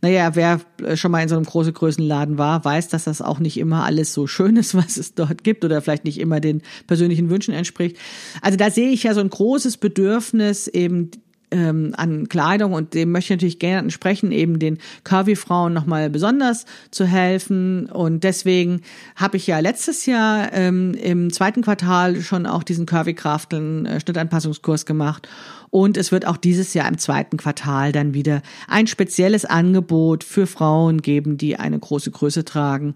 naja, 0.00 0.34
wer 0.34 0.60
schon 0.96 1.12
mal 1.12 1.22
in 1.22 1.28
so 1.28 1.36
einem 1.36 1.44
großen 1.44 1.72
Größenladen 1.72 2.38
war, 2.38 2.64
weiß, 2.64 2.88
dass 2.88 3.04
das 3.04 3.22
auch 3.22 3.38
nicht 3.38 3.58
immer 3.58 3.84
alles 3.84 4.12
so 4.12 4.26
schön 4.26 4.56
ist, 4.56 4.74
was 4.76 4.96
es 4.96 5.14
dort 5.14 5.44
gibt 5.44 5.64
oder 5.64 5.80
vielleicht 5.80 6.04
nicht 6.04 6.18
immer 6.18 6.40
den 6.40 6.62
persönlichen 6.86 7.30
Wünschen 7.30 7.54
entspricht. 7.54 7.96
Also 8.40 8.56
da 8.56 8.70
sehe 8.70 8.90
ich 8.90 9.04
ja 9.04 9.14
so 9.14 9.20
ein 9.20 9.30
großes 9.30 9.76
Bedürfnis, 9.76 10.66
eben 10.68 11.10
ähm, 11.52 11.94
an 11.96 12.28
Kleidung 12.28 12.72
und 12.72 12.94
dem 12.94 13.12
möchte 13.12 13.32
ich 13.32 13.38
natürlich 13.38 13.58
gerne 13.58 13.78
entsprechen, 13.78 14.32
eben 14.32 14.58
den 14.58 14.78
Curvy-Frauen 15.04 15.72
nochmal 15.72 16.10
besonders 16.10 16.64
zu 16.90 17.04
helfen. 17.04 17.86
Und 17.86 18.24
deswegen 18.24 18.82
habe 19.16 19.36
ich 19.36 19.46
ja 19.46 19.58
letztes 19.60 20.06
Jahr 20.06 20.52
ähm, 20.52 20.94
im 20.94 21.32
zweiten 21.32 21.62
Quartal 21.62 22.20
schon 22.22 22.46
auch 22.46 22.62
diesen 22.62 22.86
Curvy-Krafteln 22.86 23.86
äh, 23.86 24.00
Schnittanpassungskurs 24.00 24.86
gemacht. 24.86 25.28
Und 25.70 25.96
es 25.96 26.12
wird 26.12 26.26
auch 26.26 26.36
dieses 26.36 26.74
Jahr 26.74 26.88
im 26.88 26.98
zweiten 26.98 27.36
Quartal 27.36 27.92
dann 27.92 28.12
wieder 28.12 28.42
ein 28.68 28.86
spezielles 28.86 29.44
Angebot 29.44 30.24
für 30.24 30.46
Frauen 30.46 31.00
geben, 31.00 31.38
die 31.38 31.56
eine 31.56 31.78
große 31.78 32.10
Größe 32.10 32.44
tragen 32.44 32.94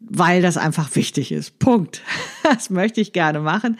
weil 0.00 0.42
das 0.42 0.56
einfach 0.56 0.94
wichtig 0.94 1.32
ist. 1.32 1.58
Punkt. 1.58 2.02
Das 2.44 2.70
möchte 2.70 3.02
ich 3.02 3.12
gerne 3.12 3.40
machen. 3.40 3.76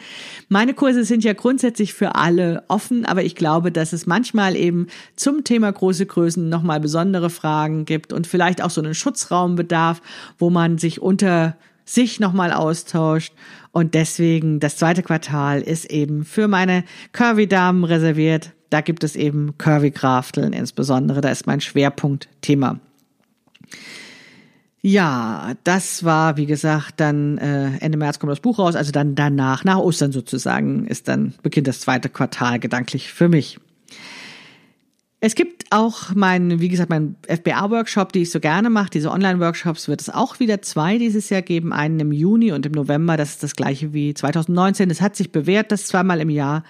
Meine 0.47 0.75
Kurse 0.75 1.03
sind 1.03 1.23
ja 1.23 1.33
grundsätzlich 1.33 1.95
für 1.95 2.13
alle 2.13 2.63
offen, 2.67 3.03
aber 3.03 3.23
ich 3.23 3.33
glaube, 3.33 3.71
dass 3.71 3.93
es 3.93 4.05
manchmal 4.05 4.55
eben 4.55 4.85
zum 5.15 5.43
Thema 5.43 5.71
große 5.71 6.05
Größen 6.05 6.47
nochmal 6.47 6.79
besondere 6.79 7.31
Fragen 7.31 7.85
gibt 7.85 8.13
und 8.13 8.27
vielleicht 8.27 8.61
auch 8.61 8.69
so 8.69 8.79
einen 8.79 8.93
Schutzraum 8.93 9.55
bedarf, 9.55 10.03
wo 10.37 10.51
man 10.51 10.77
sich 10.77 11.01
unter 11.01 11.57
sich 11.83 12.19
nochmal 12.19 12.53
austauscht. 12.53 13.33
Und 13.71 13.95
deswegen 13.95 14.59
das 14.59 14.77
zweite 14.77 15.01
Quartal 15.01 15.61
ist 15.61 15.85
eben 15.85 16.25
für 16.25 16.47
meine 16.47 16.83
Curvy-Damen 17.11 17.83
reserviert. 17.85 18.51
Da 18.69 18.81
gibt 18.81 19.03
es 19.03 19.15
eben 19.15 19.57
Curvy-Grafteln 19.57 20.53
insbesondere. 20.53 21.21
Da 21.21 21.29
ist 21.29 21.47
mein 21.47 21.61
Schwerpunktthema. 21.61 22.79
Ja, 24.81 25.55
das 25.65 26.05
war, 26.05 26.37
wie 26.37 26.45
gesagt, 26.45 27.01
dann 27.01 27.37
äh, 27.37 27.77
Ende 27.79 27.97
März 27.97 28.19
kommt 28.19 28.31
das 28.31 28.39
Buch 28.39 28.59
raus, 28.59 28.75
also 28.75 28.91
dann 28.91 29.13
danach, 29.13 29.65
nach 29.65 29.77
Ostern 29.77 30.13
sozusagen, 30.13 30.87
ist 30.87 31.09
dann 31.09 31.33
beginnt 31.43 31.67
das 31.67 31.81
zweite 31.81 32.07
Quartal 32.07 32.59
gedanklich 32.59 33.11
für 33.11 33.27
mich. 33.27 33.59
Es 35.21 35.35
gibt 35.35 35.65
auch 35.71 36.15
mein, 36.15 36.61
wie 36.61 36.69
gesagt, 36.69 36.89
mein 36.89 37.17
FBA-Workshop, 37.27 38.13
die 38.13 38.21
ich 38.21 38.31
so 38.31 38.39
gerne 38.39 38.69
mache. 38.69 38.91
Diese 38.91 39.11
Online-Workshops 39.11 39.89
wird 39.89 39.99
es 39.99 40.09
auch 40.09 40.39
wieder 40.39 40.61
zwei 40.61 40.97
dieses 40.97 41.29
Jahr 41.29 41.41
geben. 41.41 41.73
Einen 41.73 41.99
im 41.99 42.11
Juni 42.13 42.53
und 42.53 42.65
im 42.65 42.71
November. 42.71 43.17
Das 43.17 43.31
ist 43.31 43.43
das 43.43 43.57
gleiche 43.57 43.91
wie 43.91 44.13
2019. 44.13 44.89
Es 44.89 45.01
hat 45.01 45.17
sich 45.17 45.33
bewährt, 45.33 45.73
das 45.73 45.87
zweimal 45.87 46.21
im 46.21 46.29
Jahr 46.29 46.63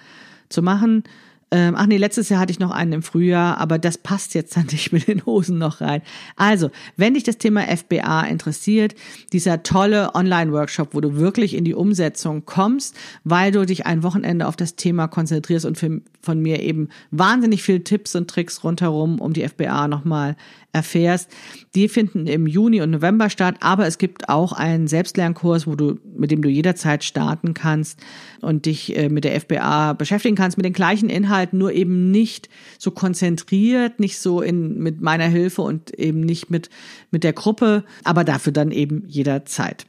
zu 0.50 0.64
machen. 0.64 1.04
Ähm, 1.52 1.76
ach 1.76 1.88
nee, 1.88 1.98
letztes 1.98 2.30
Jahr 2.30 2.40
hatte 2.40 2.52
ich 2.52 2.60
noch 2.60 2.70
einen 2.70 2.94
im 2.94 3.04
Frühjahr, 3.04 3.58
aber 3.58 3.80
das 3.80 3.98
passt 3.98 4.36
jetzt 4.36 4.56
dann 4.56 4.66
nicht 4.72 4.94
mit 4.94 5.08
den 5.08 5.26
Hosen 5.26 5.58
noch 5.58 5.82
rein. 5.82 6.02
Also, 6.36 6.70
wenn 6.96 7.16
dich 7.16 7.24
das 7.24 7.38
Thema 7.38 7.62
FBA 7.62 8.22
interessiert, 8.24 8.96
dieser 9.34 9.64
tolle 9.64 10.14
Online-Workshop, 10.14 10.94
wo 10.94 11.02
du 11.02 11.16
wirklich 11.16 11.56
in 11.56 11.64
die 11.64 11.74
Umsetzung 11.74 12.46
kommst, 12.46 12.96
weil 13.24 13.52
du 13.52 13.66
dich 13.66 13.86
ein 13.86 14.04
Wochenende 14.04 14.48
auf 14.48 14.56
das 14.56 14.76
Thema 14.76 15.08
konzentrierst 15.08 15.66
und 15.66 15.78
für, 15.78 16.02
von 16.22 16.40
mir 16.40 16.62
eben 16.62 16.90
wahnsinnig 17.12 17.64
viel 17.64 17.82
Tipps 17.82 18.16
und 18.16 18.30
Tricks 18.30 18.64
rundherum 18.64 19.20
um 19.20 19.34
die 19.34 19.48
FBA 19.48 19.88
nochmal 19.88 20.36
erfährst. 20.72 21.32
Die 21.76 21.88
finden 21.88 22.28
im 22.28 22.46
Juni 22.46 22.82
und 22.82 22.92
November 22.92 23.30
statt, 23.30 23.56
aber 23.62 23.88
es 23.88 23.98
gibt 23.98 24.30
auch 24.30 24.52
einen 24.54 24.88
Selbstlernkurs, 24.88 25.66
wo 25.66 25.76
du, 25.76 26.00
mit 26.16 26.32
dem 26.32 26.42
du 26.42 26.50
jederzeit 26.50 27.04
starten 27.04 27.54
kannst 27.54 28.00
und 28.42 28.66
dich 28.66 28.96
äh, 28.96 29.10
mit 29.10 29.24
der 29.24 29.40
FBA 29.40 29.94
beschäftigen 29.94 30.36
kannst, 30.36 30.58
mit 30.58 30.66
den 30.66 30.74
gleichen 30.74 31.10
Inhalten, 31.10 31.58
nur 31.58 31.72
eben 31.72 32.12
nicht 32.12 32.50
so 32.78 32.92
konzentriert, 32.92 34.00
nicht 34.00 34.20
so 34.20 34.42
in, 34.42 34.78
mit 34.78 35.02
meiner 35.02 35.28
Hilfe 35.28 35.62
und 35.62 35.92
eben 35.92 36.22
nicht 36.22 36.50
mit, 36.50 36.70
mit 37.12 37.24
der 37.24 37.34
Gruppe, 37.34 37.84
aber 38.04 38.24
dafür 38.24 38.54
dann 38.54 38.72
eben 38.72 39.04
jederzeit. 39.08 39.86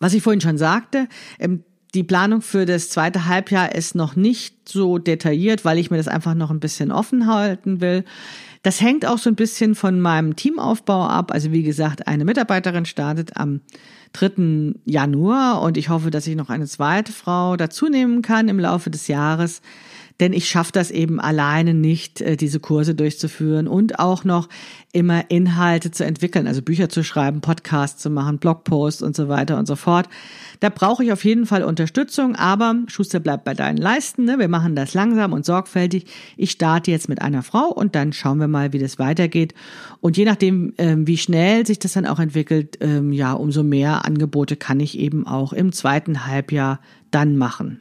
Was 0.00 0.14
ich 0.14 0.22
vorhin 0.22 0.40
schon 0.40 0.58
sagte, 0.58 1.08
ähm, 1.40 1.64
die 1.94 2.04
Planung 2.04 2.42
für 2.42 2.66
das 2.66 2.90
zweite 2.90 3.26
Halbjahr 3.26 3.74
ist 3.74 3.94
noch 3.94 4.14
nicht 4.14 4.68
so 4.68 4.98
detailliert, 4.98 5.64
weil 5.64 5.78
ich 5.78 5.90
mir 5.90 5.96
das 5.96 6.08
einfach 6.08 6.34
noch 6.34 6.50
ein 6.50 6.60
bisschen 6.60 6.92
offen 6.92 7.26
halten 7.26 7.80
will. 7.80 8.04
Das 8.62 8.80
hängt 8.80 9.06
auch 9.06 9.18
so 9.18 9.30
ein 9.30 9.36
bisschen 9.36 9.74
von 9.74 10.00
meinem 10.00 10.36
Teamaufbau 10.36 11.06
ab. 11.06 11.32
Also 11.32 11.52
wie 11.52 11.62
gesagt, 11.62 12.06
eine 12.06 12.24
Mitarbeiterin 12.24 12.84
startet 12.84 13.36
am 13.36 13.60
3. 14.12 14.74
Januar 14.84 15.62
und 15.62 15.76
ich 15.76 15.88
hoffe, 15.88 16.10
dass 16.10 16.26
ich 16.26 16.36
noch 16.36 16.50
eine 16.50 16.66
zweite 16.66 17.12
Frau 17.12 17.56
dazu 17.56 17.88
nehmen 17.88 18.20
kann 18.20 18.48
im 18.48 18.58
Laufe 18.58 18.90
des 18.90 19.08
Jahres 19.08 19.62
denn 20.20 20.32
ich 20.32 20.48
schaffe 20.48 20.72
das 20.72 20.90
eben 20.90 21.20
alleine 21.20 21.74
nicht, 21.74 22.20
äh, 22.20 22.36
diese 22.36 22.60
Kurse 22.60 22.94
durchzuführen 22.94 23.68
und 23.68 23.98
auch 23.98 24.24
noch 24.24 24.48
immer 24.92 25.30
Inhalte 25.30 25.90
zu 25.90 26.04
entwickeln, 26.04 26.46
also 26.46 26.62
Bücher 26.62 26.88
zu 26.88 27.04
schreiben, 27.04 27.40
Podcasts 27.40 28.02
zu 28.02 28.10
machen, 28.10 28.38
Blogposts 28.38 29.02
und 29.02 29.14
so 29.14 29.28
weiter 29.28 29.58
und 29.58 29.66
so 29.66 29.76
fort. 29.76 30.08
Da 30.60 30.70
brauche 30.70 31.04
ich 31.04 31.12
auf 31.12 31.24
jeden 31.24 31.46
Fall 31.46 31.62
Unterstützung, 31.62 32.34
aber 32.34 32.74
Schuster 32.88 33.20
bleibt 33.20 33.44
bei 33.44 33.54
deinen 33.54 33.76
Leisten. 33.76 34.24
Ne? 34.24 34.38
Wir 34.38 34.48
machen 34.48 34.74
das 34.74 34.94
langsam 34.94 35.32
und 35.32 35.44
sorgfältig. 35.44 36.06
Ich 36.36 36.50
starte 36.50 36.90
jetzt 36.90 37.08
mit 37.08 37.22
einer 37.22 37.42
Frau 37.42 37.68
und 37.68 37.94
dann 37.94 38.12
schauen 38.12 38.40
wir 38.40 38.48
mal, 38.48 38.72
wie 38.72 38.78
das 38.78 38.98
weitergeht. 38.98 39.54
Und 40.00 40.16
je 40.16 40.24
nachdem, 40.24 40.72
ähm, 40.78 41.06
wie 41.06 41.18
schnell 41.18 41.66
sich 41.66 41.78
das 41.78 41.92
dann 41.92 42.06
auch 42.06 42.18
entwickelt, 42.18 42.78
ähm, 42.80 43.12
ja, 43.12 43.34
umso 43.34 43.62
mehr 43.62 44.04
Angebote 44.04 44.56
kann 44.56 44.80
ich 44.80 44.98
eben 44.98 45.26
auch 45.26 45.52
im 45.52 45.72
zweiten 45.72 46.26
Halbjahr 46.26 46.80
dann 47.10 47.36
machen. 47.36 47.80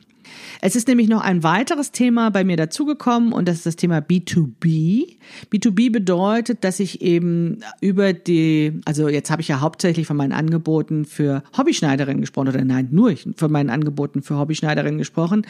Es 0.61 0.75
ist 0.75 0.87
nämlich 0.87 1.07
noch 1.07 1.21
ein 1.21 1.43
weiteres 1.43 1.91
Thema 1.91 2.29
bei 2.29 2.43
mir 2.43 2.57
dazugekommen 2.57 3.33
und 3.33 3.47
das 3.47 3.57
ist 3.57 3.65
das 3.65 3.75
Thema 3.75 3.99
B2B. 3.99 5.17
B2B 5.51 5.91
bedeutet, 5.91 6.63
dass 6.63 6.79
ich 6.79 7.01
eben 7.01 7.59
über 7.81 8.13
die, 8.13 8.79
also 8.85 9.07
jetzt 9.07 9.29
habe 9.29 9.41
ich 9.41 9.47
ja 9.47 9.61
hauptsächlich 9.61 10.07
von 10.07 10.17
meinen 10.17 10.31
Angeboten 10.31 11.05
für 11.05 11.43
Hobbyschneiderinnen 11.57 12.21
gesprochen 12.21 12.49
oder 12.49 12.63
nein, 12.63 12.89
nur 12.91 13.13
von 13.35 13.51
meinen 13.51 13.69
Angeboten 13.69 14.21
für 14.21 14.37
Hobbyschneiderinnen 14.37 14.97
gesprochen, 14.97 15.45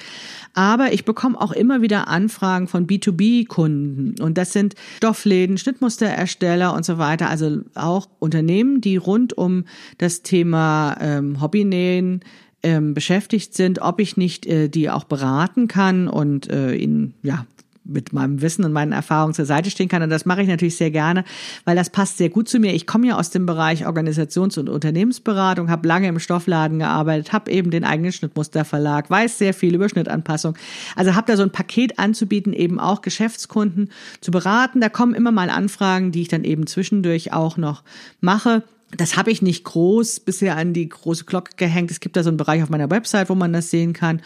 aber 0.53 0.93
ich 0.93 1.05
bekomme 1.05 1.39
auch 1.39 1.51
immer 1.51 1.81
wieder 1.81 2.07
Anfragen 2.07 2.67
von 2.67 2.87
B2B-Kunden 2.87 4.21
und 4.21 4.37
das 4.37 4.53
sind 4.53 4.75
Stoffläden, 4.97 5.57
Schnittmusterersteller 5.57 6.73
und 6.73 6.85
so 6.85 6.97
weiter, 6.97 7.29
also 7.29 7.61
auch 7.75 8.07
Unternehmen, 8.19 8.81
die 8.81 8.97
rund 8.97 9.37
um 9.37 9.65
das 9.97 10.23
Thema 10.23 10.97
ähm, 10.99 11.41
Hobbynähen 11.41 12.21
ähm, 12.63 12.93
beschäftigt 12.93 13.53
sind, 13.53 13.79
ob 13.79 13.99
ich 13.99 14.17
nicht 14.17 14.45
äh, 14.45 14.67
die 14.67 14.89
auch 14.89 15.03
beraten 15.03 15.67
kann 15.67 16.07
und 16.07 16.49
äh, 16.49 16.75
ihnen 16.75 17.13
ja 17.23 17.45
mit 17.87 18.13
meinem 18.13 18.41
Wissen 18.41 18.65
und 18.65 18.73
meinen 18.73 18.91
Erfahrungen 18.91 19.33
zur 19.33 19.45
Seite 19.45 19.71
stehen 19.71 19.87
kann. 19.87 20.03
Und 20.03 20.09
das 20.09 20.25
mache 20.25 20.41
ich 20.41 20.47
natürlich 20.47 20.75
sehr 20.75 20.91
gerne, 20.91 21.23
weil 21.65 21.75
das 21.75 21.89
passt 21.89 22.17
sehr 22.17 22.29
gut 22.29 22.49
zu 22.49 22.59
mir. 22.59 22.73
Ich 22.73 22.85
komme 22.85 23.07
ja 23.07 23.17
aus 23.17 23.29
dem 23.29 23.45
Bereich 23.45 23.85
Organisations- 23.85 24.57
und 24.57 24.69
Unternehmensberatung, 24.69 25.69
habe 25.69 25.87
lange 25.87 26.07
im 26.07 26.19
Stoffladen 26.19 26.79
gearbeitet, 26.79 27.33
habe 27.33 27.51
eben 27.51 27.71
den 27.71 27.83
eigenen 27.83 28.11
Schnittmusterverlag, 28.11 29.09
weiß 29.09 29.37
sehr 29.37 29.53
viel 29.53 29.75
über 29.75 29.89
Schnittanpassung. 29.89 30.55
Also 30.95 31.15
habe 31.15 31.27
da 31.27 31.37
so 31.37 31.43
ein 31.43 31.51
Paket 31.51 31.97
anzubieten, 31.99 32.53
eben 32.53 32.79
auch 32.79 33.01
Geschäftskunden 33.01 33.89
zu 34.21 34.31
beraten. 34.31 34.81
Da 34.81 34.89
kommen 34.89 35.13
immer 35.13 35.31
mal 35.31 35.49
Anfragen, 35.49 36.11
die 36.11 36.21
ich 36.21 36.27
dann 36.27 36.43
eben 36.43 36.67
zwischendurch 36.67 37.33
auch 37.33 37.57
noch 37.57 37.83
mache. 38.19 38.63
Das 38.95 39.17
habe 39.17 39.31
ich 39.31 39.41
nicht 39.41 39.65
groß 39.65 40.21
bisher 40.21 40.55
an 40.55 40.71
die 40.71 40.87
große 40.87 41.25
Glocke 41.25 41.51
gehängt. 41.57 41.91
Es 41.91 41.99
gibt 41.99 42.15
da 42.15 42.23
so 42.23 42.29
einen 42.29 42.37
Bereich 42.37 42.63
auf 42.63 42.69
meiner 42.69 42.89
Website, 42.89 43.29
wo 43.29 43.35
man 43.35 43.51
das 43.51 43.69
sehen 43.69 43.91
kann. 43.91 44.21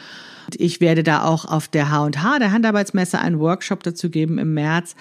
Und 0.46 0.60
ich 0.60 0.82
werde 0.82 1.02
da 1.02 1.24
auch 1.24 1.46
auf 1.46 1.68
der 1.68 1.90
H&H, 1.90 2.40
der 2.40 2.52
Handarbeitsmesse, 2.52 3.20
einen 3.20 3.40
Workshop 3.40 3.82
dazu 3.84 4.10
geben 4.10 4.38
im 4.38 4.54
März. 4.54 4.96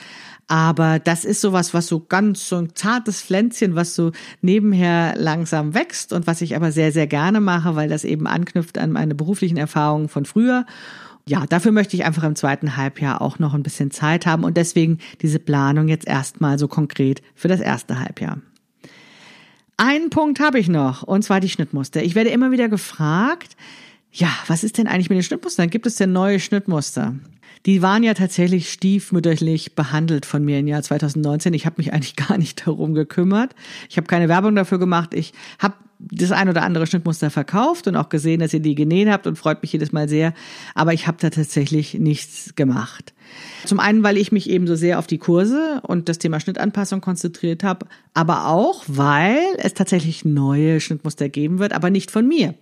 Aber 0.49 0.99
das 0.99 1.25
ist 1.25 1.43
sowas, 1.43 1.75
was 1.75 1.87
so 1.87 2.01
ganz 2.01 2.49
so 2.49 2.57
ein 2.57 2.75
zartes 2.75 3.23
Pflänzchen, 3.23 3.77
was 3.77 3.95
so 3.95 4.13
nebenher 4.41 5.15
langsam 5.17 5.75
wächst 5.75 6.13
und 6.13 6.27
was 6.27 6.41
ich 6.41 6.57
aber 6.57 6.73
sehr, 6.73 6.91
sehr 6.91 7.07
gerne 7.07 7.41
mache, 7.41 7.77
weil 7.77 7.89
das 7.89 8.05
eben 8.05 8.27
anknüpft 8.27 8.79
an 8.79 8.91
meine 8.91 9.15
beruflichen 9.15 9.59
Erfahrungen 9.59 10.09
von 10.09 10.25
früher. 10.25 10.67
Ja, 11.27 11.47
dafür 11.47 11.71
möchte 11.71 11.97
ich 11.97 12.05
einfach 12.05 12.25
im 12.25 12.35
zweiten 12.35 12.77
Halbjahr 12.77 13.21
auch 13.23 13.39
noch 13.39 13.55
ein 13.55 13.63
bisschen 13.63 13.91
Zeit 13.91 14.27
haben 14.27 14.43
und 14.43 14.57
deswegen 14.57 14.99
diese 15.21 15.39
Planung 15.39 15.87
jetzt 15.87 16.09
erstmal 16.09 16.59
so 16.59 16.67
konkret 16.67 17.23
für 17.35 17.47
das 17.47 17.61
erste 17.61 18.01
Halbjahr. 18.01 18.39
Einen 19.83 20.11
Punkt 20.11 20.41
habe 20.41 20.59
ich 20.59 20.69
noch, 20.69 21.05
und 21.05 21.23
zwar 21.23 21.41
die 21.41 21.49
Schnittmuster. 21.49 22.03
Ich 22.03 22.15
werde 22.15 22.29
immer 22.29 22.51
wieder 22.51 22.69
gefragt, 22.69 23.57
ja, 24.13 24.29
was 24.47 24.63
ist 24.63 24.77
denn 24.77 24.87
eigentlich 24.87 25.09
mit 25.09 25.17
den 25.17 25.23
Schnittmustern? 25.23 25.71
Gibt 25.71 25.87
es 25.87 25.95
denn 25.95 26.13
neue 26.13 26.39
Schnittmuster? 26.39 27.15
Die 27.65 27.81
waren 27.81 28.03
ja 28.03 28.13
tatsächlich 28.13 28.71
stiefmütterlich 28.71 29.75
behandelt 29.75 30.27
von 30.27 30.45
mir 30.45 30.59
im 30.59 30.67
Jahr 30.67 30.83
2019. 30.83 31.55
Ich 31.55 31.65
habe 31.65 31.77
mich 31.79 31.95
eigentlich 31.95 32.15
gar 32.29 32.37
nicht 32.37 32.67
darum 32.67 32.93
gekümmert. 32.93 33.55
Ich 33.89 33.97
habe 33.97 34.07
keine 34.07 34.29
Werbung 34.29 34.55
dafür 34.55 34.79
gemacht. 34.79 35.15
Ich 35.15 35.33
habe 35.59 35.77
das 36.11 36.33
ein 36.33 36.49
oder 36.49 36.63
andere 36.63 36.87
Schnittmuster 36.87 37.31
verkauft 37.31 37.87
und 37.87 37.97
auch 37.97 38.09
gesehen, 38.09 38.41
dass 38.41 38.55
ihr 38.55 38.61
die 38.61 38.75
genäht 38.75 39.09
habt 39.09 39.27
und 39.27 39.37
freut 39.37 39.63
mich 39.63 39.73
jedes 39.73 39.93
Mal 39.93 40.09
sehr. 40.09 40.33
Aber 40.75 40.93
ich 40.95 41.07
habe 41.07 41.19
da 41.21 41.31
tatsächlich 41.31 41.95
nichts 41.95 42.55
gemacht. 42.57 43.13
Zum 43.65 43.79
einen, 43.79 44.03
weil 44.03 44.17
ich 44.17 44.33
mich 44.33 44.49
eben 44.49 44.67
so 44.67 44.75
sehr 44.75 44.99
auf 44.99 45.07
die 45.07 45.19
Kurse 45.19 45.81
und 45.83 46.09
das 46.09 46.19
Thema 46.19 46.41
Schnittanpassung 46.41 47.01
konzentriert 47.01 47.63
habe, 47.63 47.87
aber 48.15 48.47
auch, 48.47 48.83
weil 48.87 49.41
es 49.59 49.75
tatsächlich 49.75 50.25
neue 50.25 50.81
Schnittmuster 50.81 51.29
geben 51.29 51.59
wird, 51.59 51.73
aber 51.73 51.91
nicht 51.91 52.11
von 52.11 52.27
mir. 52.27 52.55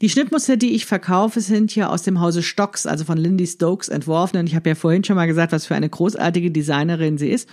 Die 0.00 0.08
Schnittmuster, 0.08 0.56
die 0.56 0.74
ich 0.74 0.84
verkaufe, 0.84 1.40
sind 1.40 1.76
ja 1.76 1.88
aus 1.88 2.02
dem 2.02 2.20
Hause 2.20 2.42
Stocks, 2.42 2.86
also 2.86 3.04
von 3.04 3.18
Lindy 3.18 3.46
Stokes 3.46 3.88
entworfen. 3.88 4.36
Und 4.36 4.48
ich 4.48 4.56
habe 4.56 4.68
ja 4.68 4.74
vorhin 4.74 5.04
schon 5.04 5.14
mal 5.14 5.26
gesagt, 5.26 5.52
was 5.52 5.66
für 5.66 5.76
eine 5.76 5.88
großartige 5.88 6.50
Designerin 6.50 7.18
sie 7.18 7.28
ist. 7.28 7.48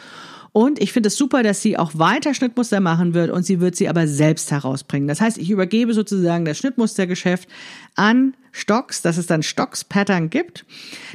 Und 0.52 0.82
ich 0.82 0.92
finde 0.92 1.08
es 1.08 1.16
super, 1.16 1.44
dass 1.44 1.62
sie 1.62 1.78
auch 1.78 1.92
weiter 1.96 2.34
Schnittmuster 2.34 2.80
machen 2.80 3.14
wird 3.14 3.32
und 3.32 3.44
sie 3.44 3.60
wird 3.60 3.76
sie 3.76 3.90
aber 3.90 4.08
selbst 4.08 4.52
herausbringen. 4.52 5.08
Das 5.08 5.22
heißt, 5.22 5.38
ich 5.38 5.50
übergebe 5.50 5.94
sozusagen 5.94 6.46
das 6.46 6.58
Schnittmustergeschäft 6.58 7.48
an 7.96 8.36
Stocks, 8.52 9.02
dass 9.02 9.18
es 9.18 9.28
dann 9.28 9.44
Stocks 9.44 9.84
Pattern 9.84 10.30
gibt. 10.30 10.66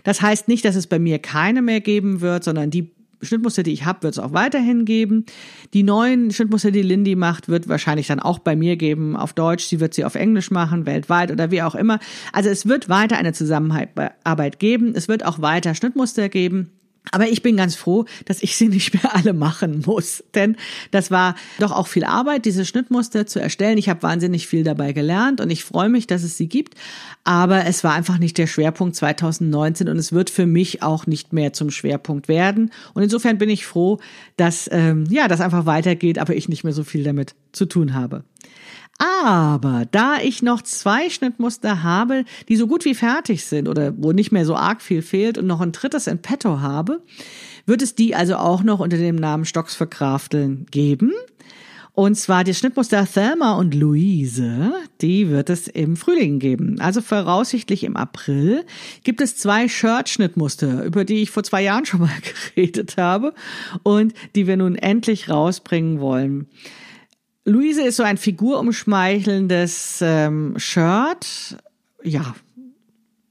Das 0.05 0.23
heißt 0.23 0.49
nicht, 0.49 0.65
dass 0.65 0.77
es 0.77 0.87
bei 0.87 0.99
mir 0.99 1.19
keine 1.19 1.63
mehr 1.63 1.81
geben 1.81 2.21
wird, 2.21 2.45
sondern 2.45 2.71
die 2.71 2.91
Schnittmuster, 3.25 3.63
die 3.63 3.73
ich 3.73 3.85
habe, 3.85 4.03
wird 4.03 4.15
es 4.15 4.19
auch 4.19 4.33
weiterhin 4.33 4.85
geben. 4.85 5.25
Die 5.73 5.83
neuen 5.83 6.31
Schnittmuster, 6.31 6.71
die 6.71 6.83
Lindy 6.83 7.17
macht, 7.17 7.49
wird 7.49 7.69
wahrscheinlich 7.69 8.07
dann 8.07 8.21
auch 8.21 8.39
bei 8.39 8.55
mir 8.57 8.77
geben 8.77 9.17
auf 9.17 9.33
Deutsch. 9.33 9.65
Sie 9.65 9.81
wird 9.81 9.95
sie 9.95 10.05
auf 10.05 10.15
Englisch 10.15 10.51
machen, 10.51 10.87
weltweit 10.87 11.31
oder 11.31 11.51
wie 11.51 11.63
auch 11.63 11.75
immer. 11.75 11.99
Also 12.33 12.51
es 12.51 12.67
wird 12.67 12.89
weiter 12.89 13.17
eine 13.17 13.33
Zusammenarbeit 13.33 14.59
geben. 14.59 14.93
Es 14.95 15.09
wird 15.09 15.25
auch 15.25 15.41
weiter 15.41 15.75
Schnittmuster 15.75 16.29
geben. 16.29 16.71
Aber 17.11 17.29
ich 17.29 17.43
bin 17.43 17.57
ganz 17.57 17.77
froh, 17.77 18.07
dass 18.25 18.43
ich 18.43 18.57
sie 18.57 18.69
nicht 18.75 18.95
mehr 18.95 19.15
alle 19.15 19.33
machen 19.33 19.83
muss. 19.87 20.25
Denn 20.35 20.57
das 20.91 21.11
war 21.11 21.35
doch 21.59 21.73
auch 21.73 21.87
viel 21.87 22.05
Arbeit, 22.05 22.45
diese 22.45 22.65
Schnittmuster 22.65 23.27
zu 23.27 23.41
erstellen. 23.41 23.79
Ich 23.79 23.89
habe 23.89 24.03
wahnsinnig 24.03 24.47
viel 24.47 24.65
dabei 24.65 24.93
gelernt 24.93 25.41
und 25.41 25.51
ich 25.51 25.65
freue 25.65 25.89
mich, 25.89 26.07
dass 26.07 26.23
es 26.23 26.37
sie 26.37 26.49
gibt. 26.49 26.75
Aber 27.23 27.67
es 27.67 27.85
war 27.85 27.93
einfach 27.93 28.19
nicht 28.19 28.39
der 28.39 28.47
Schwerpunkt 28.47 28.97
2019 28.97 29.89
und 29.89 29.99
es 29.99 30.13
wird 30.13 30.31
für 30.31 30.47
mich 30.47 30.83
auch 30.83 31.07
nicht 31.07 31.33
mehr 31.33 31.53
zum 31.53 31.71
Schwerpunkt 31.71 32.29
werden. 32.29 32.71
Und 32.95 33.03
insofern 33.03 33.39
bin 33.39 33.51
ich 33.51 33.67
froh, 33.67 33.99
dass 34.37 34.69
ähm, 34.73 35.05
ja 35.11 35.29
das 35.29 35.41
einfach 35.41 35.67
weitergeht, 35.67 36.19
aber 36.19 36.35
ich 36.35 36.49
nicht 36.49 36.65
mehr 36.65 36.73
so 36.73 36.85
viel 36.85 37.05
damit 37.05 37.35
zu 37.53 37.67
tun 37.67 37.95
habe. 37.95 38.25
Aber 38.99 39.87
da 39.91 40.19
ich 40.23 40.43
noch 40.43 40.63
zwei 40.63 41.11
Schnittmuster 41.11 41.83
habe, 41.83 42.25
die 42.49 42.57
so 42.57 42.67
gut 42.67 42.85
wie 42.85 42.95
fertig 42.95 43.45
sind 43.45 43.69
oder 43.69 43.93
wo 43.97 44.13
nicht 44.13 44.33
mehr 44.33 44.47
so 44.47 44.55
arg 44.55 44.83
viel 44.83 45.03
fehlt 45.03 45.37
und 45.37 45.47
noch 45.47 45.61
ein 45.61 45.73
drittes 45.73 46.07
in 46.07 46.19
petto 46.19 46.61
habe, 46.61 47.03
wird 47.67 47.83
es 47.83 47.95
die 47.95 48.15
also 48.15 48.37
auch 48.37 48.63
noch 48.63 48.81
unter 48.81 48.97
dem 48.97 49.17
Namen 49.17 49.45
Stocks 49.45 49.75
für 49.75 49.87
Krafteln 49.87 50.67
geben. 50.71 51.13
Und 51.97 52.17
zwar 52.17 52.43
die 52.43 52.55
Schnittmuster 52.55 53.07
Thelma 53.07 53.53
und 53.53 53.73
Luise, 53.73 54.73
die 55.01 55.31
wird 55.31 55.49
es 55.49 55.69
im 55.69 55.97
Frühling 55.97 56.41
geben. 56.41 56.81
Also 56.81 57.01
voraussichtlich 57.01 57.85
im 57.85 57.97
April 57.97 58.65
gibt 59.05 59.21
es 59.21 59.37
zwei 59.37 59.69
Shirt-Schnittmuster, 59.69 60.85
über 60.85 61.05
die 61.05 61.23
ich 61.23 61.31
vor 61.31 61.45
zwei 61.45 61.63
Jahren 61.63 61.87
schon 61.87 62.01
mal 62.01 62.11
geredet 62.57 62.97
habe 62.97 63.33
und 63.85 64.13
die 64.35 64.49
wir 64.49 64.57
nun 64.57 64.75
endlich 64.75 65.31
rausbringen 65.31 66.01
wollen. 66.01 66.49
Luise 67.45 67.83
ist 67.83 67.97
so 67.97 68.03
ein 68.03 68.17
figurumschmeichelndes 68.17 70.01
ähm, 70.03 70.55
Shirt. 70.57 71.59
Ja, 72.03 72.35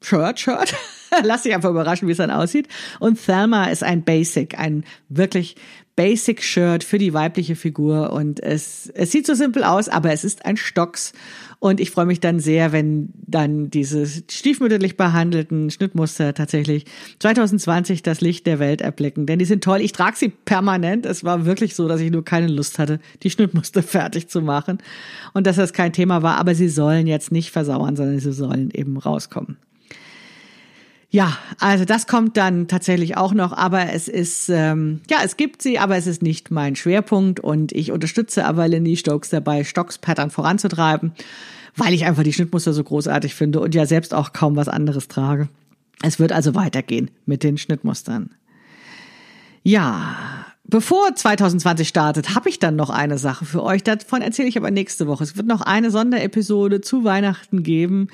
Shirt, 0.01 0.39
Shirt. 0.39 0.75
Lass 1.23 1.43
dich 1.43 1.53
einfach 1.53 1.69
überraschen, 1.69 2.07
wie 2.07 2.11
es 2.11 2.17
dann 2.17 2.31
aussieht. 2.31 2.67
Und 2.99 3.23
Thelma 3.23 3.65
ist 3.65 3.83
ein 3.83 4.03
Basic, 4.03 4.57
ein 4.57 4.83
wirklich 5.09 5.55
Basic 5.95 6.41
Shirt 6.41 6.83
für 6.83 6.97
die 6.97 7.13
weibliche 7.13 7.55
Figur 7.55 8.13
und 8.13 8.41
es, 8.41 8.91
es 8.95 9.11
sieht 9.11 9.27
so 9.27 9.35
simpel 9.35 9.63
aus, 9.63 9.89
aber 9.89 10.11
es 10.11 10.23
ist 10.23 10.45
ein 10.45 10.57
Stocks 10.57 11.13
und 11.59 11.79
ich 11.79 11.91
freue 11.91 12.07
mich 12.07 12.19
dann 12.19 12.39
sehr, 12.39 12.71
wenn 12.71 13.09
dann 13.13 13.69
diese 13.69 14.05
stiefmütterlich 14.05 14.97
behandelten 14.97 15.69
Schnittmuster 15.69 16.33
tatsächlich 16.33 16.85
2020 17.19 18.01
das 18.01 18.21
Licht 18.21 18.47
der 18.47 18.59
Welt 18.59 18.81
erblicken, 18.81 19.27
denn 19.27 19.39
die 19.39 19.45
sind 19.45 19.63
toll. 19.63 19.81
Ich 19.81 19.91
trage 19.91 20.17
sie 20.17 20.29
permanent. 20.29 21.05
Es 21.05 21.23
war 21.23 21.45
wirklich 21.45 21.75
so, 21.75 21.87
dass 21.87 22.01
ich 22.01 22.11
nur 22.11 22.25
keine 22.25 22.47
Lust 22.47 22.79
hatte, 22.79 22.99
die 23.21 23.29
Schnittmuster 23.29 23.83
fertig 23.83 24.27
zu 24.27 24.41
machen 24.41 24.79
und 25.33 25.47
dass 25.47 25.57
das 25.57 25.73
kein 25.73 25.93
Thema 25.93 26.23
war, 26.23 26.37
aber 26.37 26.55
sie 26.55 26.69
sollen 26.69 27.07
jetzt 27.07 27.31
nicht 27.31 27.51
versauern, 27.51 27.95
sondern 27.95 28.19
sie 28.19 28.33
sollen 28.33 28.71
eben 28.71 28.97
rauskommen. 28.97 29.57
Ja, 31.13 31.37
also 31.59 31.85
das 31.85 32.07
kommt 32.07 32.37
dann 32.37 32.67
tatsächlich 32.67 33.17
auch 33.17 33.35
noch, 33.35 33.53
aber 33.53 33.93
es 33.93 34.07
ist, 34.07 34.49
ähm, 34.49 35.01
ja, 35.11 35.19
es 35.23 35.37
gibt 35.37 35.61
sie, 35.61 35.77
aber 35.77 35.95
es 35.95 36.07
ist 36.07 36.23
nicht 36.23 36.49
mein 36.49 36.75
Schwerpunkt 36.75 37.39
und 37.39 37.71
ich 37.71 37.91
unterstütze 37.91 38.45
aber 38.45 38.67
Lenny 38.67 38.97
Stokes 38.97 39.29
dabei, 39.29 39.63
Stocks 39.63 39.99
Pattern 39.99 40.31
voranzutreiben, 40.31 41.11
weil 41.75 41.93
ich 41.93 42.05
einfach 42.05 42.23
die 42.23 42.33
Schnittmuster 42.33 42.73
so 42.73 42.83
großartig 42.83 43.35
finde 43.35 43.59
und 43.59 43.75
ja 43.75 43.85
selbst 43.85 44.11
auch 44.15 44.33
kaum 44.33 44.55
was 44.55 44.67
anderes 44.67 45.07
trage. 45.07 45.49
Es 46.01 46.17
wird 46.17 46.31
also 46.31 46.55
weitergehen 46.55 47.11
mit 47.27 47.43
den 47.43 47.59
Schnittmustern. 47.59 48.31
Ja, 49.61 50.15
Bevor 50.65 51.13
2020 51.13 51.87
startet, 51.87 52.35
habe 52.35 52.47
ich 52.47 52.57
dann 52.57 52.77
noch 52.77 52.89
eine 52.89 53.17
Sache 53.17 53.43
für 53.43 53.61
euch. 53.61 53.83
Davon 53.83 54.21
erzähle 54.21 54.47
ich 54.47 54.57
aber 54.57 54.71
nächste 54.71 55.07
Woche. 55.07 55.23
Es 55.23 55.35
wird 55.35 55.45
noch 55.45 55.61
eine 55.61 55.91
Sonderepisode 55.91 56.79
zu 56.79 57.03
Weihnachten 57.03 57.63
geben. 57.63 58.07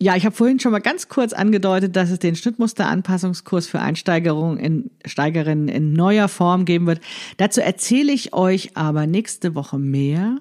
Ja, 0.00 0.14
ich 0.14 0.24
habe 0.24 0.34
vorhin 0.34 0.60
schon 0.60 0.70
mal 0.70 0.78
ganz 0.78 1.08
kurz 1.08 1.32
angedeutet, 1.32 1.96
dass 1.96 2.10
es 2.10 2.20
den 2.20 2.36
Schnittmusteranpassungskurs 2.36 3.66
für 3.66 3.80
Einsteigerungen 3.80 4.58
in 4.58 4.90
Steigerinnen 5.04 5.68
in 5.68 5.92
neuer 5.92 6.28
Form 6.28 6.64
geben 6.64 6.86
wird. 6.86 7.00
Dazu 7.36 7.60
erzähle 7.60 8.12
ich 8.12 8.32
euch 8.32 8.76
aber 8.76 9.08
nächste 9.08 9.56
Woche 9.56 9.78
mehr. 9.78 10.38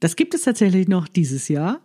Das 0.00 0.16
gibt 0.16 0.32
es 0.32 0.42
tatsächlich 0.42 0.88
noch 0.88 1.08
dieses 1.08 1.48
Jahr. 1.48 1.80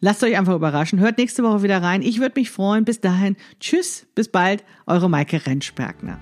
Lasst 0.00 0.22
euch 0.22 0.38
einfach 0.38 0.54
überraschen. 0.54 1.00
Hört 1.00 1.18
nächste 1.18 1.42
Woche 1.42 1.62
wieder 1.62 1.82
rein. 1.82 2.02
Ich 2.02 2.18
würde 2.20 2.40
mich 2.40 2.50
freuen. 2.50 2.84
Bis 2.84 3.00
dahin. 3.00 3.36
Tschüss. 3.60 4.06
Bis 4.14 4.28
bald. 4.28 4.64
Eure 4.86 5.10
Maike 5.10 5.44
Rentschbergner. 5.44 6.18